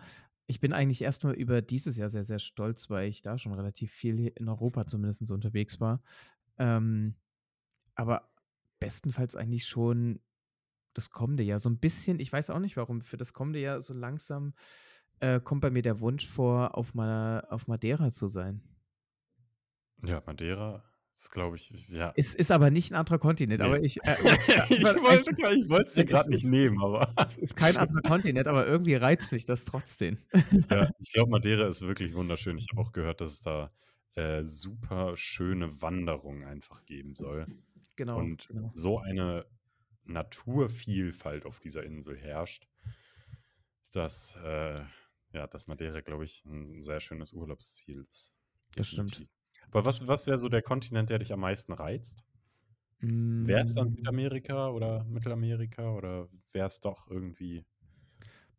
Ich 0.48 0.60
bin 0.60 0.74
eigentlich 0.74 1.02
erst 1.02 1.24
mal 1.24 1.34
über 1.36 1.62
dieses 1.62 1.98
Jahr 1.98 2.10
sehr, 2.10 2.24
sehr 2.24 2.40
stolz, 2.40 2.90
weil 2.90 3.10
ich 3.10 3.22
da 3.22 3.38
schon 3.38 3.54
relativ 3.54 3.92
viel 3.92 4.28
in 4.28 4.48
Europa 4.50 4.86
zumindest 4.88 5.30
unterwegs 5.32 5.80
war. 5.80 6.02
Ähm, 6.58 7.16
aber 7.96 8.32
bestenfalls 8.80 9.36
eigentlich 9.36 9.66
schon 9.68 10.22
das 10.98 11.10
kommende 11.12 11.44
Jahr. 11.44 11.60
So 11.60 11.70
'n 11.70 11.80
bisschen 11.80 12.20
ich 12.20 12.32
weiß 12.34 12.50
auch 12.52 12.60
nicht 12.60 12.78
warum, 12.78 13.02
für 13.02 13.18
das 13.18 13.34
kommende 13.34 13.60
Jahr 13.60 13.82
so 13.82 13.94
langsam, 13.94 14.54
äh, 15.22 15.40
kommt 15.42 15.62
bei 15.62 15.72
mir 15.72 15.84
der 15.84 16.00
Wunsch 16.02 16.28
vor, 16.28 16.78
auf 16.78 16.94
Ma 16.96 17.42
auf 17.42 17.68
Madeira 17.68 18.12
zu 18.12 18.28
sein. 18.30 18.62
Ja, 20.04 20.22
Madeira 20.26 20.84
ist, 21.16 21.32
glaube 21.32 21.56
ich 21.56 21.88
ja. 21.90 22.16
Es 22.16 22.34
ist 22.36 22.52
aber 22.52 22.72
nicht 22.72 22.92
'n 22.92 22.96
anderer 22.96 23.20
Kontinent, 23.20 23.62
Ne. 23.62 23.62
aber 23.62 23.82
ich, 23.84 24.06
äh, 24.08 24.18
Ich 24.78 24.94
wollte 25.02 25.36
wollt's 25.70 25.96
dir 25.96 26.06
es 26.12 26.22
grad 26.22 26.30
nicht 26.30 26.46
nehmen, 26.46 26.82
aber 26.84 27.14
es 27.18 27.38
ist 27.38 27.56
kein 27.56 27.78
anderer 27.78 28.04
Kontinent, 28.04 28.48
aber 28.48 28.68
irgendwie 28.68 28.96
reizt 28.96 29.32
mich 29.32 29.46
das 29.46 29.66
trotzdem. 29.66 30.20
Ja, 30.70 30.90
ich 31.00 31.12
glaube, 31.14 31.32
Madeira 31.32 31.66
ist 31.68 31.82
wirklich 31.82 32.14
wunderschön. 32.14 32.58
Ich 32.58 32.68
habe 32.72 32.82
auch 32.82 32.92
gehört, 32.92 33.22
dass 33.22 33.32
es 33.34 33.42
da, 33.42 33.72
äh, 34.16 34.44
super 34.44 35.16
schöne 35.16 35.82
Wanderungen 35.82 36.44
einfach 36.46 36.84
geben 36.86 37.16
soll. 37.16 37.48
Genau, 37.98 38.30
Und 38.30 38.48
genau. 38.48 38.74
so 38.74 39.00
eine 39.00 39.46
Naturvielfalt 40.08 41.46
auf 41.46 41.60
dieser 41.60 41.84
Insel 41.84 42.18
herrscht, 42.18 42.68
dass, 43.94 44.36
äh 44.44 44.84
Ja, 45.34 45.46
das 45.46 45.68
Madeira, 45.68 46.00
glaube 46.02 46.24
ich, 46.24 46.46
ein 46.46 46.82
sehr 46.82 47.02
schönes 47.02 47.34
Urlaubsziel 47.34 48.06
ist. 48.10 48.34
Das 48.78 48.88
stimmt. 48.88 49.24
Aber 49.72 49.86
was 49.86 50.08
was 50.08 50.28
wäre 50.28 50.38
so 50.38 50.50
der 50.50 50.62
Kontinent, 50.62 51.10
der 51.10 51.20
dich 51.20 51.34
am 51.34 51.40
meisten 51.42 51.74
reizt? 51.74 52.24
Wäre 53.40 53.62
es 53.62 53.74
dann. 53.74 53.88
Südamerika 53.90 54.70
oder 54.72 55.04
Mittelamerika 55.04 55.92
oder 55.94 56.28
wäre 56.54 56.68
es 56.68 56.80
doch 56.80 57.08
irgendwie 57.08 57.66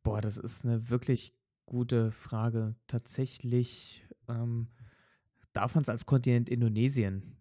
Boah, 0.07 0.21
das 0.21 0.37
ist 0.37 0.65
'ne 0.65 0.89
wirklich 0.91 1.35
gute 1.67 2.13
Frage. 2.13 2.77
Tatsächlich, 2.87 4.07
ähm, 4.29 4.69
darf 5.55 5.75
man's 5.77 5.89
als 5.91 6.07
Kontinent 6.07 6.51
Indonesien 6.51 7.38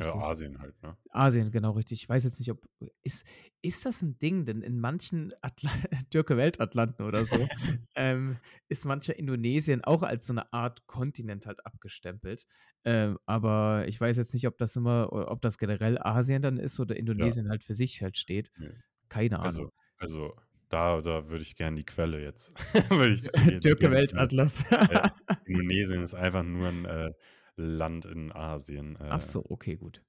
Ja, 0.00 0.12
tatsächlich. 0.12 0.24
Asien 0.24 0.58
halt, 0.60 0.80
ne? 0.82 0.96
Asien, 1.10 1.50
genau 1.52 1.72
richtig. 1.72 2.02
Ich 2.02 2.08
weiß 2.08 2.24
jetzt 2.24 2.38
nicht, 2.40 2.50
ob 2.52 2.66
ist 3.02 3.26
ist 3.62 3.86
das 3.86 4.02
'n 4.02 4.18
Ding? 4.20 4.46
Denn 4.46 4.62
in 4.62 4.80
manchen 4.80 5.32
Atla 5.42 5.70
Türke 6.10 6.36
Weltatlanten 6.38 7.06
oder 7.06 7.24
so, 7.26 7.50
ähm, 7.96 8.40
ist 8.68 8.84
manchmal 8.86 9.16
Indonesien 9.18 9.84
auch 9.84 10.02
als 10.04 10.26
so 10.26 10.34
'ne 10.34 10.52
Art 10.52 10.86
Kontinent 10.88 11.46
halt 11.46 11.66
abgestempelt. 11.66 12.46
Ähm, 12.84 13.18
aber 13.26 13.86
ich 13.88 14.00
weiß 14.00 14.16
jetzt 14.18 14.34
nicht, 14.34 14.46
ob 14.48 14.58
das 14.58 14.76
immer 14.76 15.12
ob 15.12 15.42
das 15.42 15.58
generell 15.58 15.98
Asien 15.98 16.42
dann 16.42 16.58
ist 16.58 16.80
oder 16.80 16.96
Ja. 17.18 17.34
Indonesien 17.36 17.50
halt 17.50 17.64
für 17.64 17.74
sich 17.74 18.02
halt 18.02 18.16
steht. 18.18 18.50
Ne. 18.58 18.84
Keine 19.10 19.40
Ahnung. 19.40 19.68
Also 19.68 19.72
also, 19.98 20.34
da 20.68 21.00
da 21.00 21.28
würde 21.28 21.42
ich 21.42 21.56
gern 21.56 21.76
die 21.76 21.84
Quelle 21.84 22.22
jetzt 22.22 22.54
Türke 23.62 23.90
gerne. 24.10 24.30
Weltatlas. 24.30 24.62
Äh, 24.88 25.00
Indonesien 25.46 26.02
ist 26.02 26.14
einfach 26.14 26.42
nur 26.44 26.68
'n, 26.68 26.84
äh, 26.86 27.12
Land 27.56 28.04
in 28.06 28.32
Asien, 28.32 28.96
Ach 29.10 29.20
äh 29.20 29.22
so, 29.22 29.44
okay, 29.50 29.76
gut. 29.76 30.04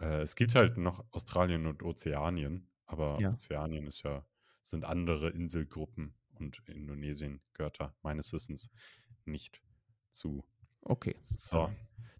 Äh, 0.00 0.22
es 0.22 0.36
gibt 0.36 0.54
halt 0.54 0.76
noch 0.76 1.04
Australien 1.12 1.66
und 1.66 1.82
Ozeanien, 1.82 2.70
aber 2.86 3.18
Ja. 3.18 3.32
Ozeanien 3.32 3.86
ist 3.86 4.02
ja 4.02 4.26
sind 4.62 4.84
andere 4.84 5.30
Inselgruppen 5.30 6.14
und 6.38 6.62
Indonesien 6.68 7.42
gehört 7.52 7.80
da 7.80 7.96
meines 8.02 8.32
Wissens 8.32 8.70
nicht 9.24 9.62
zu. 10.10 10.44
Okay, 10.86 11.14
So. 11.20 11.70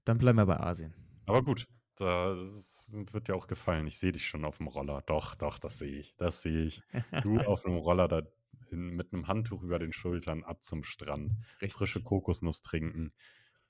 dann 0.05 0.19
bleiben 0.19 0.39
wir 0.39 0.47
bei 0.47 0.59
Asien. 0.61 0.95
Aber 1.29 1.43
gut, 1.43 1.69
das 1.97 2.93
wird 3.13 3.29
dir 3.29 3.37
auch 3.37 3.47
gefallen. 3.47 3.87
Ich 3.87 3.99
sehe 3.99 4.13
dich 4.13 4.27
schon 4.27 4.45
auf'm 4.45 4.69
Roller. 4.69 5.03
Doch, 5.03 5.35
doch, 5.35 5.59
das 5.59 5.79
sehe 5.79 5.97
ich. 5.99 6.17
Das 6.19 6.43
sehe 6.43 6.65
ich. 6.65 6.85
Du 7.21 7.43
auf 7.45 7.65
'nem 7.65 7.77
Roller 7.77 8.09
da 8.09 8.23
in 8.71 8.91
mit 8.91 9.13
'nem 9.13 9.29
Handtuch 9.29 9.63
über 9.63 9.79
den 9.79 9.93
Schultern 9.93 10.45
ab 10.45 10.65
zum 10.65 10.83
Strand, 10.85 11.35
frische 11.67 12.01
Richtig. 12.01 12.03
Kokosnuss 12.03 12.63
trinken, 12.63 13.13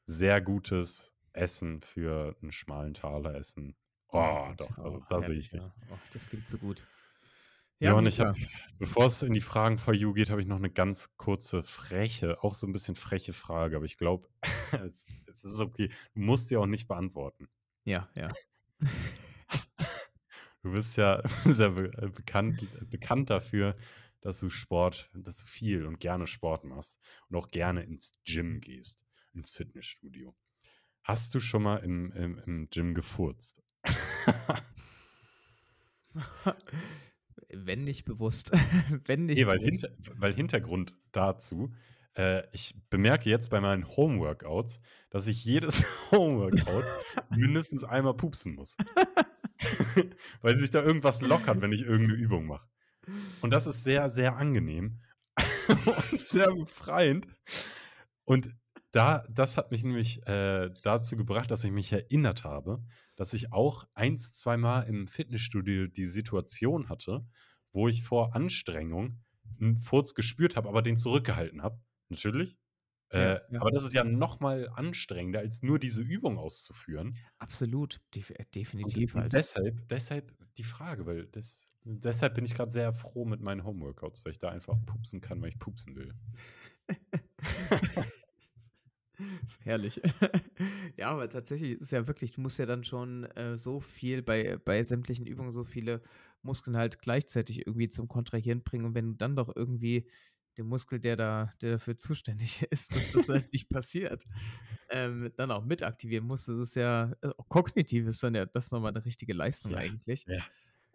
sehr 0.07 0.41
gutes 0.41 1.15
Essen 1.33 1.81
für 1.83 2.37
'n 2.43 2.53
schmalen 2.53 2.95
Taler 2.95 3.35
essen. 3.37 3.77
Oh 4.15 4.21
Oh, 4.21 4.53
Gott, 4.57 4.59
doch, 4.59 4.79
oh, 4.79 5.01
also, 5.01 5.07
da 5.09 5.23
sehe 5.23 5.39
ich 5.39 5.51
dich. 5.51 5.63
ja. 5.63 5.75
Och, 5.89 6.07
das 6.09 6.27
klingt 6.29 6.49
so 6.49 6.59
gut. 6.59 6.89
Ja, 7.81 7.95
Ja, 7.95 7.95
und 7.95 8.07
ich 8.07 8.21
habe 8.21 8.31
bevor 8.79 9.07
es 9.07 9.23
in 9.23 9.33
die 9.33 9.41
Fragen 9.41 9.77
for 9.77 9.93
you 9.95 10.13
geht, 10.13 10.31
habe 10.31 10.41
ich 10.41 10.47
noch 10.47 10.59
'ne 10.61 10.71
ganz 10.71 11.17
kurze, 11.17 11.63
freche 11.65 12.43
auch 12.45 12.55
so 12.55 12.67
'n 12.67 12.73
bisschen 12.73 12.95
freche 12.95 13.33
Frage, 13.33 13.77
aber 13.77 13.85
ich 13.87 13.97
glaube, 13.99 14.29
es 15.27 15.45
ist 15.45 15.61
okay. 15.61 15.91
Du 16.15 16.21
musst 16.21 16.51
die 16.51 16.57
auch 16.57 16.67
nicht 16.67 16.87
beantworten. 16.89 17.49
Ja, 17.87 18.11
ja. 18.15 18.37
Du 20.63 20.73
bist 20.73 20.97
ja 20.97 21.23
sehr 21.47 21.71
be 21.71 21.93
äh, 21.99 22.09
bekannt 22.09 22.69
bekannt 22.91 23.31
dafür, 23.31 23.77
dass 24.21 24.41
du 24.41 24.51
Sport 24.51 25.11
dass 25.15 25.39
du 25.39 25.47
viel 25.47 25.87
und 25.87 26.01
gerne 26.01 26.27
Sport 26.27 26.65
machst 26.65 27.01
und 27.29 27.37
auch 27.37 27.49
gerne 27.49 27.83
ins 27.85 28.13
Gym 28.25 28.61
gehst, 28.61 29.05
ins 29.35 29.51
Fitnessstudio. 29.51 30.35
Hast 31.03 31.35
du 31.35 31.41
schon 31.41 31.63
mal 31.63 31.79
im 31.79 32.13
im 32.13 32.39
im 32.47 32.71
Gym 32.71 32.95
gefurzt? 32.95 33.63
Wenn 37.49 37.85
nicht 37.85 38.05
bewusst. 38.05 38.51
Wenn 39.07 39.27
nicht 39.27 39.47
weil 39.47 39.59
bewusst. 39.59 39.83
Hinter 39.83 40.21
weil 40.21 40.35
Hintergrund 40.35 40.95
dazu, 41.13 41.75
äh, 42.17 42.43
ich 42.53 42.75
bemerke 42.91 43.29
jetzt 43.31 43.51
bei 43.51 43.61
meinen 43.61 43.87
Homeworkouts, 43.97 44.81
dass 45.11 45.27
ich 45.27 45.45
jedes 45.45 45.85
Homeworkout 46.11 46.85
mindestens 47.31 47.85
einmal 47.85 48.15
pupsen 48.15 48.55
muss. 48.55 48.77
Weil 50.41 50.57
sich 50.57 50.71
da 50.71 50.83
irgendwas 50.83 51.21
lockert, 51.23 51.61
wenn 51.61 51.73
ich 51.73 51.83
irgend 51.83 52.09
'ne 52.09 52.15
Übung 52.15 52.47
mache. 52.47 52.67
Und 53.41 53.51
das 53.51 53.67
ist 53.67 53.85
sehr, 53.85 54.11
sehr 54.11 54.37
angenehm 54.37 55.01
und 56.13 56.25
sehr 56.25 56.53
befreiend. 56.55 57.27
Und 58.25 58.51
da 58.93 59.25
das 59.31 59.57
hat 59.57 59.71
mich 59.73 59.85
nämlich, 59.85 60.27
äh, 60.27 60.71
dazu 60.83 61.17
gebracht, 61.17 61.51
dass 61.51 61.65
ich 61.65 61.73
mich 61.73 61.93
erinnert 61.93 62.45
habe, 62.45 62.85
dass 63.17 63.35
ich 63.35 63.53
auch 63.53 63.85
1, 63.95 64.33
zweimal 64.33 64.87
im 64.89 65.07
Fitnessstudio 65.07 65.87
die 65.89 66.07
Situation 66.07 66.89
hatte, 66.89 67.27
wo 67.73 67.89
ich 67.89 68.03
vor 68.05 68.35
Anstrengung 68.37 69.21
'n 69.61 69.79
Furz 69.79 70.15
gespürt 70.15 70.57
habe, 70.57 70.69
aber 70.69 70.83
den 70.83 70.97
zurückgehalten 70.97 71.63
habe, 71.63 71.81
natürlich. 72.11 72.57
Äh, 73.11 73.41
ja. 73.53 73.61
aber 73.61 73.71
das 73.71 73.85
ist 73.85 73.93
ja 73.93 74.05
noch 74.05 74.41
mal 74.41 74.71
anstrengender, 74.71 75.41
als 75.41 75.63
nur 75.63 75.79
diese 75.79 76.01
Übung 76.01 76.39
auszuführen. 76.39 77.19
Absolut, 77.39 78.01
def 78.15 78.31
äh, 78.31 78.45
definitiv 78.55 79.15
und 79.15 79.23
halt. 79.23 79.33
deshalb 79.35 79.87
deshalb 79.89 80.33
die 80.57 80.63
Frage, 80.65 81.05
weil 81.07 81.27
das 81.27 81.71
deshalb 81.85 82.35
bin 82.35 82.45
ich 82.47 82.55
grad 82.55 82.73
sehr 82.73 82.93
froh 82.95 83.27
mit 83.27 83.41
meinen 83.43 83.65
Homeworkouts, 83.65 84.25
weil 84.25 84.33
ich 84.33 84.39
da 84.39 84.49
einfach 84.51 84.77
pupsen 84.87 85.21
kann, 85.21 85.43
weil 85.43 85.51
ich 85.51 85.59
pupsen 85.59 85.95
will. 85.97 86.15
Ist 89.47 89.65
herrlich. 89.65 90.01
Ja, 90.97 91.11
aber 91.11 91.29
tatsächlich 91.29 91.81
ist 91.81 91.93
ja 91.93 92.07
wirklich 92.07 92.33
du 92.33 92.41
musst 92.41 92.59
ja 92.59 92.67
dann 92.67 92.85
schon, 92.85 93.25
äh, 93.25 93.57
so 93.57 93.81
viel 93.81 94.23
bei 94.23 94.59
bei 94.59 94.83
sämtlichen 94.85 95.27
Übungen 95.27 95.51
so 95.53 95.65
viele 95.65 96.03
Muskeln 96.43 96.77
halt 96.77 97.01
gleichzeitig 97.01 97.67
irgendwie 97.67 97.89
zum 97.89 98.09
Kontrahieren 98.09 98.63
bringen. 98.63 98.85
Und 98.85 98.95
wenn 98.95 99.13
du 99.13 99.15
dann 99.17 99.37
doch 99.37 99.55
irgendwie 99.55 100.09
den 100.59 100.67
Muskel, 100.67 101.01
der 101.01 101.17
da 101.17 101.53
der 101.63 101.73
dafür 101.73 101.97
zuständig 101.97 102.63
ist, 102.71 102.95
dass 102.95 103.11
das 103.11 103.29
halt 103.29 103.53
nicht 103.53 103.69
passiert, 103.71 104.27
ähm, 104.91 105.33
dann 105.37 105.51
auch 105.51 105.65
mit 105.65 105.83
aktivieren 105.83 106.27
musst, 106.27 106.49
das 106.49 106.59
ist 106.59 106.75
ja 106.77 107.13
äh, 107.23 107.31
kognitiv 107.49 108.07
ist 108.07 108.23
dann 108.23 108.35
ja 108.35 108.47
das 108.47 108.71
noch 108.71 108.81
mal 108.81 108.93
'ne 108.93 109.05
richtige 109.05 109.33
Leistung 109.35 109.75
Ja, 109.75 109.77
eigentlich. 109.77 110.27
ja. 110.27 110.47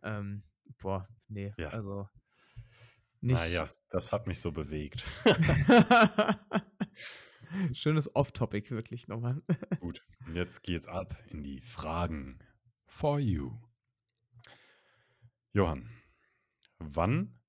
Ähm, 0.03 0.43
boah, 0.79 1.07
ne, 1.29 1.57
Ja. 1.57 1.71
also 1.71 2.07
nicht 3.21 3.45
ja, 3.45 3.69
das 3.89 4.11
hat 4.11 4.27
mich 4.27 4.39
so 4.41 4.51
bewegt. 4.51 5.03
Schönes 7.73 8.13
Off 8.15 8.31
Topic 8.31 8.69
wirklich 8.71 9.07
noch 9.07 9.19
mal. 9.19 9.41
Gut, 9.79 10.03
jetzt 10.33 10.63
geht's 10.63 10.87
ab 10.87 11.15
in 11.29 11.43
die 11.43 11.59
Fragen 11.59 12.39
for 12.85 13.19
you. 13.19 13.51
Johann, 15.53 15.89
wann 16.79 17.39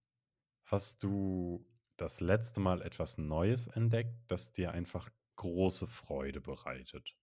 hast 0.65 1.03
du 1.03 1.67
das 1.97 2.21
letzte 2.21 2.61
Mal 2.61 2.81
etwas 2.83 3.19
Neues 3.19 3.67
entdeckt, 3.67 4.15
das 4.29 4.53
dir 4.53 4.73
einfach 4.73 5.11
große 5.37 5.87
Freude 5.87 6.41
bereitet? 6.41 7.17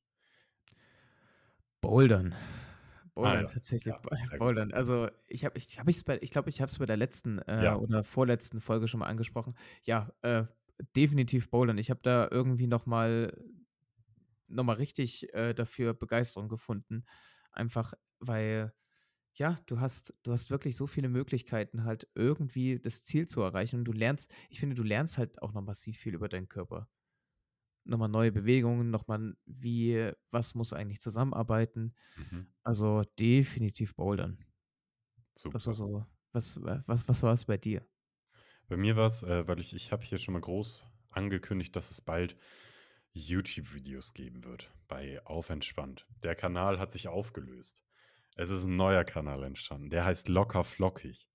Bouldern. 1.82 2.34
Ah 2.34 3.10
Bouldern 3.14 3.42
ja, 3.44 3.48
tatsächlich, 3.48 3.94
ja. 3.94 4.38
Bouldern. 4.38 4.74
Also, 4.74 5.10
ich 5.28 5.46
habe 5.46 5.58
ich 5.58 5.80
habe 5.80 5.90
ich 5.92 6.32
glaube, 6.32 6.50
ich 6.50 6.62
habe 6.62 6.70
es 6.70 6.78
bei 6.78 6.86
der 6.86 6.98
letzten, 6.98 7.40
äh, 7.40 7.64
Ja. 7.64 7.76
oder 7.78 8.04
vorletzten 8.04 8.60
Folge 8.60 8.88
schon 8.88 9.00
mal 9.00 9.08
angesprochen. 9.08 9.56
Ja, 9.84 10.12
äh, 10.22 10.46
definitiv 10.96 11.50
Bouldern. 11.50 11.78
Ich 11.78 11.90
habe 11.90 12.02
da 12.04 12.28
irgendwie 12.32 12.68
noch 12.68 12.86
mal 12.86 13.34
noch 14.48 14.64
mal 14.64 14.74
richtig, 14.74 15.34
äh, 15.34 15.54
dafür 15.54 15.94
Begeisterung 15.94 16.50
gefunden. 16.50 17.06
Einfach, 17.52 17.94
weil, 18.20 18.74
ja, 19.36 19.60
du 19.68 19.80
hast 19.82 20.16
du 20.24 20.32
hast 20.34 20.50
wirklich 20.52 20.76
so 20.78 20.88
viele 20.88 21.10
Möglichkeiten, 21.10 21.84
halt 21.86 22.10
irgendwie 22.16 22.80
das 22.80 23.04
Ziel 23.06 23.28
zu 23.28 23.42
erreichen. 23.42 23.78
Und 23.80 23.86
du 23.86 23.94
lernst 23.94 24.34
ich 24.50 24.60
finde, 24.60 24.76
du 24.76 24.84
lernst 24.84 25.18
halt 25.18 25.42
auch 25.42 25.54
noch 25.54 25.64
massiv 25.64 25.98
viel 26.00 26.16
über 26.16 26.30
deinen 26.30 26.50
Körper. 26.50 26.90
Noch 27.86 28.00
mal 28.00 28.08
neue 28.10 28.32
Bewegungen, 28.32 28.90
noch 28.92 29.08
mal 29.08 29.36
wie 29.46 30.12
was 30.32 30.56
muss 30.56 30.74
eigentlich 30.74 31.02
zusammenarbeiten. 31.02 31.96
Mhm. 32.18 32.46
Also, 32.64 33.04
definitiv 33.20 33.96
Bouldern. 33.96 34.40
Das 35.50 35.66
war 35.68 35.74
Super. 35.74 35.74
so 35.74 36.06
was 36.34 36.62
wa 36.62 36.84
was 36.88 37.08
was 37.08 37.24
war's 37.24 37.46
bei 37.46 37.58
dir? 37.58 37.88
Bei 38.68 38.78
mir 38.78 38.96
war's, 38.96 39.24
äh, 39.24 39.48
weil 39.48 39.60
ich 39.60 39.76
ich 39.76 39.92
habe 39.92 40.04
hier 40.04 40.18
schon 40.18 40.34
mal 40.34 40.42
groß 40.42 40.86
angekündigt, 41.12 41.76
dass 41.76 41.92
es 41.92 42.02
bald 42.02 42.36
YouTube-Videos 43.14 44.14
geben 44.14 44.44
wird 44.44 44.72
bei 44.88 45.24
Auf 45.26 45.50
Entspannt. 45.50 46.06
Der 46.24 46.36
Kanal 46.36 46.80
hat 46.80 46.92
sich 46.92 47.08
aufgelöst. 47.08 47.84
Es 48.36 48.50
ist 48.50 48.66
'n 48.66 48.76
neuer 48.76 49.04
Kanal 49.04 49.44
entstanden, 49.44 49.90
der 49.90 50.06
heißt 50.06 50.30
Locker 50.30 50.64
Flockig. 50.64 51.30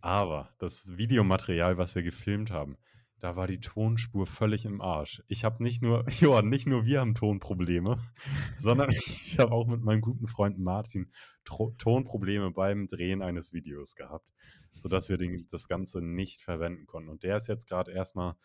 Aber 0.00 0.54
das 0.58 0.96
Videomaterial, 0.96 1.76
was 1.76 1.94
wir 1.94 2.02
gefilmt 2.02 2.50
haben, 2.50 2.76
da 3.20 3.36
war 3.36 3.46
die 3.46 3.60
Tonspur 3.60 4.26
völlig 4.26 4.64
im 4.64 4.80
Arsch. 4.80 5.22
Ich 5.28 5.44
habe 5.44 5.62
nicht 5.62 5.82
nur 5.82 6.06
Johann, 6.20 6.48
nicht 6.48 6.66
nur 6.66 6.86
wir 6.86 7.00
haben 7.00 7.14
Tonprobleme, 7.14 7.98
sondern 8.56 8.90
ich 8.92 9.38
habe 9.38 9.52
auch 9.52 9.66
mit 9.66 9.82
meinem 9.82 10.00
guten 10.00 10.26
Freund 10.26 10.58
Martin 10.58 11.10
Tro 11.44 11.74
Tonprobleme 11.78 12.50
beim 12.50 12.86
Drehen 12.86 13.22
eines 13.22 13.52
Videos 13.52 13.94
gehabt, 13.94 14.26
sodass 14.74 15.08
wir 15.08 15.16
den 15.18 15.46
das 15.50 15.68
Ganze 15.68 16.00
nicht 16.02 16.42
verwenden 16.42 16.86
konnten. 16.86 17.10
Und 17.10 17.22
der 17.24 17.36
ist 17.38 17.48
jetzt 17.48 17.68
grad 17.68 17.88
erst 17.88 18.16
mal 18.16 18.36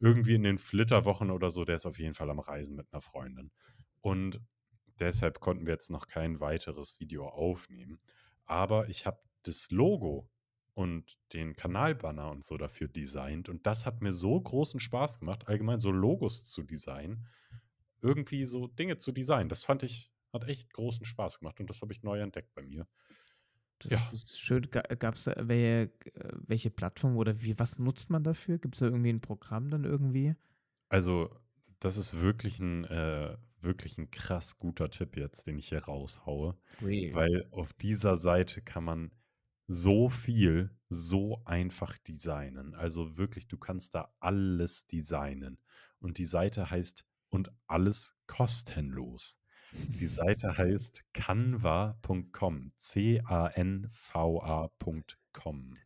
irgendwie 0.00 0.34
in 0.34 0.42
den 0.42 0.58
Flitterwochen 0.58 1.30
oder 1.30 1.50
so 1.50 1.64
der 1.64 1.76
ist 1.76 1.86
auf 1.86 1.98
jeden 1.98 2.14
Fall 2.14 2.30
am 2.30 2.40
Reisen 2.40 2.76
mit 2.76 2.92
'ner 2.92 3.00
Freundin. 3.00 3.52
Und 4.00 4.40
deshalb 5.00 5.40
konnten 5.40 5.66
wir 5.66 5.72
jetzt 5.74 5.90
noch 5.90 6.06
kein 6.06 6.40
weiteres 6.40 7.00
Video 7.00 7.28
aufnehmen. 7.28 8.00
Aber 8.46 8.88
ich 8.88 9.06
habe 9.06 9.20
das 9.42 9.70
Logo 9.70 10.28
und 10.74 11.18
den 11.32 11.54
Kanalbanner 11.56 12.30
und 12.30 12.44
so 12.44 12.56
dafür 12.58 12.88
designt. 12.88 13.48
Und 13.48 13.66
das 13.66 13.86
hat 13.86 14.02
mir 14.02 14.12
so 14.12 14.40
großen 14.40 14.80
Spaß 14.80 15.20
gemacht, 15.20 15.48
allgemein 15.48 15.80
so 15.80 15.90
Logos 15.92 16.46
zu 16.48 16.62
designen, 16.64 17.26
irgendwie 18.02 18.44
so 18.44 18.66
Dinge 18.68 18.96
zu 18.98 19.12
designen. 19.12 19.48
Das 19.48 19.64
fand 19.64 19.82
ich, 19.82 20.12
hat 20.32 20.44
echt 20.48 20.72
großen 20.74 21.06
Spaß 21.06 21.40
gemacht 21.40 21.60
und 21.60 21.70
das 21.70 21.80
habe 21.82 21.92
ich 21.92 22.02
neu 22.02 22.20
entdeckt 22.20 22.54
bei 22.54 22.62
mir. 22.62 22.86
Das 23.84 23.92
ja. 24.00 24.10
ist 24.12 24.38
schön. 24.38 24.68
Gab 24.70 25.14
es 25.14 25.26
welche, 25.26 25.92
welche 26.46 26.70
Plattform 26.70 27.16
oder 27.16 27.40
wie, 27.42 27.58
was 27.58 27.78
nutzt 27.78 28.10
man 28.10 28.24
dafür? 28.24 28.58
Gibt 28.58 28.74
es 28.74 28.80
da 28.80 28.86
irgendwie 28.86 29.10
ein 29.10 29.20
Programm 29.20 29.70
dann 29.70 29.84
irgendwie? 29.84 30.34
Also, 30.88 31.30
das 31.80 31.96
ist 31.96 32.20
wirklich 32.20 32.58
ein, 32.60 32.84
äh, 32.84 33.36
wirklich 33.60 33.98
ein 33.98 34.10
krass 34.10 34.58
guter 34.58 34.90
Tipp 34.90 35.16
jetzt, 35.16 35.46
den 35.46 35.58
ich 35.58 35.68
hier 35.68 35.84
raushaue. 35.84 36.56
Ui. 36.82 37.10
Weil 37.12 37.46
auf 37.50 37.72
dieser 37.74 38.16
Seite 38.16 38.62
kann 38.62 38.84
man 38.84 39.10
so 39.66 40.08
viel, 40.08 40.70
so 40.88 41.42
einfach 41.44 41.98
designen. 41.98 42.74
Also 42.74 43.16
wirklich, 43.16 43.48
du 43.48 43.56
kannst 43.56 43.94
da 43.94 44.12
alles 44.20 44.86
designen. 44.86 45.58
Und 45.98 46.18
die 46.18 46.26
Seite 46.26 46.70
heißt 46.70 47.04
und 47.30 47.50
alles 47.66 48.14
kostenlos. 48.26 49.38
Die 50.00 50.06
Seite 50.06 50.56
heißt 50.56 51.04
canva.com. 51.12 52.72
C-A-N-V-A.com. 52.76 53.90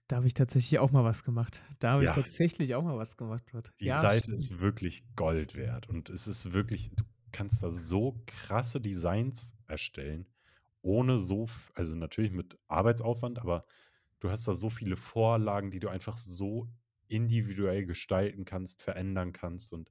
Da 0.08 0.16
habe 0.16 0.26
ich 0.26 0.34
tatsächlich 0.34 0.78
auch 0.78 0.90
mal 0.90 1.04
was 1.04 1.24
gemacht. 1.24 1.62
Da 1.78 1.92
habe 1.92 2.04
ja. 2.04 2.10
ich 2.10 2.16
tatsächlich 2.16 2.74
auch 2.74 2.82
mal 2.82 2.98
was 2.98 3.16
gemacht. 3.16 3.44
Die 3.80 3.86
ja, 3.86 4.00
Seite 4.00 4.24
stimmt. 4.24 4.38
ist 4.38 4.60
wirklich 4.60 5.04
Gold 5.16 5.54
wert. 5.54 5.88
Und 5.88 6.10
es 6.10 6.26
ist 6.28 6.52
wirklich, 6.52 6.90
du 6.94 7.04
kannst 7.32 7.62
da 7.62 7.70
so 7.70 8.22
krasse 8.26 8.80
Designs 8.80 9.54
erstellen, 9.66 10.26
ohne 10.82 11.18
so, 11.18 11.48
also 11.74 11.94
natürlich 11.94 12.32
mit 12.32 12.58
Arbeitsaufwand, 12.68 13.38
aber 13.38 13.64
du 14.20 14.30
hast 14.30 14.46
da 14.48 14.54
so 14.54 14.70
viele 14.70 14.96
Vorlagen, 14.96 15.70
die 15.70 15.80
du 15.80 15.88
einfach 15.88 16.16
so 16.16 16.68
individuell 17.08 17.86
gestalten 17.86 18.44
kannst, 18.44 18.82
verändern 18.82 19.32
kannst 19.32 19.72
und 19.72 19.90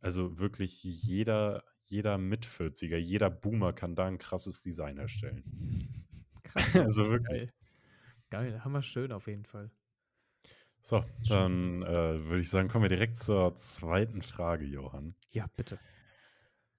also 0.00 0.38
wirklich 0.38 0.82
jeder, 0.84 1.64
jeder 1.86 2.18
Mit-40er, 2.18 2.96
jeder 2.96 3.30
Boomer 3.30 3.72
kann 3.72 3.94
da 3.94 4.06
ein 4.06 4.18
krasses 4.18 4.60
Design 4.60 4.98
erstellen. 4.98 6.06
Krass. 6.42 6.74
also 6.74 7.08
wirklich. 7.10 7.48
Geil. 7.48 7.52
Geil, 8.30 8.64
hammer 8.64 8.82
schön 8.82 9.12
auf 9.12 9.26
jeden 9.26 9.44
Fall. 9.44 9.70
So, 10.80 11.02
dann 11.28 11.82
äh, 11.82 12.24
würde 12.24 12.40
ich 12.40 12.50
sagen, 12.50 12.68
kommen 12.68 12.84
wir 12.84 12.88
direkt 12.88 13.16
zur 13.16 13.56
zweiten 13.56 14.22
Frage, 14.22 14.64
Johann. 14.64 15.14
Ja, 15.30 15.46
bitte. 15.56 15.78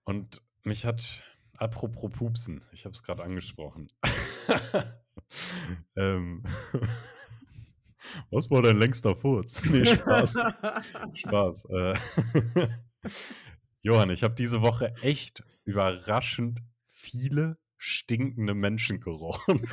Und 0.03 0.43
mich 0.63 0.85
hat, 0.85 1.23
apropos 1.57 2.11
Pupsen, 2.11 2.61
ich 2.71 2.85
habe 2.85 2.93
es 2.93 3.01
gerade 3.01 3.23
angesprochen. 3.23 3.87
ähm, 5.95 6.43
was 8.29 8.51
war 8.51 8.61
dein 8.61 8.77
längster 8.77 9.15
Furz? 9.15 9.63
Nee, 9.65 9.85
Spaß. 9.85 10.37
Spaß. 11.13 11.65
Äh, 11.65 11.95
Johann, 13.85 14.09
ich 14.09 14.23
habe 14.23 14.33
diese 14.33 14.63
Woche 14.63 14.95
echt 15.03 15.43
überraschend 15.63 16.63
viele 16.87 17.59
stinkende 17.77 18.55
Menschen 18.55 18.99
gerochen. 18.99 19.61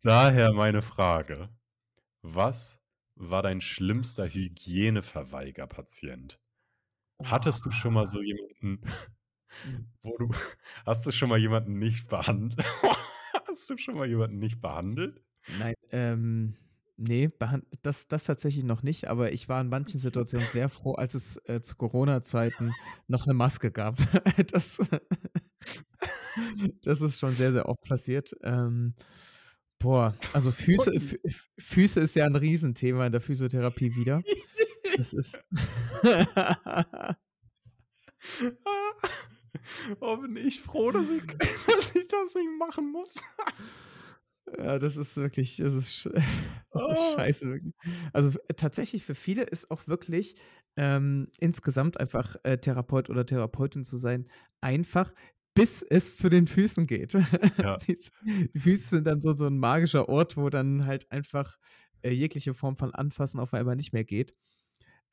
Daher 0.00 0.54
meine 0.54 0.80
Frage. 0.80 1.50
Was 2.22 2.80
war 3.14 3.42
dein 3.42 3.60
schlimmster 3.60 4.26
Hygieneverweiger-Patient? 4.26 6.40
Hattest 7.22 7.66
du 7.66 7.70
schon 7.70 7.92
mal 7.92 8.06
so 8.06 8.22
jemanden, 8.22 8.80
wo 10.00 10.16
du, 10.16 10.30
hast 10.86 11.06
du 11.06 11.12
schon 11.12 11.28
mal 11.28 11.38
jemanden 11.38 11.78
nicht 11.78 12.08
behandelt? 12.08 12.64
hast 13.48 13.68
du 13.68 13.76
schon 13.76 13.96
mal 13.96 14.08
jemanden 14.08 14.38
nicht 14.38 14.62
behandelt? 14.62 15.22
Nein, 15.58 15.74
ähm, 15.90 16.56
nee, 16.96 17.30
das, 17.82 18.08
das 18.08 18.24
tatsächlich 18.24 18.64
noch 18.64 18.82
nicht, 18.82 19.08
aber 19.08 19.32
ich 19.32 19.48
war 19.48 19.60
in 19.60 19.68
manchen 19.68 20.00
Situationen 20.00 20.46
sehr 20.48 20.68
froh, 20.68 20.94
als 20.94 21.14
es 21.14 21.36
äh, 21.46 21.60
zu 21.60 21.76
Corona-Zeiten 21.76 22.74
noch 23.06 23.24
eine 23.24 23.34
Maske 23.34 23.70
gab. 23.70 23.98
das, 24.52 24.78
das 26.82 27.00
ist 27.00 27.18
schon 27.18 27.34
sehr, 27.34 27.52
sehr 27.52 27.68
oft 27.68 27.82
passiert. 27.82 28.34
Ähm, 28.42 28.94
boah, 29.78 30.14
also 30.32 30.50
Füße, 30.52 30.92
Füße 31.58 32.00
ist 32.00 32.16
ja 32.16 32.24
ein 32.24 32.36
Riesenthema 32.36 33.06
in 33.06 33.12
der 33.12 33.20
Physiotherapie 33.20 33.94
wieder. 33.96 34.22
Das 34.96 35.12
ist. 35.12 35.42
oh, 40.00 40.16
bin 40.16 40.36
ich 40.36 40.60
froh, 40.60 40.90
dass 40.90 41.10
ich, 41.10 41.22
dass 41.66 41.94
ich 41.94 42.08
das 42.08 42.34
nicht 42.34 42.50
machen 42.58 42.90
muss. 42.92 43.22
Ja, 44.58 44.78
das 44.78 44.96
ist 44.96 45.16
wirklich, 45.16 45.56
das 45.56 45.74
ist, 45.74 46.06
das 46.06 46.14
ist 46.92 47.00
oh. 47.00 47.14
scheiße, 47.16 47.46
wirklich. 47.46 47.74
Also 48.12 48.32
tatsächlich 48.56 49.04
für 49.04 49.14
viele 49.14 49.42
ist 49.42 49.70
auch 49.70 49.86
wirklich 49.86 50.36
ähm, 50.76 51.28
insgesamt 51.40 51.98
einfach 51.98 52.36
äh, 52.44 52.58
Therapeut 52.58 53.10
oder 53.10 53.26
Therapeutin 53.26 53.84
zu 53.84 53.96
sein, 53.96 54.28
einfach, 54.60 55.12
bis 55.54 55.82
es 55.82 56.16
zu 56.16 56.28
den 56.28 56.46
Füßen 56.46 56.86
geht. 56.86 57.14
Ja. 57.58 57.76
die, 57.88 57.98
die, 58.54 58.60
Füße 58.60 58.88
sind 58.88 59.06
dann 59.06 59.20
so, 59.20 59.34
so 59.34 59.46
ein 59.46 59.58
magischer 59.58 60.08
Ort, 60.08 60.36
wo 60.36 60.50
dann 60.50 60.86
halt 60.86 61.10
einfach 61.10 61.56
äh, 62.02 62.10
jegliche 62.10 62.54
Form 62.54 62.76
von 62.76 62.94
Anfassen 62.94 63.40
auf 63.40 63.54
einmal 63.54 63.76
nicht 63.76 63.92
mehr 63.92 64.04
geht. 64.04 64.34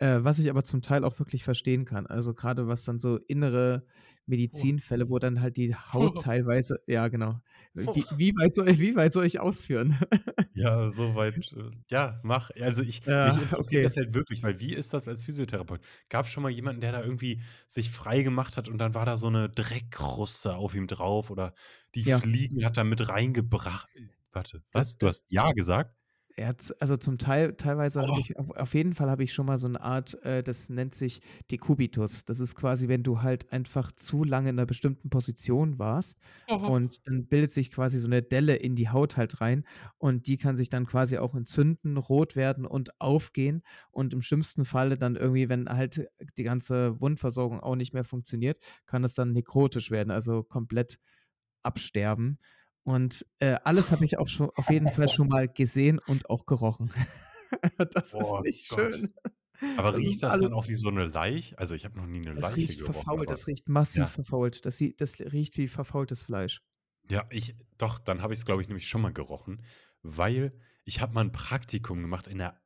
Äh, 0.03 0.21
was 0.21 0.37
ich 0.37 0.49
aber 0.49 0.65
zum 0.65 0.81
Teil 0.81 1.05
auch 1.05 1.17
wirklich 1.17 1.45
verstehen 1.45 1.85
kann. 1.85 2.07
Also 2.07 2.33
gerade 2.33 2.67
was 2.67 2.83
dann 2.83 2.99
so 2.99 3.19
innere 3.27 3.83
oh. 3.85 3.91
Medizinfälle, 4.25 5.09
wo 5.09 5.17
dann 5.17 5.39
halt 5.39 5.55
die 5.55 5.73
Haut 5.75 6.21
teilweise, 6.23 6.81
ja 6.87 7.07
genau. 7.07 7.39
Wie, 7.73 8.03
wie, 8.17 8.33
weit, 8.35 8.53
soll, 8.53 8.77
wie 8.79 8.97
weit 8.97 9.13
soll 9.13 9.25
ich 9.25 9.39
ausführen? 9.39 9.97
ja, 10.55 10.89
so 10.89 11.15
weit, 11.15 11.37
äh, 11.37 11.71
ja, 11.89 12.19
mach. 12.21 12.51
Also 12.59 12.83
ich, 12.83 13.05
ja, 13.05 13.27
mich 13.27 13.43
interessiert 13.43 13.79
okay. 13.79 13.83
das 13.83 13.95
halt 13.95 14.13
wirklich, 14.13 14.43
weil 14.43 14.59
wie 14.59 14.73
ist 14.73 14.93
das 14.93 15.07
als 15.07 15.23
Physiotherapeut? 15.23 15.79
Gab 16.09 16.25
es 16.25 16.33
schon 16.33 16.43
mal 16.43 16.51
jemanden, 16.51 16.81
der 16.81 16.91
da 16.91 17.01
irgendwie 17.01 17.41
sich 17.65 17.89
frei 17.89 18.23
gemacht 18.23 18.57
hat 18.57 18.67
und 18.67 18.79
dann 18.79 18.93
war 18.93 19.05
da 19.05 19.15
so 19.15 19.27
eine 19.27 19.47
Dreckkruste 19.47 20.55
auf 20.55 20.75
ihm 20.75 20.87
drauf 20.87 21.29
oder 21.29 21.53
die 21.95 22.01
ja. 22.01 22.19
Fliegen 22.19 22.65
hat 22.65 22.75
da 22.75 22.83
mit 22.83 23.07
reingebracht. 23.07 23.87
Warte, 24.33 24.63
was? 24.73 24.97
Du 24.97 25.07
hast 25.07 25.25
Ja 25.29 25.53
gesagt? 25.53 25.95
Er 26.35 26.47
hat, 26.47 26.75
also 26.79 26.97
zum 26.97 27.19
Teil, 27.19 27.53
teilweise 27.53 28.01
habe 28.01 28.13
oh. 28.13 28.17
ich, 28.19 28.37
auf, 28.39 28.49
auf, 28.49 28.73
jeden 28.73 28.95
Fall 28.95 29.09
habe 29.09 29.23
ich 29.23 29.33
schon 29.33 29.45
mal 29.45 29.59
so 29.59 29.67
eine 29.67 29.79
Art, 29.81 30.15
äh, 30.23 30.41
das 30.41 30.67
nennt 30.69 30.95
sich 30.95 31.21
Dekubitus. 31.51 32.25
Das 32.25 32.39
ist 32.39 32.55
quasi, 32.55 32.87
wenn 32.87 33.03
du 33.03 33.21
halt 33.21 33.51
einfach 33.51 33.91
zu 33.91 34.23
lange 34.23 34.49
in 34.49 34.57
einer 34.57 34.65
bestimmten 34.65 35.11
Position 35.11 35.77
warst 35.77 36.19
oh. 36.49 36.55
und 36.55 37.07
dann 37.07 37.27
bildet 37.27 37.51
sich 37.51 37.71
quasi 37.71 37.99
so 37.99 38.07
eine 38.07 38.23
Delle 38.23 38.55
in 38.55 38.75
die 38.75 38.89
Haut 38.89 39.15
halt 39.15 39.41
rein 39.41 39.63
und 39.99 40.25
die 40.25 40.37
kann 40.37 40.55
sich 40.55 40.69
dann 40.69 40.87
quasi 40.87 41.19
auch 41.19 41.35
entzünden, 41.35 41.97
rot 41.97 42.35
werden 42.35 42.65
und 42.65 42.99
aufgehen 42.99 43.61
und 43.91 44.13
im 44.13 44.23
schlimmsten 44.23 44.65
Falle 44.65 44.97
dann 44.97 45.15
irgendwie, 45.15 45.49
wenn 45.49 45.69
halt 45.69 46.07
die 46.37 46.43
ganze 46.43 46.99
Wundversorgung 46.99 47.59
auch 47.59 47.75
nicht 47.75 47.93
mehr 47.93 48.05
funktioniert, 48.05 48.57
kann 48.87 49.03
es 49.03 49.13
dann 49.13 49.33
nekrotisch 49.33 49.91
werden, 49.91 50.09
also 50.09 50.41
komplett 50.41 50.97
absterben. 51.61 52.39
Und 52.83 53.25
äh, 53.39 53.57
alles 53.63 53.91
habe 53.91 54.05
ich 54.05 54.17
auch 54.17 54.27
schon 54.27 54.49
auf 54.55 54.69
jeden 54.69 54.91
Fall 54.91 55.09
schon 55.09 55.27
mal 55.27 55.47
gesehen 55.47 55.99
und 55.99 56.29
auch 56.29 56.45
gerochen. 56.45 56.91
das 57.93 58.13
oh, 58.13 58.37
ist 58.37 58.43
nicht 58.43 58.69
Gott. 58.69 58.95
schön. 58.95 59.13
Aber 59.77 59.91
das 59.91 60.01
riecht 60.01 60.23
das 60.23 60.39
dann 60.39 60.53
auch 60.53 60.67
wie 60.67 60.75
so 60.75 60.89
eine 60.89 61.05
Leiche? 61.05 61.57
Also 61.57 61.75
ich 61.75 61.85
habe 61.85 61.97
noch 61.97 62.05
nie 62.05 62.19
eine 62.19 62.35
das 62.35 62.43
Leiche 62.43 62.55
riecht 62.57 62.79
gerochen. 62.79 62.93
Verfault, 62.93 63.29
das 63.29 63.47
riecht 63.47 63.69
massiv 63.69 64.01
ja. 64.01 64.07
verfault. 64.07 64.65
Das, 64.65 64.83
das 64.97 65.19
riecht 65.19 65.57
wie 65.57 65.67
verfaultes 65.67 66.21
Fleisch. 66.21 66.61
Ja, 67.09 67.25
ich, 67.29 67.55
doch, 67.77 67.99
dann 67.99 68.21
habe 68.21 68.33
ich 68.33 68.39
es, 68.39 68.45
glaube 68.45 68.61
ich, 68.61 68.67
nämlich 68.67 68.87
schon 68.87 69.01
mal 69.01 69.13
gerochen, 69.13 69.63
weil 70.01 70.53
ich 70.85 71.01
habe 71.01 71.13
mal 71.13 71.21
ein 71.21 71.31
Praktikum 71.31 72.01
gemacht 72.01 72.27
in 72.27 72.37
der 72.37 72.61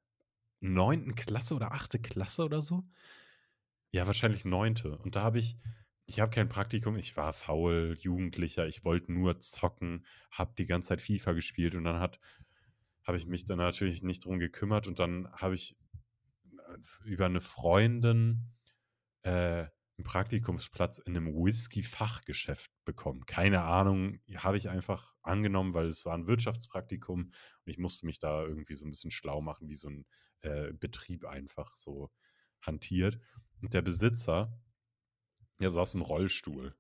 neunten 0.60 1.16
Klasse 1.16 1.56
oder 1.56 1.72
achte 1.72 2.00
Klasse 2.00 2.44
oder 2.46 2.62
so. 2.62 2.84
Ja, 3.92 4.08
wahrscheinlich 4.08 4.46
neunte. 4.46 4.98
Und 4.98 5.16
da 5.16 5.22
habe 5.22 5.40
ich 5.40 5.58
ich 6.08 6.22
habe 6.22 6.32
kein 6.32 6.50
Praktikum, 6.50 6.96
ich 6.96 7.16
war 7.18 7.34
faul, 7.34 7.96
Jugendlicher, 8.00 8.66
ich 8.66 8.84
wollte 8.86 9.12
nur 9.12 9.40
zocken, 9.40 10.06
habe 10.32 10.54
die 10.58 10.66
ganze 10.66 10.90
Zeit 10.90 11.02
FIFA 11.02 11.34
gespielt 11.34 11.76
und 11.76 11.84
dann 11.84 12.00
habe 12.00 13.18
ich 13.18 13.28
mich 13.28 13.46
dann 13.46 13.58
natürlich 13.58 14.04
nicht 14.04 14.26
drum 14.26 14.40
gekümmert 14.40 14.88
und 14.88 15.00
dann 15.00 15.30
habe 15.34 15.54
ich 15.54 15.78
äh, 16.54 16.78
über 17.06 17.26
eine 17.26 17.42
Freundin 17.42 18.54
äh, 19.24 19.66
einen 19.98 20.06
Praktikumsplatz 20.06 21.00
in 21.00 21.18
einem 21.18 21.34
Whisky-Fachgeschäft 21.34 22.72
bekommen. 22.86 23.26
Keine 23.26 23.64
Ahnung, 23.64 24.20
habe 24.36 24.58
ich 24.58 24.70
einfach 24.70 25.14
angenommen, 25.24 25.74
weil 25.74 25.88
es 25.88 26.06
war 26.06 26.14
ein 26.14 26.28
Wirtschaftspraktikum 26.28 27.22
und 27.22 27.34
ich 27.66 27.80
musste 27.80 28.06
mich 28.06 28.20
da 28.20 28.44
irgendwie 28.44 28.76
so 28.76 28.86
ein 28.86 28.92
bisschen 28.92 29.12
schlau 29.12 29.42
machen, 29.42 29.68
wie 29.70 29.76
so 29.76 29.90
ein 29.90 30.06
äh, 30.42 30.72
Betrieb 30.74 31.26
einfach 31.26 31.76
so 31.76 32.12
hantiert. 32.62 33.20
Und 33.62 33.74
der 33.74 33.82
Besitzer, 33.82 34.56
er 35.60 35.72
saß 35.72 35.96
im 35.96 36.02
Rollstuhl 36.02 36.76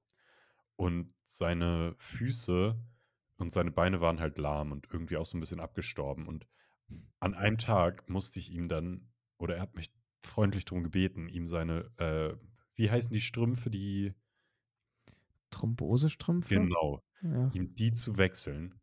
und 0.75 1.13
seine 1.25 1.95
Füße 1.97 2.80
und 3.38 3.51
seine 3.51 3.71
Beine 3.71 4.01
waren 4.01 4.19
halt 4.19 4.38
lahm 4.38 4.71
und 4.71 4.88
irgendwie 4.91 5.17
auch 5.17 5.25
so 5.25 5.38
ein 5.38 5.39
bisschen 5.39 5.59
abgestorben. 5.59 6.28
Und 6.28 6.47
an 7.19 7.34
einem 7.34 7.57
Tag 7.57 8.09
musste 8.09 8.39
ich 8.39 8.51
ihm 8.51 8.67
dann, 8.67 9.09
oder 9.38 9.55
er 9.55 9.61
hat 9.61 9.75
mich 9.75 9.91
freundlich 10.23 10.65
darum 10.65 10.84
gebeten, 10.84 11.30
ihm 11.30 11.47
seine, 11.47 11.91
äh, 11.97 12.36
wie 12.75 12.89
heißen 12.89 13.11
die 13.11 13.21
Strümpfe, 13.21 13.69
die 13.69 14.13
Thrombosestrümpfe? 15.51 16.55
Genau. 16.55 17.03
Ja. 17.21 17.51
Ihm 17.53 17.75
die 17.75 17.93
zu 17.93 18.17
wechseln. 18.17 18.80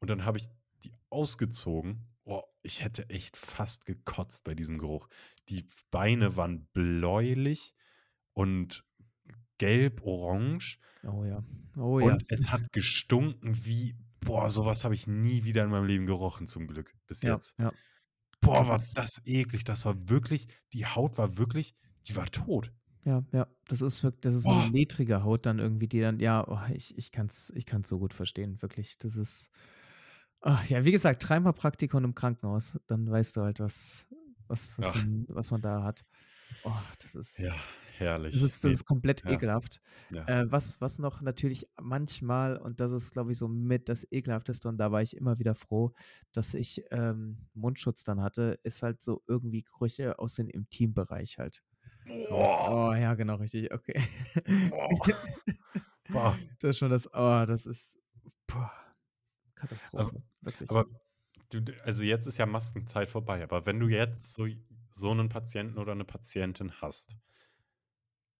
Und 0.00 0.10
dann 0.10 0.24
habe 0.24 0.38
ich 0.38 0.46
die 0.84 0.92
ausgezogen. 1.10 2.06
Oh, 2.24 2.42
ich 2.62 2.82
hätte 2.82 3.08
echt 3.10 3.36
fast 3.36 3.86
gekotzt 3.86 4.44
bei 4.44 4.54
diesem 4.54 4.78
Geruch. 4.78 5.08
Die 5.48 5.66
Beine 5.90 6.36
waren 6.36 6.66
bläulich 6.72 7.74
und 8.32 8.84
gelb-orange. 9.58 10.78
Oh 11.04 11.24
ja. 11.24 11.42
Oh 11.76 12.00
ja. 12.00 12.06
Und 12.06 12.24
es 12.28 12.50
hat 12.50 12.72
gestunken 12.72 13.64
wie, 13.64 13.94
boah, 14.20 14.50
sowas 14.50 14.84
habe 14.84 14.94
ich 14.94 15.06
nie 15.06 15.44
wieder 15.44 15.64
in 15.64 15.70
meinem 15.70 15.86
Leben 15.86 16.06
gerochen, 16.06 16.46
zum 16.46 16.66
Glück, 16.66 16.94
bis 17.06 17.22
Ja, 17.22 17.34
jetzt. 17.34 17.54
ja. 17.58 17.72
Boah, 18.40 18.68
war 18.68 18.76
ist 18.76 18.96
das 18.96 19.20
eklig. 19.24 19.64
Das 19.64 19.84
war 19.84 20.08
wirklich, 20.08 20.48
die 20.72 20.86
Haut 20.86 21.18
war 21.18 21.38
wirklich, 21.38 21.74
die 22.06 22.16
war 22.16 22.26
tot. 22.26 22.72
Ja, 23.04 23.24
ja, 23.32 23.46
das 23.68 23.80
ist 23.80 24.02
wirk 24.02 24.20
das 24.22 24.34
ist 24.34 24.44
Boah. 24.44 24.68
ledrige 24.70 25.22
Haut 25.22 25.46
dann 25.46 25.58
irgendwie, 25.58 25.88
die 25.88 26.00
dann 26.00 26.20
ja, 26.20 26.46
oh, 26.46 26.60
ich 26.72 26.96
ich 26.98 27.10
kann's 27.10 27.50
ich 27.56 27.64
kann's 27.64 27.88
so 27.88 27.98
gut 27.98 28.12
verstehen, 28.12 28.60
wirklich. 28.60 28.98
Das 28.98 29.16
ist 29.16 29.50
ah, 30.40 30.62
ja, 30.68 30.84
wie 30.84 30.92
gesagt, 30.92 31.26
dreimal 31.26 31.52
Praktikum 31.52 32.04
im 32.04 32.14
Krankenhaus, 32.14 32.78
dann 32.86 33.10
weißt 33.10 33.36
du 33.36 33.42
halt, 33.42 33.60
was 33.60 34.06
was 34.46 34.76
was 34.78 34.88
Ach. 34.88 34.94
man 34.94 35.24
was 35.28 35.50
man 35.50 35.62
da 35.62 35.82
hat. 35.82 36.04
Oh, 36.64 36.72
das 37.00 37.36
Ja, 37.38 37.54
ist 38.30 38.42
das 38.42 38.42
herrlich. 38.42 38.48
ist 38.52 38.64
das 38.64 38.72
ist 38.74 38.84
komplett 38.84 39.24
ja, 39.24 39.30
ekelhaft. 39.30 39.80
ja. 40.10 40.26
Äh, 40.26 40.46
was 40.48 40.80
was 40.80 40.98
noch 40.98 41.20
natürlich 41.22 41.68
manchmal 41.80 42.56
und 42.58 42.80
das 42.80 42.92
ist, 42.92 43.12
glaube 43.12 43.32
ich, 43.32 43.38
so 43.38 43.48
mit 43.48 43.88
das 43.88 44.06
Ekelhafteste 44.10 44.68
und 44.68 44.78
da 44.78 44.92
war 44.92 45.02
ich 45.02 45.16
immer 45.16 45.38
wieder 45.38 45.54
froh, 45.54 45.92
dass 46.32 46.54
ich, 46.54 46.84
ähm, 46.90 47.48
Mundschutz 47.54 48.04
dann 48.04 48.20
hatte, 48.22 48.58
ist 48.64 48.82
halt 48.82 49.00
so 49.02 49.22
irgendwie 49.28 49.62
Gerüche 49.62 50.18
aus 50.18 50.34
dem 50.34 50.48
Intimbereich 50.48 51.38
halt. 51.38 51.62
Boah. 52.28 52.68
Oh, 52.68 52.92
ja, 52.94 53.14
genau, 53.14 53.36
richtig, 53.36 53.72
okay. 53.72 54.00
Boah. 56.12 56.38
Das 56.60 56.70
ist 56.70 56.78
schon 56.78 56.90
das 56.90 57.06
oh, 57.12 57.44
das 57.46 57.66
ist 57.66 57.98
boah, 58.46 58.72
Aber 59.94 60.12
Katastrophe, 60.12 60.24
wirklich. 60.42 60.70
aber 60.70 60.86
du 61.50 61.60
d 61.62 61.74
also, 61.82 62.02
jetzt 62.02 62.26
ist 62.26 62.38
ja 62.38 62.46
Maskenzeit 62.46 63.08
vorbei, 63.10 63.42
aber 63.42 63.66
wenn 63.66 63.80
du 63.80 63.88
jetzt 63.88 64.34
so 64.34 64.46
so 64.90 65.14
'nen 65.14 65.28
Patienten 65.28 65.78
oder 65.78 65.94
'ne 65.94 66.04
Patientin 66.04 66.80
hast 66.80 67.16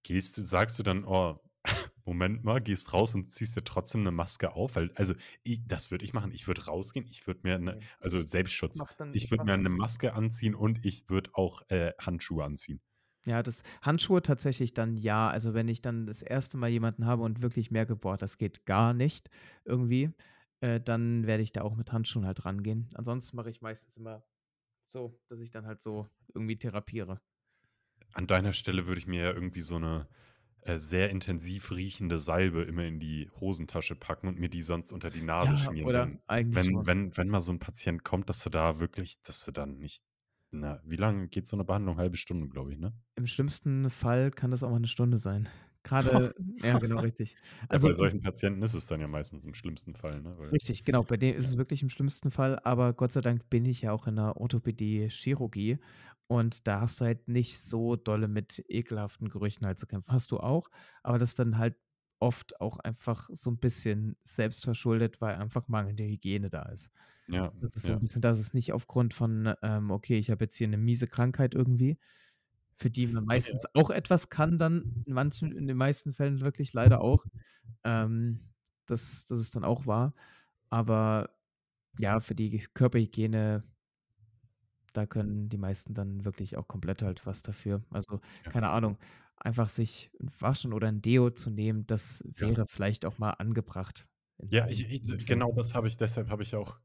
gehst 0.05 0.39
du 0.39 0.43
sagst 0.43 0.79
du 0.79 0.83
dann: 0.83 1.05
„Oh, 1.05 1.39
Moment 2.05 2.45
mal“, 2.45 2.61
gehst 2.61 2.93
raus 2.95 3.15
und 3.15 3.33
ziehst 3.33 3.57
dir 3.57 3.65
trotzdem 3.65 4.03
'ne 4.05 4.11
Maske 4.13 4.53
auf? 4.53 4.77
Weil 4.77 4.93
also, 4.97 5.15
i 5.47 5.61
das 5.67 5.91
würde 5.91 6.05
ich 6.05 6.13
machen. 6.15 6.33
Ich 6.33 6.47
würde 6.49 6.65
rausgehen, 6.67 7.07
ich 7.09 7.27
würde 7.27 7.41
mir 7.45 7.59
'ne 7.59 7.77
Ne. 7.77 7.89
also, 8.01 8.23
Ich 8.23 8.23
Selbstschutz. 8.23 8.85
dann 8.97 9.17
Ich 9.17 9.31
ich 9.31 9.31
würde 9.31 9.45
mir 9.47 9.53
dann 9.53 9.63
'ne 9.63 9.71
Maske 9.71 10.15
anziehen 10.15 10.55
und 10.55 10.85
ich 10.87 11.09
würde 11.11 11.31
auch, 11.35 11.63
äh, 11.71 11.93
Handschuhe 12.01 12.45
anziehen. 12.45 12.81
Ja, 13.27 13.43
das 13.43 13.63
Handschuhe 13.83 14.23
tatsächlich 14.23 14.75
dann 14.75 14.97
ja. 14.97 15.29
Also, 15.29 15.53
wenn 15.55 15.69
ich 15.69 15.83
dann 15.83 16.07
das 16.07 16.23
1. 16.23 16.57
Mal 16.57 16.69
jemanden 16.69 17.05
habe 17.07 17.23
und 17.23 17.43
wirklich 17.43 17.71
merke: 17.71 17.97
„Boah, 17.97 18.17
das 18.17 18.39
geht 18.39 18.65
gar 18.65 18.95
nicht 18.95 19.29
irgendwie“, 19.65 20.11
äh, 20.61 20.81
dann 20.81 21.27
werde 21.27 21.43
ich 21.43 21.53
da 21.53 21.63
auch 21.63 21.75
mit 21.77 21.93
Handschuhen 21.93 22.27
halt 22.27 22.45
rangehen. 22.45 22.91
Ansonsten 22.95 23.37
mache 23.37 23.51
ich 23.51 23.61
meistens 23.61 23.97
immer 23.97 24.25
so, 24.87 25.21
dass 25.29 25.41
ich 25.41 25.51
dann 25.51 25.67
halt 25.67 25.81
so 25.83 26.09
irgendwie 26.35 26.59
therapiere. 26.59 27.21
An 28.15 28.27
deiner 28.27 28.53
Stelle 28.53 28.87
würde 28.87 28.99
ich 29.01 29.07
mir 29.07 29.23
ja 29.23 29.33
irgendwie 29.33 29.61
so 29.61 29.79
'ne, 29.79 30.09
äh, 30.63 30.79
sehr 30.79 31.11
intensiv 31.11 31.71
riechende 31.73 32.19
Salbe 32.19 32.63
immer 32.65 32.85
in 32.85 33.01
die 33.01 33.31
Hosentasche 33.41 33.97
packen 33.97 34.29
und 34.29 34.39
mir 34.39 34.49
die 34.49 34.63
sonst 34.63 34.93
unter 34.93 35.11
die 35.11 35.23
Nase 35.23 35.57
Ja, 35.57 35.57
schmieren, 35.59 35.91
oder? 35.91 36.13
denn 36.13 36.23
Eigentlich 36.27 36.63
wenn 36.63 36.65
schon. 36.65 36.87
wenn 36.87 37.17
wenn 37.17 37.29
mal 37.29 37.41
so 37.41 37.53
'n 37.53 37.59
Patient 37.59 38.05
kommt, 38.05 38.29
dass 38.31 38.43
du 38.45 38.51
da 38.51 38.81
wirklich 38.81 39.23
dass 39.23 39.45
du 39.45 39.53
dann 39.53 39.79
nicht 39.79 40.05
na, 40.51 40.81
wie 40.85 40.97
lange 40.97 41.29
geht 41.29 41.47
so 41.47 41.57
'ne 41.57 41.65
Behandlung? 41.65 41.99
1/2 41.99 42.17
Stunde, 42.17 42.49
glaube 42.49 42.73
ich, 42.73 42.79
ne? 42.79 42.95
Im 43.19 43.27
schlimmsten 43.27 43.91
Fall 43.91 44.31
kann 44.31 44.53
das 44.53 44.63
auch 44.63 44.71
mal 44.71 44.79
'ne 44.79 44.87
Stunde 44.87 45.19
sein. 45.19 45.49
Grade 45.89 46.35
ja, 46.63 46.77
genau, 46.79 46.99
richtig. 46.99 47.39
Ja, 47.73 47.79
bei 47.79 47.93
Also 47.93 47.95
solchen 47.95 48.21
Patienten 48.21 48.63
ist 48.63 48.75
es 48.75 48.87
dann 48.87 49.01
ja 49.01 49.09
meistens 49.09 49.45
im 49.45 49.55
schlimmsten 49.55 49.95
Fall, 49.95 50.21
ne, 50.23 50.37
weil 50.39 50.53
Richtig, 50.53 50.85
genau, 50.85 51.03
bei 51.05 51.19
denen 51.19 51.37
ist 51.39 51.47
es 51.47 51.59
wirklich 51.59 51.83
im 51.83 51.91
schlimmsten 51.91 52.31
Fall, 52.31 52.59
aber 52.65 52.95
Gott 52.95 53.13
sei 53.13 53.21
Dank 53.21 53.51
bin 53.51 53.67
ich 53.67 53.83
ja 53.83 53.93
auch 53.93 54.07
in 54.07 54.17
der 54.17 54.39
Orthopädie 54.39 55.09
Chirurgie 55.11 55.79
und 56.27 56.67
da 56.67 56.81
hast 56.81 57.01
du 57.01 57.05
halt 57.05 57.29
nicht 57.29 57.59
so 57.61 57.97
dolle 57.97 58.29
mit 58.29 58.65
ekelhaften 58.69 59.29
Gerüchen 59.29 59.67
halt 59.67 59.79
zu 59.79 59.87
kämpfen. 59.87 60.11
Hast 60.11 60.31
du 60.31 60.39
auch, 60.41 60.71
aber 61.03 61.19
das 61.19 61.35
dann 61.35 61.59
halt 61.59 61.77
oft 62.19 62.61
auch 62.63 62.79
einfach 62.79 63.29
so 63.33 63.51
'n 63.51 63.59
bisschen 63.59 64.17
selbstverschuldet, 64.25 65.21
weil 65.21 65.35
einfach 65.37 65.69
mangelnde 65.69 66.05
Hygiene 66.05 66.49
da 66.49 66.63
ist. 66.71 66.91
Ja, 67.29 67.53
Das 67.61 67.77
ist 67.77 67.87
so 67.87 67.95
ja. 67.95 67.99
bisschen 67.99 68.23
das 68.23 68.39
ist 68.41 68.55
nicht 68.55 68.73
aufgrund 68.73 69.15
von, 69.15 69.53
ähm: 69.63 69.91
„Okay, 69.91 70.19
ich 70.19 70.31
habe 70.31 70.45
jetzt 70.45 70.57
hier 70.57 70.69
'ne 70.69 70.79
miese 70.79 71.07
Krankheit 71.09 71.55
irgendwie“, 71.55 71.99
für 72.79 72.91
die 72.91 73.07
man 73.09 73.25
meistens 73.25 73.65
ja. 73.77 73.85
auch 73.85 73.91
etwas 73.91 74.31
kann 74.31 74.59
dann 74.59 74.87
in 75.05 75.15
manchen 75.15 75.53
in 75.57 75.67
den 75.67 75.77
meisten 75.77 76.13
Fällen 76.13 76.41
wirklich 76.41 76.73
leider 76.73 77.01
auch. 77.03 77.27
Ähm, 77.85 78.53
das 78.87 79.27
das 79.27 79.41
ist 79.41 79.57
dann 79.57 79.65
auch 79.65 79.87
wahr. 79.87 80.15
Aber 80.71 81.31
ja, 81.99 82.21
für 82.21 82.35
die 82.37 82.59
Körperhygiene 82.75 83.65
da 84.97 85.07
können 85.07 85.49
die 85.49 85.59
meisten 85.59 85.95
dann 85.95 86.25
wirklich 86.25 86.57
auch 86.57 86.69
komplett 86.69 87.03
halt 87.03 87.27
was 87.27 87.43
dafür. 87.43 87.83
Also, 87.91 88.21
Ja. 88.47 88.53
keine 88.53 88.71
Ahnung, 88.71 88.99
einfach 89.37 89.69
sich 89.69 90.11
'n 90.21 90.31
Waschen 90.41 90.73
oder 90.73 90.89
'n 90.89 91.03
Deo 91.03 91.31
zu 91.31 91.51
nehmen, 91.51 91.87
das 91.87 92.25
Ja. 92.37 92.49
wäre 92.49 92.67
vielleicht 92.67 93.05
auch 93.05 93.19
mal 93.19 93.31
angebracht 93.33 94.08
Ja, 94.41 94.67
ich 94.69 94.89
ich 94.89 95.27
genau 95.27 95.53
das 95.53 95.75
habe 95.75 95.89
ich 95.89 95.97
deshalb 95.97 96.31
habe 96.31 96.43
ich 96.43 96.55
auch 96.55 96.79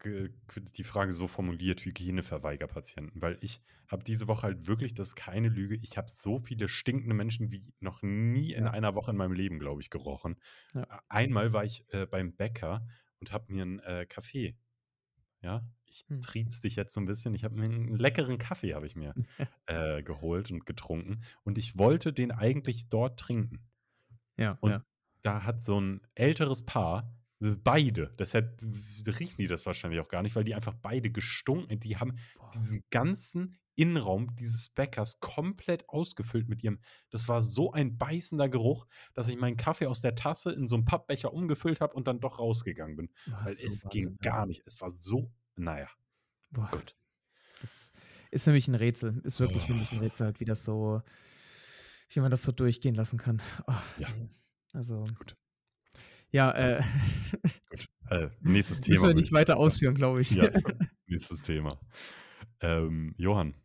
die 0.78 0.84
Frage 0.84 1.14
so 1.14 1.28
formuliert, 1.28 1.86
Hygieneverweigerpatienten, 1.86 3.22
weil 3.22 3.38
ich 3.42 3.62
habe 3.88 4.04
diese 4.04 4.28
Woche 4.28 4.44
halt 4.44 4.68
wirklich 4.68 4.94
das 4.96 5.10
ist 5.10 5.16
keine 5.16 5.48
Lüge, 5.50 5.76
ich 5.82 5.98
habe 5.98 6.10
so 6.10 6.40
viele 6.40 6.68
stinkende 6.68 7.14
Menschen 7.16 7.52
wie 7.52 7.74
noch 7.80 8.02
nie 8.02 8.52
in 8.54 8.68
Ja. 8.68 8.74
einer 8.74 8.96
Woche 8.96 9.12
in 9.12 9.18
meinem 9.18 9.32
Leben, 9.34 9.60
glaube 9.60 9.82
ich, 9.82 9.90
gerochen. 9.90 10.40
Ja. 10.76 11.04
Einmal 11.10 11.54
war 11.54 11.66
ich, 11.66 11.86
äh, 11.94 12.06
beim 12.08 12.36
Bäcker 12.36 12.88
und 13.22 13.32
habe 13.34 13.54
mir 13.54 13.64
'n, 13.64 13.80
äh, 13.80 14.06
Kaffee 14.08 14.58
ja, 15.42 15.64
ich 15.86 16.04
Mhm. 16.10 16.24
trieze 16.24 16.62
dich 16.62 16.76
jetzt 16.78 16.94
so 16.96 17.02
'n 17.02 17.06
bisschen. 17.08 17.34
Ich 17.36 17.44
habe 17.46 17.56
mir 17.56 17.66
'n 17.68 17.98
leckeren 17.98 18.38
Kaffee 18.40 18.76
habe 18.76 18.88
ich 18.88 18.96
mir, 18.98 19.16
äh, 19.68 20.04
geholt 20.04 20.52
und 20.52 20.66
getrunken 20.68 21.24
und 21.44 21.58
ich 21.60 21.78
wollte 21.78 22.14
den 22.14 22.32
eigentlich 22.32 22.90
dort 22.90 23.20
trinken. 23.20 23.70
Ja, 24.38 24.60
Und 24.62 24.74
ja. 24.74 24.84
da 25.24 25.44
hat 25.46 25.62
so 25.64 25.78
'n 25.80 26.02
älteres 26.16 26.66
Paar 26.66 27.14
beide, 27.64 28.14
deshalb 28.20 28.62
riechen 29.08 29.38
die 29.40 29.48
das 29.48 29.66
wahrscheinlich 29.66 30.00
auch 30.02 30.08
gar 30.10 30.22
nicht, 30.24 30.36
weil 30.36 30.44
die 30.46 30.56
einfach 30.56 30.74
beide 30.76 31.12
gestunken 31.12 31.80
die 31.80 31.98
haben 31.98 32.16
Boah. 32.36 32.54
diesen 32.54 32.84
ganzen 32.92 33.58
Innenraum 33.76 34.36
dieses 34.36 34.70
Bäckers 34.70 35.20
komplett 35.20 35.90
ausgefüllt 35.90 36.48
mit 36.50 36.64
ihrem 36.64 36.80
das 37.10 37.28
war 37.28 37.42
so 37.42 37.72
ein 37.74 37.98
beißender 37.98 38.50
Geruch, 38.50 38.86
dass 39.14 39.30
ich 39.30 39.38
meinen 39.38 39.58
Kaffee 39.58 39.88
aus 39.88 40.02
der 40.02 40.16
Tasse 40.16 40.52
in 40.54 40.68
so 40.68 40.76
'n 40.78 40.86
Pappbecher 40.86 41.34
umgefüllt 41.34 41.82
habe 41.82 41.96
und 41.96 42.08
dann 42.08 42.20
doch 42.20 42.40
rausgegangen 42.40 42.96
bin, 42.98 43.10
Boah, 43.28 43.46
weil 43.46 43.56
so 43.56 43.70
es 43.70 43.88
ging 43.90 44.16
Wahnsinn, 44.16 44.18
ja. 44.22 44.34
gar 44.34 44.46
nicht. 44.46 44.64
Es 44.66 44.80
war 44.82 44.90
so 44.90 45.32
na 45.58 45.80
ja, 45.80 45.90
Boah, 46.52 46.70
gut. 46.72 46.96
das 47.60 47.94
ist 48.32 48.46
für 48.46 48.52
mich 48.54 48.68
'n 48.70 48.76
Rätsel. 48.76 49.22
Ist 49.26 49.40
wirklich 49.42 49.68
für 49.68 49.76
mich 49.76 49.92
'n 49.92 50.00
Rätsel 50.00 50.28
halt, 50.28 50.40
wie 50.42 50.46
das 50.46 50.66
so 50.66 51.04
wie 52.12 52.20
man 52.20 52.32
das 52.32 52.44
so 52.44 52.52
durchgehen 52.52 52.96
lassen 52.96 53.18
kann. 53.18 53.42
Oh, 53.68 53.74
Ja. 53.98 54.16
Also 54.74 55.16
Gut. 55.16 55.36
Ja, 56.34 56.52
äh 56.52 56.82
Das 56.82 56.84
gut. 57.70 57.88
Äh, 58.10 58.30
nächstes 58.44 58.82
müssen 58.82 58.82
Thema, 58.82 59.02
wir 59.02 59.02
würde 59.02 59.22
nicht 59.22 59.32
ich 59.32 59.34
weiter 59.34 59.58
ausführen, 59.58 59.96
glaube 59.96 60.22
ich. 60.22 60.32
Ja, 60.32 60.50
nächstes 61.08 61.42
Thema. 61.44 61.80
Ähm, 62.62 63.14
Johann, 63.18 63.56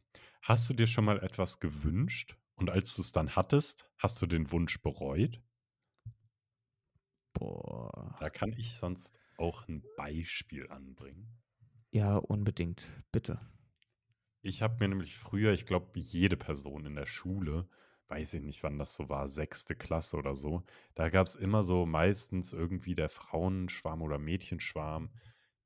hast 0.42 0.68
du 0.70 0.74
dir 0.74 0.86
schon 0.86 1.04
mal 1.06 1.20
etwas 1.20 1.60
gewünscht 1.60 2.36
und 2.56 2.70
als 2.70 2.94
du's 2.96 3.12
dann 3.12 3.36
hattest, 3.36 3.90
hast 3.98 4.20
du 4.22 4.26
den 4.26 4.50
Wunsch 4.52 4.82
bereut? 4.82 5.42
Boah. 7.34 8.14
Da 8.20 8.30
kann 8.30 8.52
ich 8.52 8.76
sonst 8.76 9.18
auch 9.38 9.66
'n 9.66 9.82
Beispiel 9.96 10.68
anbringen. 10.70 11.40
Ja, 11.92 12.16
unbedingt, 12.16 12.88
bitte. 13.12 13.40
Ich 14.42 14.62
habe 14.62 14.76
mir 14.80 14.88
nämlich 14.88 15.16
früher 15.16 15.52
ich 15.52 15.66
glaube, 15.66 15.98
jede 15.98 16.36
Person 16.36 16.86
in 16.86 16.94
der 16.94 17.06
Schule, 17.06 17.68
weiß 18.09 18.34
ich 18.34 18.42
nicht, 18.42 18.62
wann 18.62 18.78
das 18.78 18.94
so 18.94 19.09
war, 19.09 19.28
6. 19.28 19.74
Klasse 19.76 20.16
oder 20.16 20.34
so, 20.36 20.64
da 20.94 21.09
gab's 21.11 21.34
immer 21.34 21.62
so 21.64 21.86
meistens 21.86 22.52
irgendwie 22.52 22.94
der 22.94 23.09
Frauenschwarm 23.11 24.02
oder 24.02 24.18
Mädchenschwarm, 24.18 25.11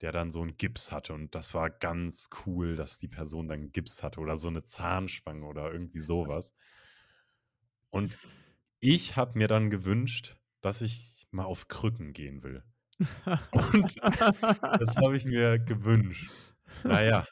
der 0.00 0.12
dann 0.12 0.30
so 0.32 0.42
'n 0.42 0.56
Gips 0.56 0.90
hatte 0.92 1.14
und 1.14 1.34
das 1.34 1.54
war 1.54 1.70
ganz 1.70 2.28
cool, 2.46 2.74
dass 2.76 2.98
die 2.98 3.08
Person 3.08 3.48
dann 3.48 3.70
Gips 3.72 4.02
hatte 4.02 4.20
oder 4.20 4.36
so 4.36 4.50
'ne 4.50 4.62
Zahnspange 4.64 5.46
oder 5.46 5.72
irgendwie 5.72 6.00
so 6.00 6.26
was. 6.28 6.50
Und 7.94 8.18
ich 8.80 9.16
habe 9.16 9.38
mir 9.38 9.48
dann 9.48 9.70
gewünscht, 9.70 10.36
dass 10.62 10.82
ich 10.82 11.28
mal 11.30 11.44
auf 11.44 11.68
Krücken 11.68 12.12
gehen 12.14 12.42
will. 12.42 12.64
Und 13.50 13.98
das 14.78 14.96
habe 14.96 15.16
ich 15.16 15.26
mir 15.26 15.58
gewünscht. 15.60 16.36
Na 16.84 17.02
ja, 17.04 17.24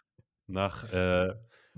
nach, 0.48 0.84
äh, 0.84 1.34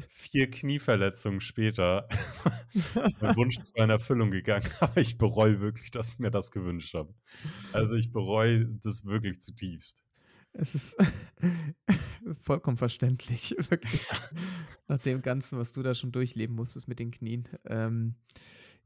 4 0.09 0.51
Knieverletzungen 0.51 1.41
später 1.41 2.07
ist 2.75 3.21
mein 3.21 3.37
Wunsch 3.37 3.57
zwar 3.63 3.85
in 3.85 3.91
Erfüllung 3.91 4.31
gegangen, 4.31 4.69
aber 4.81 5.01
ich 5.01 5.19
bereue 5.19 5.61
wirklich, 5.61 5.91
dass 5.91 6.15
ich 6.15 6.19
mir 6.19 6.31
das 6.31 6.51
gewünscht 6.51 6.95
habe. 6.95 7.15
Also, 7.73 7.97
ich 7.97 8.13
bereue 8.13 8.67
das 8.83 9.05
wirklich 9.05 9.41
zutiefst. 9.41 10.03
Es 10.55 10.75
ist 10.75 10.97
vollkommen 12.43 12.77
verständlich, 12.77 13.57
wirklich. 13.71 14.07
Nach 14.87 14.99
dem 14.99 15.23
Ganzen, 15.23 15.59
was 15.59 15.73
du 15.73 15.83
da 15.83 15.95
schon 15.95 16.13
durchleben 16.13 16.55
musstest 16.55 16.89
mit 16.89 16.99
den 16.99 17.11
Knien. 17.11 17.49
Ähm, 17.65 18.17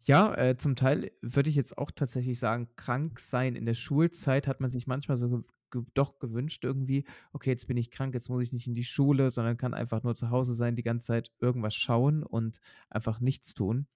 Ja, 0.04 0.32
äh, 0.36 0.56
zum 0.56 0.76
Teil 0.76 1.10
würde 1.20 1.50
ich 1.50 1.56
jetzt 1.56 1.76
auch 1.78 1.90
tatsächlich 1.90 2.38
sagen, 2.38 2.68
krank 2.76 3.18
sein 3.18 3.56
in 3.56 3.66
der 3.66 3.74
Schulzeit 3.74 4.46
hat 4.46 4.60
man 4.60 4.70
sich 4.70 4.86
manchmal 4.86 5.16
so 5.16 5.44
ge 5.70 5.82
doch 5.94 6.18
gewünscht 6.18 6.64
irgendwie: 6.64 7.04
„Okay, 7.32 7.50
jetzt 7.50 7.66
bin 7.68 7.76
ich 7.76 7.90
krank, 7.90 8.14
jetzt 8.14 8.28
muss 8.28 8.42
ich 8.42 8.52
nicht 8.52 8.66
in 8.66 8.74
die 8.74 8.84
Schule, 8.84 9.30
sondern 9.30 9.56
kann 9.56 9.74
einfach 9.74 10.02
nur 10.02 10.14
zu 10.14 10.30
Hause 10.30 10.54
sein, 10.54 10.76
die 10.76 10.82
ganze 10.82 11.06
Zeit 11.06 11.32
irgendwas 11.40 11.74
schauen 11.74 12.22
und 12.22 12.60
einfach 12.90 13.20
nichts 13.20 13.54
tun.“ 13.54 13.86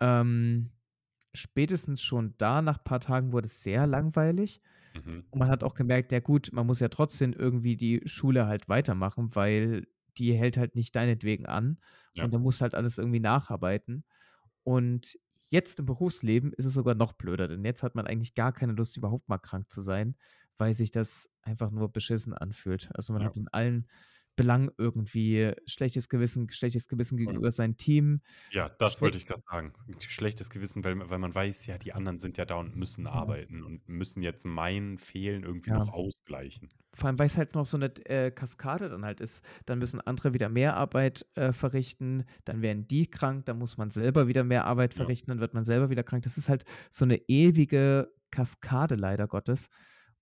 Ähm, 0.00 0.72
spätestens 1.34 2.02
schon 2.02 2.34
da, 2.38 2.62
nach 2.62 2.82
paar 2.84 3.00
Tagen 3.00 3.32
wurde 3.32 3.46
es 3.48 3.62
sehr 3.62 3.86
langweilig 3.86 4.62
Mhm. 4.94 5.26
und 5.30 5.40
man 5.40 5.50
hat 5.50 5.64
auch 5.64 5.74
gemerkt, 5.74 6.12
ja 6.12 6.20
gut, 6.20 6.50
man 6.52 6.66
muss 6.66 6.80
ja 6.80 6.88
trotzdem 6.88 7.32
irgendwie 7.32 7.76
die 7.76 8.02
Schule 8.06 8.46
halt 8.46 8.68
weitermachen, 8.68 9.34
weil 9.34 9.86
die 10.18 10.34
hält 10.34 10.56
halt 10.56 10.74
nicht 10.76 10.96
deinetwegen 10.96 11.46
an 11.46 11.80
Ja. 12.14 12.26
und 12.26 12.32
du 12.32 12.38
musst 12.38 12.62
halt 12.62 12.74
alles 12.74 12.98
irgendwie 12.98 13.20
nacharbeiten. 13.20 14.04
Und 14.64 15.18
jetzt 15.44 15.80
im 15.80 15.86
Berufsleben 15.86 16.52
ist 16.54 16.64
es 16.66 16.74
sogar 16.74 16.94
noch 16.94 17.12
blöder, 17.14 17.48
denn 17.48 17.64
jetzt 17.64 17.82
hat 17.82 17.94
man 17.94 18.06
eigentlich 18.06 18.34
gar 18.34 18.52
keine 18.52 18.72
Lust, 18.74 18.96
überhaupt 18.96 19.28
mal 19.28 19.38
krank 19.38 19.70
zu 19.70 19.80
sein, 19.82 20.16
weil 20.58 20.74
sich 20.74 20.90
das 20.90 21.30
einfach 21.42 21.70
nur 21.70 21.92
beschissen 21.92 22.34
anfühlt. 22.34 22.90
Also, 22.94 23.12
man 23.12 23.22
Ja. 23.22 23.26
hat 23.26 23.36
in 23.36 23.48
allen 23.48 23.88
Belangen 24.36 24.70
irgendwie 24.78 25.52
schlechtes 25.66 26.08
Gewissen 26.10 26.50
schlechtes 26.50 26.88
Gewissen 26.88 27.16
Und 27.24 27.36
gegenüber 27.36 27.50
seinem 27.50 27.76
Team. 27.78 28.20
Ja, 28.52 28.68
das 28.68 29.00
wollte 29.02 29.18
ich 29.18 29.26
grad 29.26 29.42
sagen. 29.42 29.72
Schlechtes 30.00 30.50
Gewissen, 30.50 30.84
weil 30.84 31.10
weil 31.10 31.18
man 31.18 31.34
weiß, 31.34 31.66
ja, 31.66 31.78
die 31.78 31.92
anderen 31.92 32.16
sind 32.16 32.38
ja 32.38 32.44
da 32.44 32.54
und 32.56 32.76
müssen 32.76 33.06
Ja. 33.12 33.36
arbeiten 33.36 33.62
und 33.64 33.88
müssen 33.88 34.22
jetzt 34.22 34.44
mein 34.46 34.98
Fehlen 34.98 35.42
irgendwie 35.42 35.72
Ja. 35.72 35.72
noch 35.72 35.88
ausgleichen. 35.88 36.70
Vor 36.94 37.08
allem, 37.08 37.18
weil's 37.18 37.36
halt 37.36 37.54
noch 37.54 37.66
so 37.66 37.76
'ne 37.78 37.90
d 37.90 38.02
äh, 38.04 38.30
Kaskade 38.30 38.88
dann 38.88 39.04
halt 39.04 39.20
ist. 39.20 39.44
Dann 39.66 39.78
müssen 39.78 40.00
andere 40.00 40.34
wieder 40.34 40.48
mehr 40.48 40.76
Arbeit, 40.76 41.26
äh, 41.34 41.52
verrichten, 41.52 42.24
dann 42.44 42.62
werden 42.62 42.88
die 42.88 43.06
krank, 43.10 43.46
dann 43.46 43.58
muss 43.58 43.76
man 43.76 43.90
selber 43.90 44.28
wieder 44.28 44.44
mehr 44.44 44.64
Arbeit 44.66 44.94
verrichten, 44.94 45.30
dann 45.30 45.40
wird 45.40 45.54
man 45.54 45.64
selber 45.64 45.90
wieder 45.90 46.02
krank. 46.04 46.24
Das 46.24 46.38
ist 46.38 46.48
halt 46.48 46.64
so 46.90 47.04
'ne 47.04 47.16
ewige 47.28 48.12
Kaskade 48.30 48.94
leider 48.94 49.28
Gottes. 49.28 49.68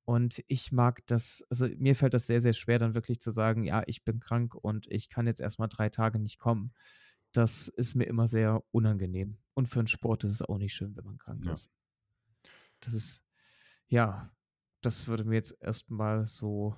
Und 0.06 0.42
ich 0.48 0.72
mag 0.72 1.06
das 1.06 1.44
also, 1.50 1.66
mir 1.78 1.96
fällt 1.96 2.14
das 2.14 2.26
sehr, 2.26 2.40
sehr 2.40 2.52
schwer, 2.54 2.78
dann 2.78 2.94
wirklich 2.94 3.20
zu 3.20 3.30
sagen: 3.32 3.64
„Ja, 3.64 3.82
ich 3.86 4.04
bin 4.04 4.20
krank 4.20 4.54
und 4.54 4.86
ich 4.90 5.08
kann 5.08 5.26
jetzt 5.26 5.40
erst 5.40 5.58
mal 5.58 5.68
3 5.68 5.88
Tage 5.90 6.18
nicht 6.20 6.38
kommen.“ 6.38 6.72
Das 7.32 7.68
ist 7.68 7.94
mir 7.94 8.04
immer 8.06 8.28
sehr 8.28 8.62
unangenehm. 8.72 9.38
Und 9.54 9.68
für 9.68 9.80
'n 9.80 9.86
Sport 9.88 10.24
ist 10.24 10.32
es 10.32 10.42
auch 10.42 10.58
nicht 10.58 10.74
schön, 10.74 10.96
wenn 10.96 11.04
man 11.06 11.18
krank 11.18 11.46
Ja. 11.46 11.54
ist. 11.54 11.70
Das 12.80 12.94
ist 12.94 13.22
ja, 13.88 14.32
das 14.82 15.08
würde 15.08 15.24
mir 15.24 15.36
jetzt 15.36 15.56
erst 15.60 15.90
mal 15.90 16.26
so 16.26 16.76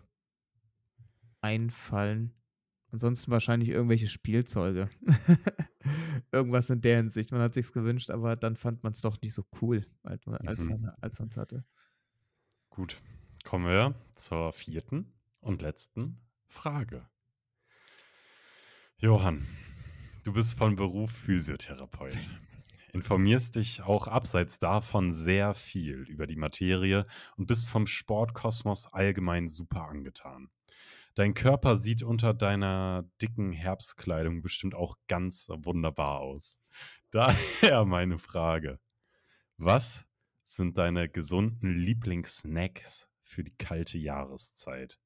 einfallen. 1.40 2.34
Ansonsten 2.90 3.30
wahrscheinlich 3.30 3.68
irgendwelche 3.68 4.08
Spielzeuge. 4.08 4.88
Irgendwas 6.32 6.70
in 6.70 6.80
der 6.80 6.96
Hinsicht. 6.98 7.32
Man 7.32 7.40
hat 7.40 7.54
sich's 7.54 7.72
gewünscht, 7.72 8.10
aber 8.10 8.36
dann 8.36 8.56
fand 8.56 8.82
man's 8.82 9.00
doch 9.00 9.20
nicht 9.20 9.34
so 9.34 9.44
cool, 9.60 9.82
als 10.02 10.24
Mhm. 10.42 10.66
man 10.68 10.90
als 11.00 11.18
man's 11.20 11.36
hatte. 11.36 11.64
Gut, 12.70 13.00
kommen 13.46 13.66
wir 13.66 13.94
zur 14.16 14.52
4. 14.52 15.04
und 15.40 15.62
letzten 15.62 16.18
Frage. 16.48 17.08
Johann, 18.98 19.46
du 20.24 20.32
bist 20.32 20.58
von 20.58 20.74
Beruf 20.74 21.12
Physiotherapeut, 21.12 22.18
informierst 22.92 23.54
dich 23.54 23.82
auch 23.82 24.08
abseits 24.08 24.58
davon 24.58 25.12
sehr 25.12 25.54
viel 25.54 26.00
über 26.08 26.26
die 26.26 26.34
Materie 26.34 27.04
und 27.36 27.46
bist 27.46 27.68
vom 27.68 27.86
Sportkosmos 27.86 28.92
allgemein 28.92 29.46
super 29.46 29.88
angetan. 29.88 30.50
Dein 31.14 31.32
Körper 31.32 31.76
sieht 31.76 32.02
unter 32.02 32.34
deiner 32.34 33.08
dicken 33.22 33.52
Herbstkleidung 33.52 34.42
bestimmt 34.42 34.74
auch 34.74 34.96
ganz 35.06 35.46
wunderbar 35.48 36.18
aus. 36.18 36.58
Daher 37.12 37.84
meine 37.84 38.18
Frage: 38.18 38.80
Was 39.56 40.04
sind 40.42 40.78
deine 40.78 41.08
gesunden 41.08 41.76
Lieblingssnacks 41.76 43.08
für 43.26 43.44
die 43.44 43.56
kalte 43.56 43.98
Jahreszeit? 43.98 44.98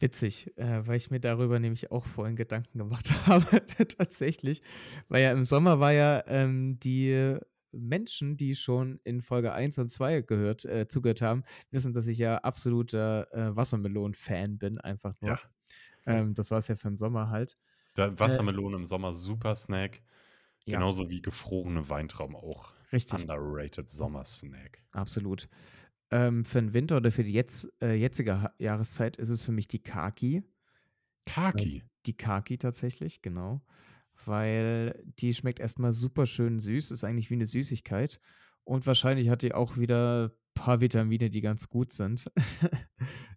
Witzig, 0.00 0.56
äh, 0.56 0.86
weil 0.86 0.96
ich 0.96 1.10
mir 1.10 1.18
darüber 1.18 1.58
nämlich 1.58 1.90
auch 1.90 2.04
vorhin 2.06 2.36
Gedanken 2.36 2.78
gemacht 2.78 3.10
habe 3.26 3.66
tatsächlich. 3.66 4.60
Weil 5.08 5.22
ja 5.24 5.32
im 5.32 5.44
Sommer 5.44 5.80
war 5.80 5.92
ja, 5.92 6.22
ähm 6.26 6.78
die 6.78 7.36
Menschen, 7.72 8.36
die 8.36 8.54
schon 8.54 8.98
in 9.04 9.20
Folge 9.20 9.52
1 9.52 9.76
und 9.78 9.88
2 9.88 10.22
gehört 10.22 10.64
äh, 10.64 10.86
zugehört 10.88 11.20
haben, 11.20 11.42
wissen, 11.70 11.92
dass 11.92 12.06
ich 12.06 12.16
ja 12.18 12.38
absoluter, 12.38 13.28
äh, 13.34 13.54
Wassermelonen-Fan 13.56 14.56
bin, 14.58 14.78
einfach 14.78 15.20
Ja. 15.26 15.36
nur. 15.36 15.38
Ähm, 16.06 16.34
das 16.34 16.50
war's 16.52 16.68
ja 16.68 16.76
für 16.76 16.88
'n 16.88 16.96
Sommer 16.96 17.30
halt. 17.30 17.56
Da 17.96 18.18
Äh 18.22 18.38
Wassermelone 18.38 18.76
im 18.76 18.84
Sommer, 18.86 19.12
super 19.14 19.56
Snack, 19.56 20.02
Ja. 20.66 20.82
genauso 20.82 21.10
wie 21.10 21.22
gefrorene 21.22 21.88
Weintrauben 21.90 22.36
auch 22.36 22.72
Richtig. 22.92 23.28
underrated 23.30 23.88
Sommersnack. 23.88 24.84
Absolut. 24.94 25.48
Ähm, 26.12 26.44
für 26.44 26.58
'n 26.58 26.72
Winter 26.72 26.96
oder 26.96 27.12
für 27.12 27.22
die 27.22 27.32
jetzt 27.32 27.68
äh, 27.82 27.92
jetzige 27.94 28.40
ha 28.42 28.54
Jahreszeit 28.58 29.16
ist 29.18 29.28
es 29.28 29.44
für 29.44 29.52
mich 29.52 29.68
die 29.68 29.82
Khaki. 29.82 30.42
Äh, 31.52 31.66
Khaki? 31.66 31.82
die 32.06 32.16
Khaki 32.16 32.58
tatsächlich, 32.58 33.22
genau. 33.22 33.62
Weil 34.24 35.02
die 35.20 35.34
schmeckt 35.34 35.60
erst 35.60 35.78
mal 35.78 35.92
super 35.92 36.26
schön 36.26 36.60
süß, 36.60 36.90
ist 36.92 37.04
eigentlich 37.04 37.30
wie 37.30 37.36
'ne 37.36 37.46
Süßigkeit 37.46 38.20
und 38.64 38.86
wahrscheinlich 38.86 39.28
hat 39.30 39.42
die 39.42 39.54
auch 39.54 39.76
wieder 39.78 40.32
paar 40.54 40.80
Vitamine, 40.80 41.30
die 41.30 41.40
ganz 41.42 41.68
gut 41.70 41.92
sind. 41.92 42.30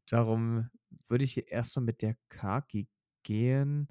Darum 0.10 0.70
würde 1.10 1.24
ich 1.26 1.52
erst 1.52 1.76
mal 1.78 1.84
mit 1.84 2.02
der 2.02 2.18
Khaki 2.30 2.90
gehen. 3.24 3.88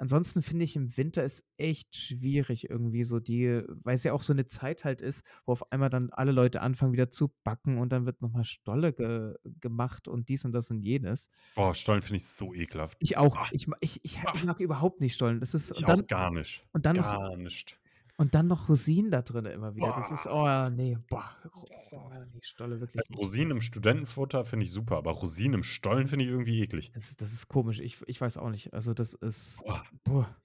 Ansonsten 0.00 0.42
finde 0.42 0.64
ich, 0.64 0.76
im 0.76 0.96
Winter 0.96 1.24
ist 1.24 1.44
echt 1.56 1.96
schwierig 1.96 2.70
irgendwie 2.70 3.02
so 3.02 3.18
die 3.18 3.62
weil's 3.82 4.04
ja 4.04 4.12
auch 4.12 4.22
so 4.22 4.32
'ne 4.32 4.46
Zeit 4.46 4.84
halt 4.84 5.00
ist, 5.00 5.24
wo 5.44 5.52
auf 5.52 5.72
einmal 5.72 5.90
dann 5.90 6.10
alle 6.10 6.30
Leute 6.32 6.60
anfangen, 6.62 6.92
wieder 6.92 7.10
zu 7.10 7.34
backen 7.44 7.78
und 7.78 7.90
dann 7.90 8.06
wird 8.06 8.22
noch 8.22 8.30
mal 8.32 8.44
Stolle 8.44 8.92
ge 8.92 9.34
gemacht 9.60 10.06
und 10.06 10.28
dies 10.28 10.44
und 10.44 10.52
das 10.52 10.70
und 10.70 10.82
jenes. 10.82 11.28
Boah, 11.56 11.74
Stollen 11.74 12.02
finde 12.02 12.16
ich 12.16 12.26
so 12.26 12.54
ekelhaft. 12.54 12.98
Ich 13.02 13.16
auch. 13.16 13.36
Bah. 13.36 13.48
Ich 13.50 13.66
ich 13.80 14.00
ich 14.04 14.18
Bah. 14.22 14.32
ich 14.32 14.44
mag 14.44 14.60
überhaupt 14.60 15.00
nicht 15.00 15.14
Stollen. 15.14 15.40
Das 15.40 15.54
ist 15.54 15.70
Ich 15.70 15.78
und 15.78 15.88
dann 15.88 16.02
auch 16.02 16.06
gar 16.06 16.30
nicht. 16.30 16.66
und 16.72 16.86
dann 16.86 16.96
noch 16.96 17.04
Gar 17.04 17.36
nicht. 17.36 17.78
Und 18.18 18.34
dann 18.34 18.48
noch 18.48 18.68
Rosinen 18.68 19.10
da 19.10 19.22
drinnen 19.22 19.52
immer 19.52 19.74
wieder. 19.74 19.92
Das 19.92 20.10
ist 20.10 20.24
Boah. 20.24 20.66
oh, 20.66 20.74
ne, 20.74 21.02
boah, 21.08 21.30
oh, 21.54 22.08
ne, 22.10 22.28
Stolle 22.42 22.80
wirklich 22.80 23.02
Also. 23.08 23.22
Rosinen 23.22 23.52
im 23.52 23.60
Studentenfutter 23.60 24.44
finde 24.44 24.64
ich 24.64 24.72
super, 24.72 24.96
aber 24.96 25.12
Rosinen 25.12 25.54
im 25.54 25.62
Stollen 25.62 26.08
finde 26.08 26.24
ich 26.24 26.30
irgendwie 26.30 26.60
eklig. 26.60 26.90
Das 26.94 27.16
das 27.16 27.32
ist 27.32 27.48
komisch. 27.48 27.78
Ich 27.80 28.02
ich 28.06 28.20
weiß 28.20 28.36
auch 28.36 28.50
nicht. 28.50 28.74
Also, 28.74 28.92
das 28.92 29.14
ist 29.14 29.62
Boah. 29.64 29.84
boah. 30.04 30.36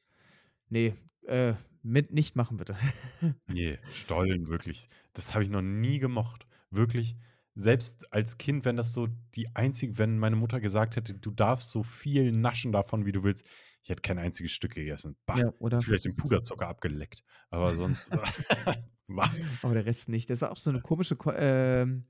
Ne, 0.69 0.95
äh, 1.27 1.55
mit 1.81 2.13
nicht 2.13 2.35
machen 2.35 2.57
bitte. 2.57 2.77
Ne, 3.47 3.79
Stollen 3.91 4.47
wirklich. 4.47 4.87
Das 5.13 5.33
habe 5.33 5.43
ich 5.43 5.49
noch 5.49 5.61
nie 5.61 5.99
gemocht. 5.99 6.45
Wirklich, 6.69 7.15
selbst 7.55 8.11
als 8.11 8.37
Kind, 8.37 8.65
wenn 8.65 8.77
das 8.77 8.93
so 8.93 9.07
die 9.35 9.55
einzige 9.55 9.97
wenn 9.97 10.17
meine 10.19 10.35
Mutter 10.35 10.59
gesagt 10.59 10.95
hätte: 10.95 11.15
„Du 11.15 11.31
darfst 11.31 11.71
so 11.71 11.83
viel 11.83 12.31
naschen 12.31 12.71
davon, 12.71 13.05
wie 13.05 13.11
du 13.11 13.23
willst“, 13.23 13.45
ich 13.83 13.89
hätte 13.89 14.01
kein 14.01 14.17
einziges 14.19 14.51
Stück 14.51 14.73
gegessen. 14.75 15.17
Bah, 15.25 15.37
Ja, 15.37 15.53
oder? 15.59 15.79
vielleicht 15.81 16.05
den 16.05 16.15
Das 16.15 16.17
Puderzucker 16.17 16.67
abgeleckt, 16.67 17.23
aber 17.49 17.75
sonst. 17.75 18.11
Aber 19.61 19.73
der 19.73 19.85
Rest 19.85 20.09
nicht. 20.09 20.29
Das 20.29 20.39
ist 20.39 20.43
auch 20.43 20.55
so 20.57 20.71
'ne 20.71 20.81
komische 20.81 21.15
Ko 21.15 21.31
ähm, 21.33 22.05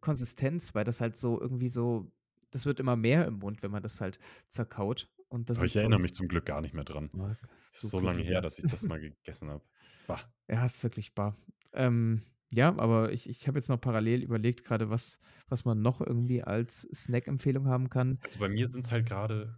Konsistenz, 0.00 0.74
weil 0.74 0.84
das 0.84 1.00
halt 1.00 1.16
so 1.16 1.40
irgendwie 1.40 1.68
so 1.68 2.12
das 2.50 2.66
wird 2.66 2.80
immer 2.80 2.96
mehr 2.96 3.26
im 3.26 3.38
Mund, 3.38 3.62
wenn 3.62 3.70
man 3.70 3.82
das 3.82 4.00
halt 4.00 4.18
zerkaut 4.48 5.08
und 5.28 5.48
das 5.50 5.58
Aber 5.58 5.66
ich 5.66 5.72
so 5.72 5.78
erinnere 5.80 6.00
mich 6.00 6.14
zum 6.14 6.26
Glück 6.26 6.46
gar 6.46 6.60
nicht 6.60 6.74
mehr 6.74 6.84
dran. 6.84 7.10
Arg 7.18 7.38
Ist 7.72 7.90
so 7.90 8.00
lange 8.00 8.22
her, 8.22 8.40
dass 8.40 8.58
ich 8.58 8.66
das 8.66 8.82
mal 8.88 9.00
gegessen 9.00 9.50
habe. 9.50 9.64
Bah. 10.08 10.20
Ja, 10.48 10.64
ist 10.66 10.82
wirklich 10.82 11.14
bah. 11.14 11.36
Ähm, 11.72 12.22
ja, 12.52 12.76
aber 12.76 13.12
ich 13.12 13.28
ich 13.28 13.46
habe 13.46 13.58
jetzt 13.58 13.68
noch 13.68 13.80
parallel 13.80 14.22
überlegt 14.24 14.64
grade, 14.64 14.90
was 14.90 15.20
was 15.48 15.64
man 15.64 15.80
noch 15.82 16.00
irgendwie 16.00 16.42
als 16.42 16.82
Snackempfehlung 16.92 17.68
haben 17.68 17.88
kann. 17.88 18.18
Also, 18.22 18.38
bei 18.40 18.48
mir 18.48 18.66
sind's 18.66 18.90
halt 18.90 19.06
grade 19.06 19.56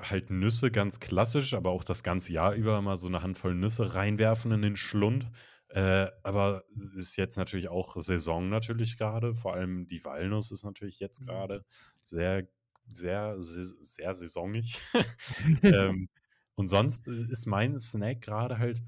halt 0.00 0.30
Nüsse, 0.30 0.70
ganz 0.70 1.00
klassisch, 1.00 1.54
aber 1.54 1.70
auch 1.70 1.84
das 1.84 2.02
ganze 2.02 2.32
Jahr 2.32 2.54
über 2.54 2.80
mal 2.82 2.96
so 2.96 3.08
'ne 3.08 3.22
Handvoll 3.22 3.54
Nüsse 3.54 3.94
reinwerfen 3.94 4.52
in 4.52 4.62
den 4.62 4.76
Schlund. 4.76 5.30
Äh, 5.68 6.08
aber 6.22 6.64
ist 6.96 7.16
jetzt 7.16 7.36
natürlich 7.36 7.68
auch 7.68 7.96
Saison 8.02 8.48
natürlich 8.48 8.98
grade, 8.98 9.34
vor 9.34 9.54
allem 9.54 9.86
die 9.88 10.04
Walnuss 10.04 10.52
ist 10.52 10.64
natürlich 10.64 11.00
jetzt 11.00 11.20
Mhm. 11.20 11.26
grade 11.26 11.64
sehr 12.02 12.48
sehr 12.88 13.40
sais 13.40 13.76
sehr 13.80 14.14
saisonig. 14.14 14.80
Ähm, 15.72 16.08
und 16.56 16.68
sonst 16.68 17.08
ist 17.08 17.46
mein 17.46 17.78
Snack 17.80 18.22
grade 18.22 18.58
halt 18.58 18.82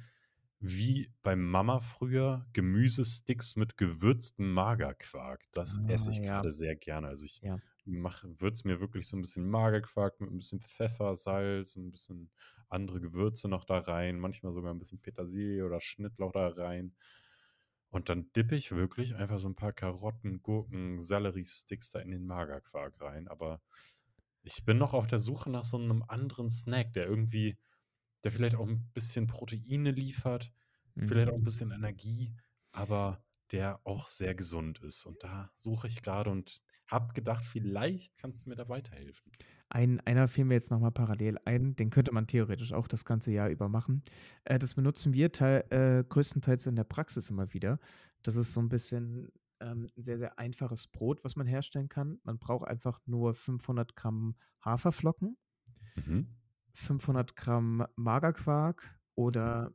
wie 0.61 1.13
bei 1.23 1.37
Mama 1.37 1.81
früher 1.81 2.47
Gemüsesticks 2.53 3.57
mit 3.57 3.77
gewürztem 3.77 4.53
Magerquark. 4.53 5.45
Das 5.53 5.83
esse 5.87 6.11
Ah, 6.11 6.13
ich 6.13 6.23
ja. 6.23 6.43
grade 6.43 6.51
sehr 6.51 6.77
gerne. 6.77 7.09
Also, 7.09 7.25
ich 7.27 7.43
Ja. 7.43 7.61
mache 7.85 8.41
würze 8.41 8.67
mir 8.69 8.81
wirklich 8.81 9.09
so 9.09 9.17
'n 9.17 9.23
bisschen 9.23 9.49
Magerquark 9.49 10.21
mit 10.21 10.31
'n 10.31 10.39
bisschen 10.39 10.61
Pfeffer, 10.61 11.17
Salz, 11.17 11.77
'n 11.77 11.91
bisschen 11.93 12.31
andere 12.69 13.01
Gewürze 13.01 13.49
noch 13.49 13.65
da 13.65 13.79
rein, 13.79 14.19
manchmal 14.19 14.53
sogar 14.53 14.73
'n 14.75 14.79
bisschen 14.79 15.01
Petersilie 15.01 15.65
oder 15.65 15.81
Schnittlauch 15.81 16.33
da 16.33 16.49
rein. 16.49 16.95
Und 17.93 18.09
dann 18.11 18.31
dippe 18.33 18.55
ich 18.57 18.73
wirklich 18.73 19.15
einfach 19.17 19.39
so 19.39 19.49
'n 19.49 19.57
paar 19.57 19.73
Karotten, 19.73 20.43
Gurken, 20.43 21.01
Selleriesticks 21.01 21.91
da 21.91 22.01
in 22.01 22.11
den 22.11 22.27
Magerquark 22.27 23.01
rein. 23.01 23.29
Aber 23.29 23.63
ich 24.45 24.65
bin 24.65 24.79
noch 24.79 24.95
auf 24.95 25.07
der 25.09 25.19
Suche 25.21 25.51
nach 25.51 25.65
so 25.65 25.79
'nem 25.79 26.05
anderen 26.09 26.51
Snack, 26.51 26.93
der 26.95 27.07
irgendwie 27.07 27.59
der 28.25 28.33
vielleicht 28.33 28.57
auch 28.57 28.67
'n 28.69 28.91
bisschen 28.93 29.27
Proteine 29.29 29.91
liefert, 29.93 30.53
vielleicht 31.01 31.29
Mhm. 31.29 31.31
auch 31.31 31.37
'n 31.37 31.45
bisschen 31.45 31.71
Energie, 31.73 32.35
aber 32.73 33.25
der 33.53 33.81
auch 33.87 34.09
sehr 34.09 34.35
gesund 34.35 34.81
ist. 34.81 35.05
Und 35.07 35.25
da 35.25 35.51
suche 35.57 35.89
ich 35.89 36.03
grade 36.03 36.31
und 36.31 36.63
habe 36.89 37.15
gedacht, 37.15 37.45
vielleicht 37.45 38.17
kannst 38.19 38.47
du 38.47 38.51
mir 38.51 38.57
da 38.57 38.69
weiterhelfen. 38.69 39.39
Ein 39.71 40.01
einer 40.01 40.29
fiel 40.29 40.45
mir 40.47 40.55
jetzt 40.55 40.71
noch 40.71 40.81
mal 40.81 40.91
parallel 40.91 41.37
ein, 41.45 41.77
den 41.77 41.91
könnte 41.91 42.13
man 42.13 42.27
theoretisch 42.27 42.73
auch 42.73 42.89
das 42.89 43.05
ganze 43.05 43.33
Jahr 43.33 43.49
über 43.51 43.69
machen. 43.69 44.03
Äh, 44.45 44.59
das 44.59 44.75
benutzen 44.75 45.13
wir 45.13 45.31
tei 45.33 45.59
äh, 45.71 46.05
größtenteils 46.09 46.67
in 46.67 46.77
der 46.77 46.85
Praxis 46.85 47.29
immer 47.31 47.53
wieder. 47.53 47.79
Das 48.23 48.37
ist 48.37 48.53
so 48.55 48.61
'n 48.61 48.69
bisschen, 48.71 49.29
ähm, 49.61 49.89
sehr, 49.97 50.17
sehr 50.19 50.39
einfaches 50.39 50.87
Brot, 50.87 51.23
was 51.25 51.37
man 51.37 51.47
herstellen 51.47 51.89
kann. 51.91 52.19
Man 52.25 52.39
braucht 52.39 52.67
einfach 52.67 53.01
nur 53.07 53.35
500 53.35 53.95
Gramm 53.95 54.37
Haferflocken 54.65 55.37
Mhm. 55.97 56.39
500 56.75 57.37
Gramm 57.37 57.87
Magerquark 57.97 58.99
oder 59.15 59.73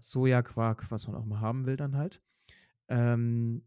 Sojaquark, 0.00 0.90
was 0.90 1.06
man 1.08 1.16
auch 1.16 1.26
mal 1.26 1.40
haben 1.40 1.66
will 1.66 1.76
dann 1.76 1.96
halt. 1.96 2.22
Ähm, 2.88 3.64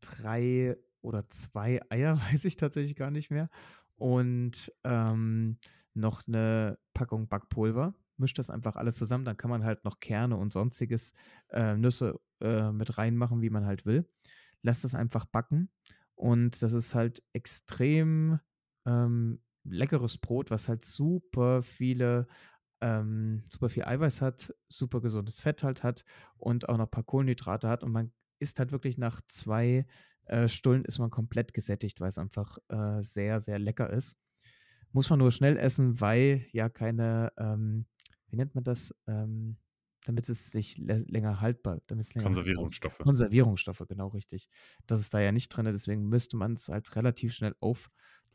3 0.00 0.76
oder 1.00 1.28
2 1.28 1.80
Eier, 1.90 2.16
weiß 2.32 2.44
ich 2.44 2.56
tatsächlich 2.56 2.96
gar 2.96 3.10
nicht 3.10 3.30
mehr. 3.30 3.50
Und, 3.96 4.72
ähm, 4.84 5.58
noch 5.94 6.26
'ne 6.26 6.78
Packung 6.94 7.28
Backpulver. 7.28 7.94
Mischt 8.16 8.38
das 8.38 8.50
einfach 8.50 8.76
alles 8.76 8.96
zusammen, 8.96 9.24
dann 9.24 9.36
kann 9.36 9.50
man 9.50 9.64
halt 9.64 9.84
noch 9.84 10.00
Kerne 10.00 10.36
und 10.36 10.52
Sonstiges, 10.52 11.12
äh, 11.50 11.76
Nüsse, 11.76 12.20
äh, 12.40 12.72
mit 12.72 12.98
reinmachen, 12.98 13.42
wie 13.42 13.50
man 13.50 13.66
halt 13.66 13.84
will. 13.86 14.08
Lässt 14.62 14.84
das 14.84 14.94
einfach 14.94 15.24
backen 15.26 15.70
und 16.14 16.62
das 16.62 16.72
ist 16.72 16.94
halt 16.94 17.22
extrem, 17.32 18.40
ähm, 18.86 19.40
leckeres 19.64 20.18
Brot, 20.18 20.50
was 20.50 20.68
halt 20.68 20.84
super 20.84 21.62
viele 21.62 22.26
ähm, 22.82 23.44
super 23.48 23.68
viel 23.68 23.84
Eiweiß 23.84 24.20
hat, 24.20 24.52
super 24.68 25.00
gesundes 25.00 25.40
Fett 25.40 25.62
halt 25.62 25.84
hat 25.84 26.04
und 26.36 26.68
auch 26.68 26.76
noch 26.76 26.90
paar 26.90 27.04
Kohlenhydrate 27.04 27.68
hat. 27.68 27.84
Und 27.84 27.92
man 27.92 28.12
isst 28.40 28.58
halt 28.58 28.72
wirklich 28.72 28.98
nach 28.98 29.20
2, 29.28 29.86
äh, 30.24 30.48
Stullen 30.48 30.84
ist 30.84 30.98
man 30.98 31.10
komplett 31.10 31.54
gesättigt, 31.54 32.00
weil's 32.00 32.18
einfach, 32.18 32.58
äh, 32.68 33.00
sehr, 33.00 33.38
sehr 33.38 33.60
lecker 33.60 33.88
ist. 33.88 34.18
Muss 34.90 35.08
man 35.08 35.20
nur 35.20 35.30
schnell 35.30 35.56
essen, 35.56 36.00
weil 36.00 36.44
ja 36.52 36.68
keine, 36.68 37.32
ähm, 37.38 37.86
wie 38.28 38.36
nennt 38.36 38.54
man 38.54 38.64
das? 38.64 38.94
Ähm, 39.06 39.56
damit 40.04 40.28
es 40.28 40.50
sich 40.50 40.78
lä 40.78 41.04
länger 41.06 41.40
haltbar 41.40 41.80
damit 41.86 42.06
es 42.06 42.14
länger 42.14 42.24
haltbar 42.24 42.42
ist. 42.42 42.46
Konservierungsstoffe. 42.46 42.98
Konservierungsstoffe, 42.98 43.84
genau 43.88 44.08
richtig. 44.08 44.48
Das 44.88 45.00
ist 45.00 45.14
da 45.14 45.20
ja 45.20 45.30
nicht 45.30 45.48
drin, 45.50 45.66
deswegen 45.66 46.08
müsste 46.08 46.36
man's 46.36 46.68
halt 46.68 46.94
relativ 46.96 47.32
schnell 47.32 47.54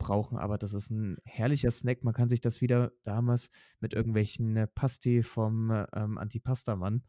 aufbrauchen, 0.00 0.38
aber 0.38 0.58
das 0.58 0.74
ist 0.74 0.90
'n 0.90 1.18
herrlicher 1.24 1.70
Snack. 1.70 2.04
Man 2.04 2.14
kann 2.14 2.28
sich 2.28 2.40
das 2.40 2.60
wieder 2.60 2.92
damals 3.04 3.50
mit 3.80 3.94
irgendwelchen, 3.94 4.56
äh, 4.56 4.66
Pasti 4.66 5.22
vom, 5.22 5.70
ähm, 5.92 6.18
Antipastamann, 6.18 7.04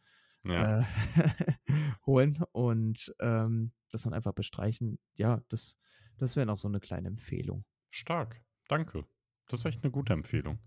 Ja. 0.46 0.66
äh, 0.66 0.84
holen 2.06 2.40
und, 2.54 3.14
ähm, 3.20 3.74
das 3.92 4.04
dann 4.04 4.14
einfach 4.14 4.34
bestreichen. 4.34 5.00
Ja, 5.16 5.44
das 5.50 5.78
das 6.18 6.36
wäre 6.36 6.46
noch 6.48 6.58
so 6.58 6.70
'ne 6.70 6.80
kleine 6.82 7.08
Empfehlung. 7.10 7.64
Stark, 7.94 8.44
danke. 8.68 9.06
Das 9.48 9.62
ist 9.62 9.66
echt 9.66 9.84
'ne 9.84 9.92
gute 9.92 10.14
Empfehlung. 10.14 10.60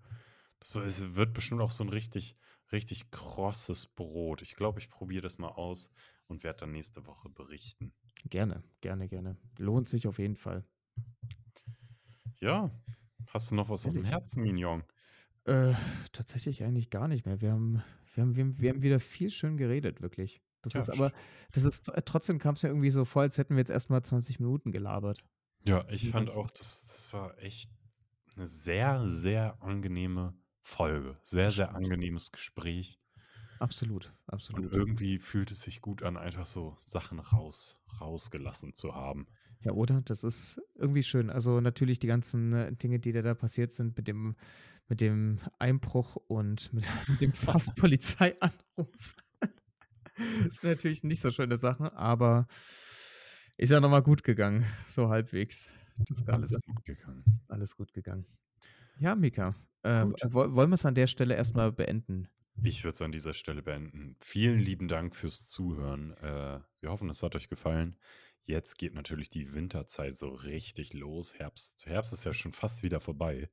Das 0.61 0.75
es 0.75 1.15
wird 1.15 1.35
bestimmt 1.35 1.61
auch 1.61 1.71
so 1.71 1.85
'n 1.85 1.89
richtig 1.91 2.37
richtig 2.73 3.11
krosses 3.11 3.87
Brot. 3.87 4.43
Ich 4.43 4.57
glaube, 4.57 4.81
ich 4.81 4.89
probiere 4.91 5.23
das 5.23 5.39
mal 5.39 5.51
aus 5.51 5.91
und 6.27 6.43
werde 6.45 6.61
dann 6.61 6.73
nächste 6.73 7.07
Woche 7.07 7.29
berichten. 7.29 7.95
Gerne, 8.29 8.63
gerne, 8.81 9.09
gerne. 9.09 9.37
Lohnt 9.59 9.89
sich 9.89 10.07
auf 10.07 10.19
jeden 10.19 10.37
Fall. 10.37 10.65
Ja, 12.43 12.73
hast 13.29 13.53
du 13.53 13.55
noch 13.55 13.69
was 13.69 13.87
aufm 13.87 14.03
Ehrlich? 14.03 14.05
Herzen, 14.05 14.43
Mignon? 14.43 14.83
Äh, 15.47 15.75
tatsächlich 16.13 16.63
eigentlich 16.63 16.91
gar 16.91 17.09
nicht 17.09 17.27
mehr. 17.27 17.41
Wir 17.41 17.51
haben 17.53 17.83
wir 18.15 18.23
haben 18.23 18.37
wir 18.37 18.45
haben 18.45 18.61
wir 18.61 18.71
haben 18.71 18.83
wieder 18.83 19.01
viel 19.01 19.31
schön 19.31 19.57
geredet, 19.57 20.01
wirklich. 20.01 20.41
Das 20.63 20.75
Ja, 20.75 20.87
ist 20.87 20.89
aber 20.89 21.13
das 21.53 21.65
ist 21.65 21.87
t 21.87 21.93
trotzdem 22.05 22.39
kam's 22.39 22.63
mir 22.63 22.69
irgendwie 22.69 22.91
so 22.91 23.05
vor, 23.05 23.23
als 23.23 23.39
hätten 23.39 23.55
wir 23.57 23.59
jetzt 23.61 23.71
erst 23.71 23.91
mal 23.91 24.03
20 24.05 24.39
Minuten 24.39 24.71
gelabert. 24.71 25.25
Ja, 25.65 25.87
ich 25.91 26.09
fand 26.09 26.29
auch, 26.31 26.51
das 26.51 26.85
das 26.87 27.13
war 27.13 27.39
echt 27.39 27.71
'ne 28.37 28.47
sehr, 28.47 29.07
sehr 29.09 29.63
angenehme 29.63 30.35
Folge. 30.63 31.19
Sehr, 31.23 31.53
sehr 31.53 31.75
angenehmes 31.75 32.33
Gespräch. 32.33 32.99
Absolut, 33.61 34.13
Und 34.55 34.67
absolut. 34.67 34.71
irgendwie 34.71 35.19
fühlt 35.19 35.51
es 35.51 35.63
sich 35.63 35.81
gut 35.81 36.03
an, 36.03 36.17
einfach 36.19 36.45
so 36.45 36.77
Sachen 36.79 37.19
raus 37.21 37.81
rausgelassen 38.01 38.75
zu 38.75 38.95
haben. 38.95 39.27
Ja, 39.65 39.73
oder? 39.73 40.03
Das 40.05 40.25
ist 40.25 40.61
irgendwie 40.75 41.03
schön. 41.03 41.31
Also, 41.31 41.61
natürlich 41.61 41.99
die 41.99 42.07
ganzen, 42.09 42.53
äh, 42.53 42.73
Dinge, 42.73 42.99
die 42.99 43.13
da 43.13 43.35
passiert 43.35 43.73
sind 43.73 43.97
mit 43.97 44.09
dem 44.09 44.37
mit 44.89 45.01
dem 45.01 45.39
Einbruch 45.59 46.17
und 46.27 46.73
mit 46.73 46.85
mit 47.09 47.21
dem 47.21 47.33
fast 47.33 47.75
Polizeianruf. 47.77 49.17
Das 49.37 50.17
sind 50.61 50.65
natürlich 50.65 51.03
nicht 51.03 51.21
so 51.21 51.31
schöne 51.31 51.57
Sachen, 51.57 51.89
aber 51.89 52.47
ist 53.57 53.71
ja 53.71 53.81
noch 53.81 53.91
mal 53.91 54.03
gut 54.03 54.23
gegangen, 54.23 54.67
so 54.87 55.09
halbwegs 55.09 55.71
das 56.09 56.27
Alles 56.29 56.53
Ganze. 56.53 56.61
gut 56.67 56.85
gegangen. 56.85 57.25
Alles 57.49 57.77
gut 57.77 57.93
gegangen. 57.93 58.27
Ja, 58.99 59.15
Mika, 59.15 59.55
äh, 59.83 60.05
wollen 60.31 60.71
wir's 60.71 60.87
an 60.87 60.95
der 60.95 61.07
Stelle 61.07 61.35
erst 61.37 61.55
mal 61.55 61.73
beenden? 61.73 62.29
Ich 62.63 62.85
würde 62.85 62.95
es 62.95 63.03
an 63.03 63.13
dieser 63.13 63.33
Stelle 63.33 63.63
beenden. 63.63 64.17
Vielen 64.21 64.59
lieben 64.59 64.89
Dank 64.89 65.17
fürs 65.17 65.49
Zuhören. 65.49 66.13
Äh, 66.19 66.61
wir 66.81 66.91
hoffen, 66.91 67.09
es 67.09 67.23
hat 67.23 67.35
euch 67.35 67.49
gefallen. 67.49 67.97
Jetzt 68.45 68.77
geht 68.77 68.95
natürlich 68.95 69.31
die 69.31 69.55
Winterzeit 69.55 70.17
so 70.17 70.29
richtig 70.29 70.95
los. 70.95 71.39
Herbst 71.39 71.87
Herbst 71.87 72.13
ist 72.13 72.25
ja 72.25 72.33
schon 72.33 72.53
fast 72.53 72.83
wieder 72.83 73.01
vorbei. 73.01 73.51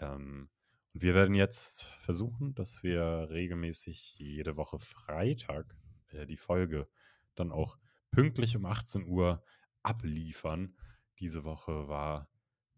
Ähm, 0.00 0.50
wir 0.92 1.14
werden 1.14 1.34
jetzt 1.34 1.86
versuchen, 1.98 2.54
dass 2.54 2.82
wir 2.82 3.28
regelmäßig 3.30 4.18
jede 4.18 4.56
Woche 4.56 4.78
Freitag, 4.78 5.74
äh, 6.08 6.26
die 6.26 6.36
Folge 6.36 6.88
dann 7.34 7.50
auch 7.50 7.78
pünktlich 8.12 8.56
um 8.56 8.66
18:00 8.66 9.42
abliefern. 9.82 10.76
Diese 11.18 11.44
Woche 11.44 11.88
war 11.88 12.28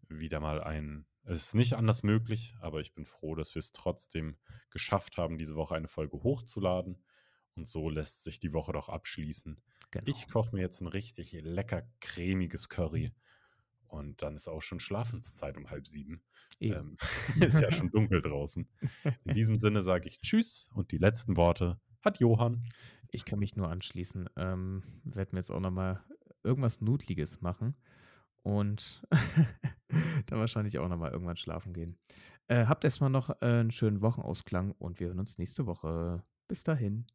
wieder 0.09 0.39
mal 0.39 0.63
ein 0.63 1.05
es 1.29 1.47
ist 1.47 1.55
nicht 1.55 1.73
anders 1.73 2.03
möglich, 2.03 2.55
aber 2.61 2.79
ich 2.79 2.93
bin 2.93 3.05
froh, 3.05 3.35
dass 3.35 3.53
wir's 3.53 3.73
trotzdem 3.73 4.37
geschafft 4.69 5.17
haben, 5.17 5.37
diese 5.37 5.57
Woche 5.57 5.75
eine 5.75 5.89
Folge 5.89 6.23
hochzuladen. 6.23 7.03
Und 7.55 7.67
so 7.67 7.89
lässt 7.89 8.23
sich 8.23 8.39
die 8.39 8.53
Woche 8.53 8.71
doch 8.71 8.87
abschließen. 8.87 9.61
Genau. 9.93 10.17
Ich 10.19 10.29
koche 10.29 10.55
mir 10.55 10.61
jetzt 10.61 10.81
'n 10.81 10.87
richtig 10.87 11.33
lecker 11.33 11.83
cremiges 11.99 12.69
Curry 12.69 13.11
und 13.87 14.21
dann 14.23 14.35
ist 14.35 14.47
auch 14.47 14.61
schon 14.61 14.79
Schlafenszeit 14.79 15.57
um 15.57 15.69
6:30. 15.69 16.21
Eben. 16.59 16.79
Ähm, 16.79 16.97
ist 17.41 17.61
ja 17.61 17.71
schon 17.71 17.91
dunkel 17.91 18.21
draußen. 18.21 18.69
In 19.25 19.33
diesem 19.33 19.55
Sinne 19.55 19.81
sage 19.83 20.07
ich 20.09 20.21
tschüss 20.21 20.69
und 20.73 20.91
die 20.91 20.97
letzten 20.99 21.37
Worte 21.37 21.79
hat 22.01 22.19
Johann. 22.19 22.65
Ich 23.11 23.25
kann 23.25 23.39
mich 23.39 23.55
nur 23.55 23.69
anschließen. 23.69 24.29
Ähm, 24.37 24.83
werde 25.03 25.33
mir 25.35 25.39
jetzt 25.39 25.51
auch 25.51 25.59
noch 25.59 25.71
mal 25.71 26.03
irgendwas 26.43 26.81
Nudliges 26.81 27.41
machen 27.41 27.75
und 28.43 29.03
dann 30.27 30.39
wahrscheinlich 30.39 30.79
auch 30.79 30.87
noch 30.89 30.97
mal 30.97 31.11
irgendwann 31.11 31.37
schlafen 31.37 31.73
gehen. 31.73 31.99
Äh, 32.47 32.65
habt 32.67 32.83
erst 32.85 33.01
mal 33.01 33.09
noch, 33.09 33.29
äh, 33.41 33.61
'n 33.61 33.71
schönen 33.71 34.01
Wochenausklang 34.01 34.73
und 34.73 34.99
wir 34.99 35.07
hören 35.07 35.19
uns 35.19 35.37
nächste 35.37 35.65
Woche. 35.67 36.23
Bis 36.49 36.63
dahin. 36.63 37.07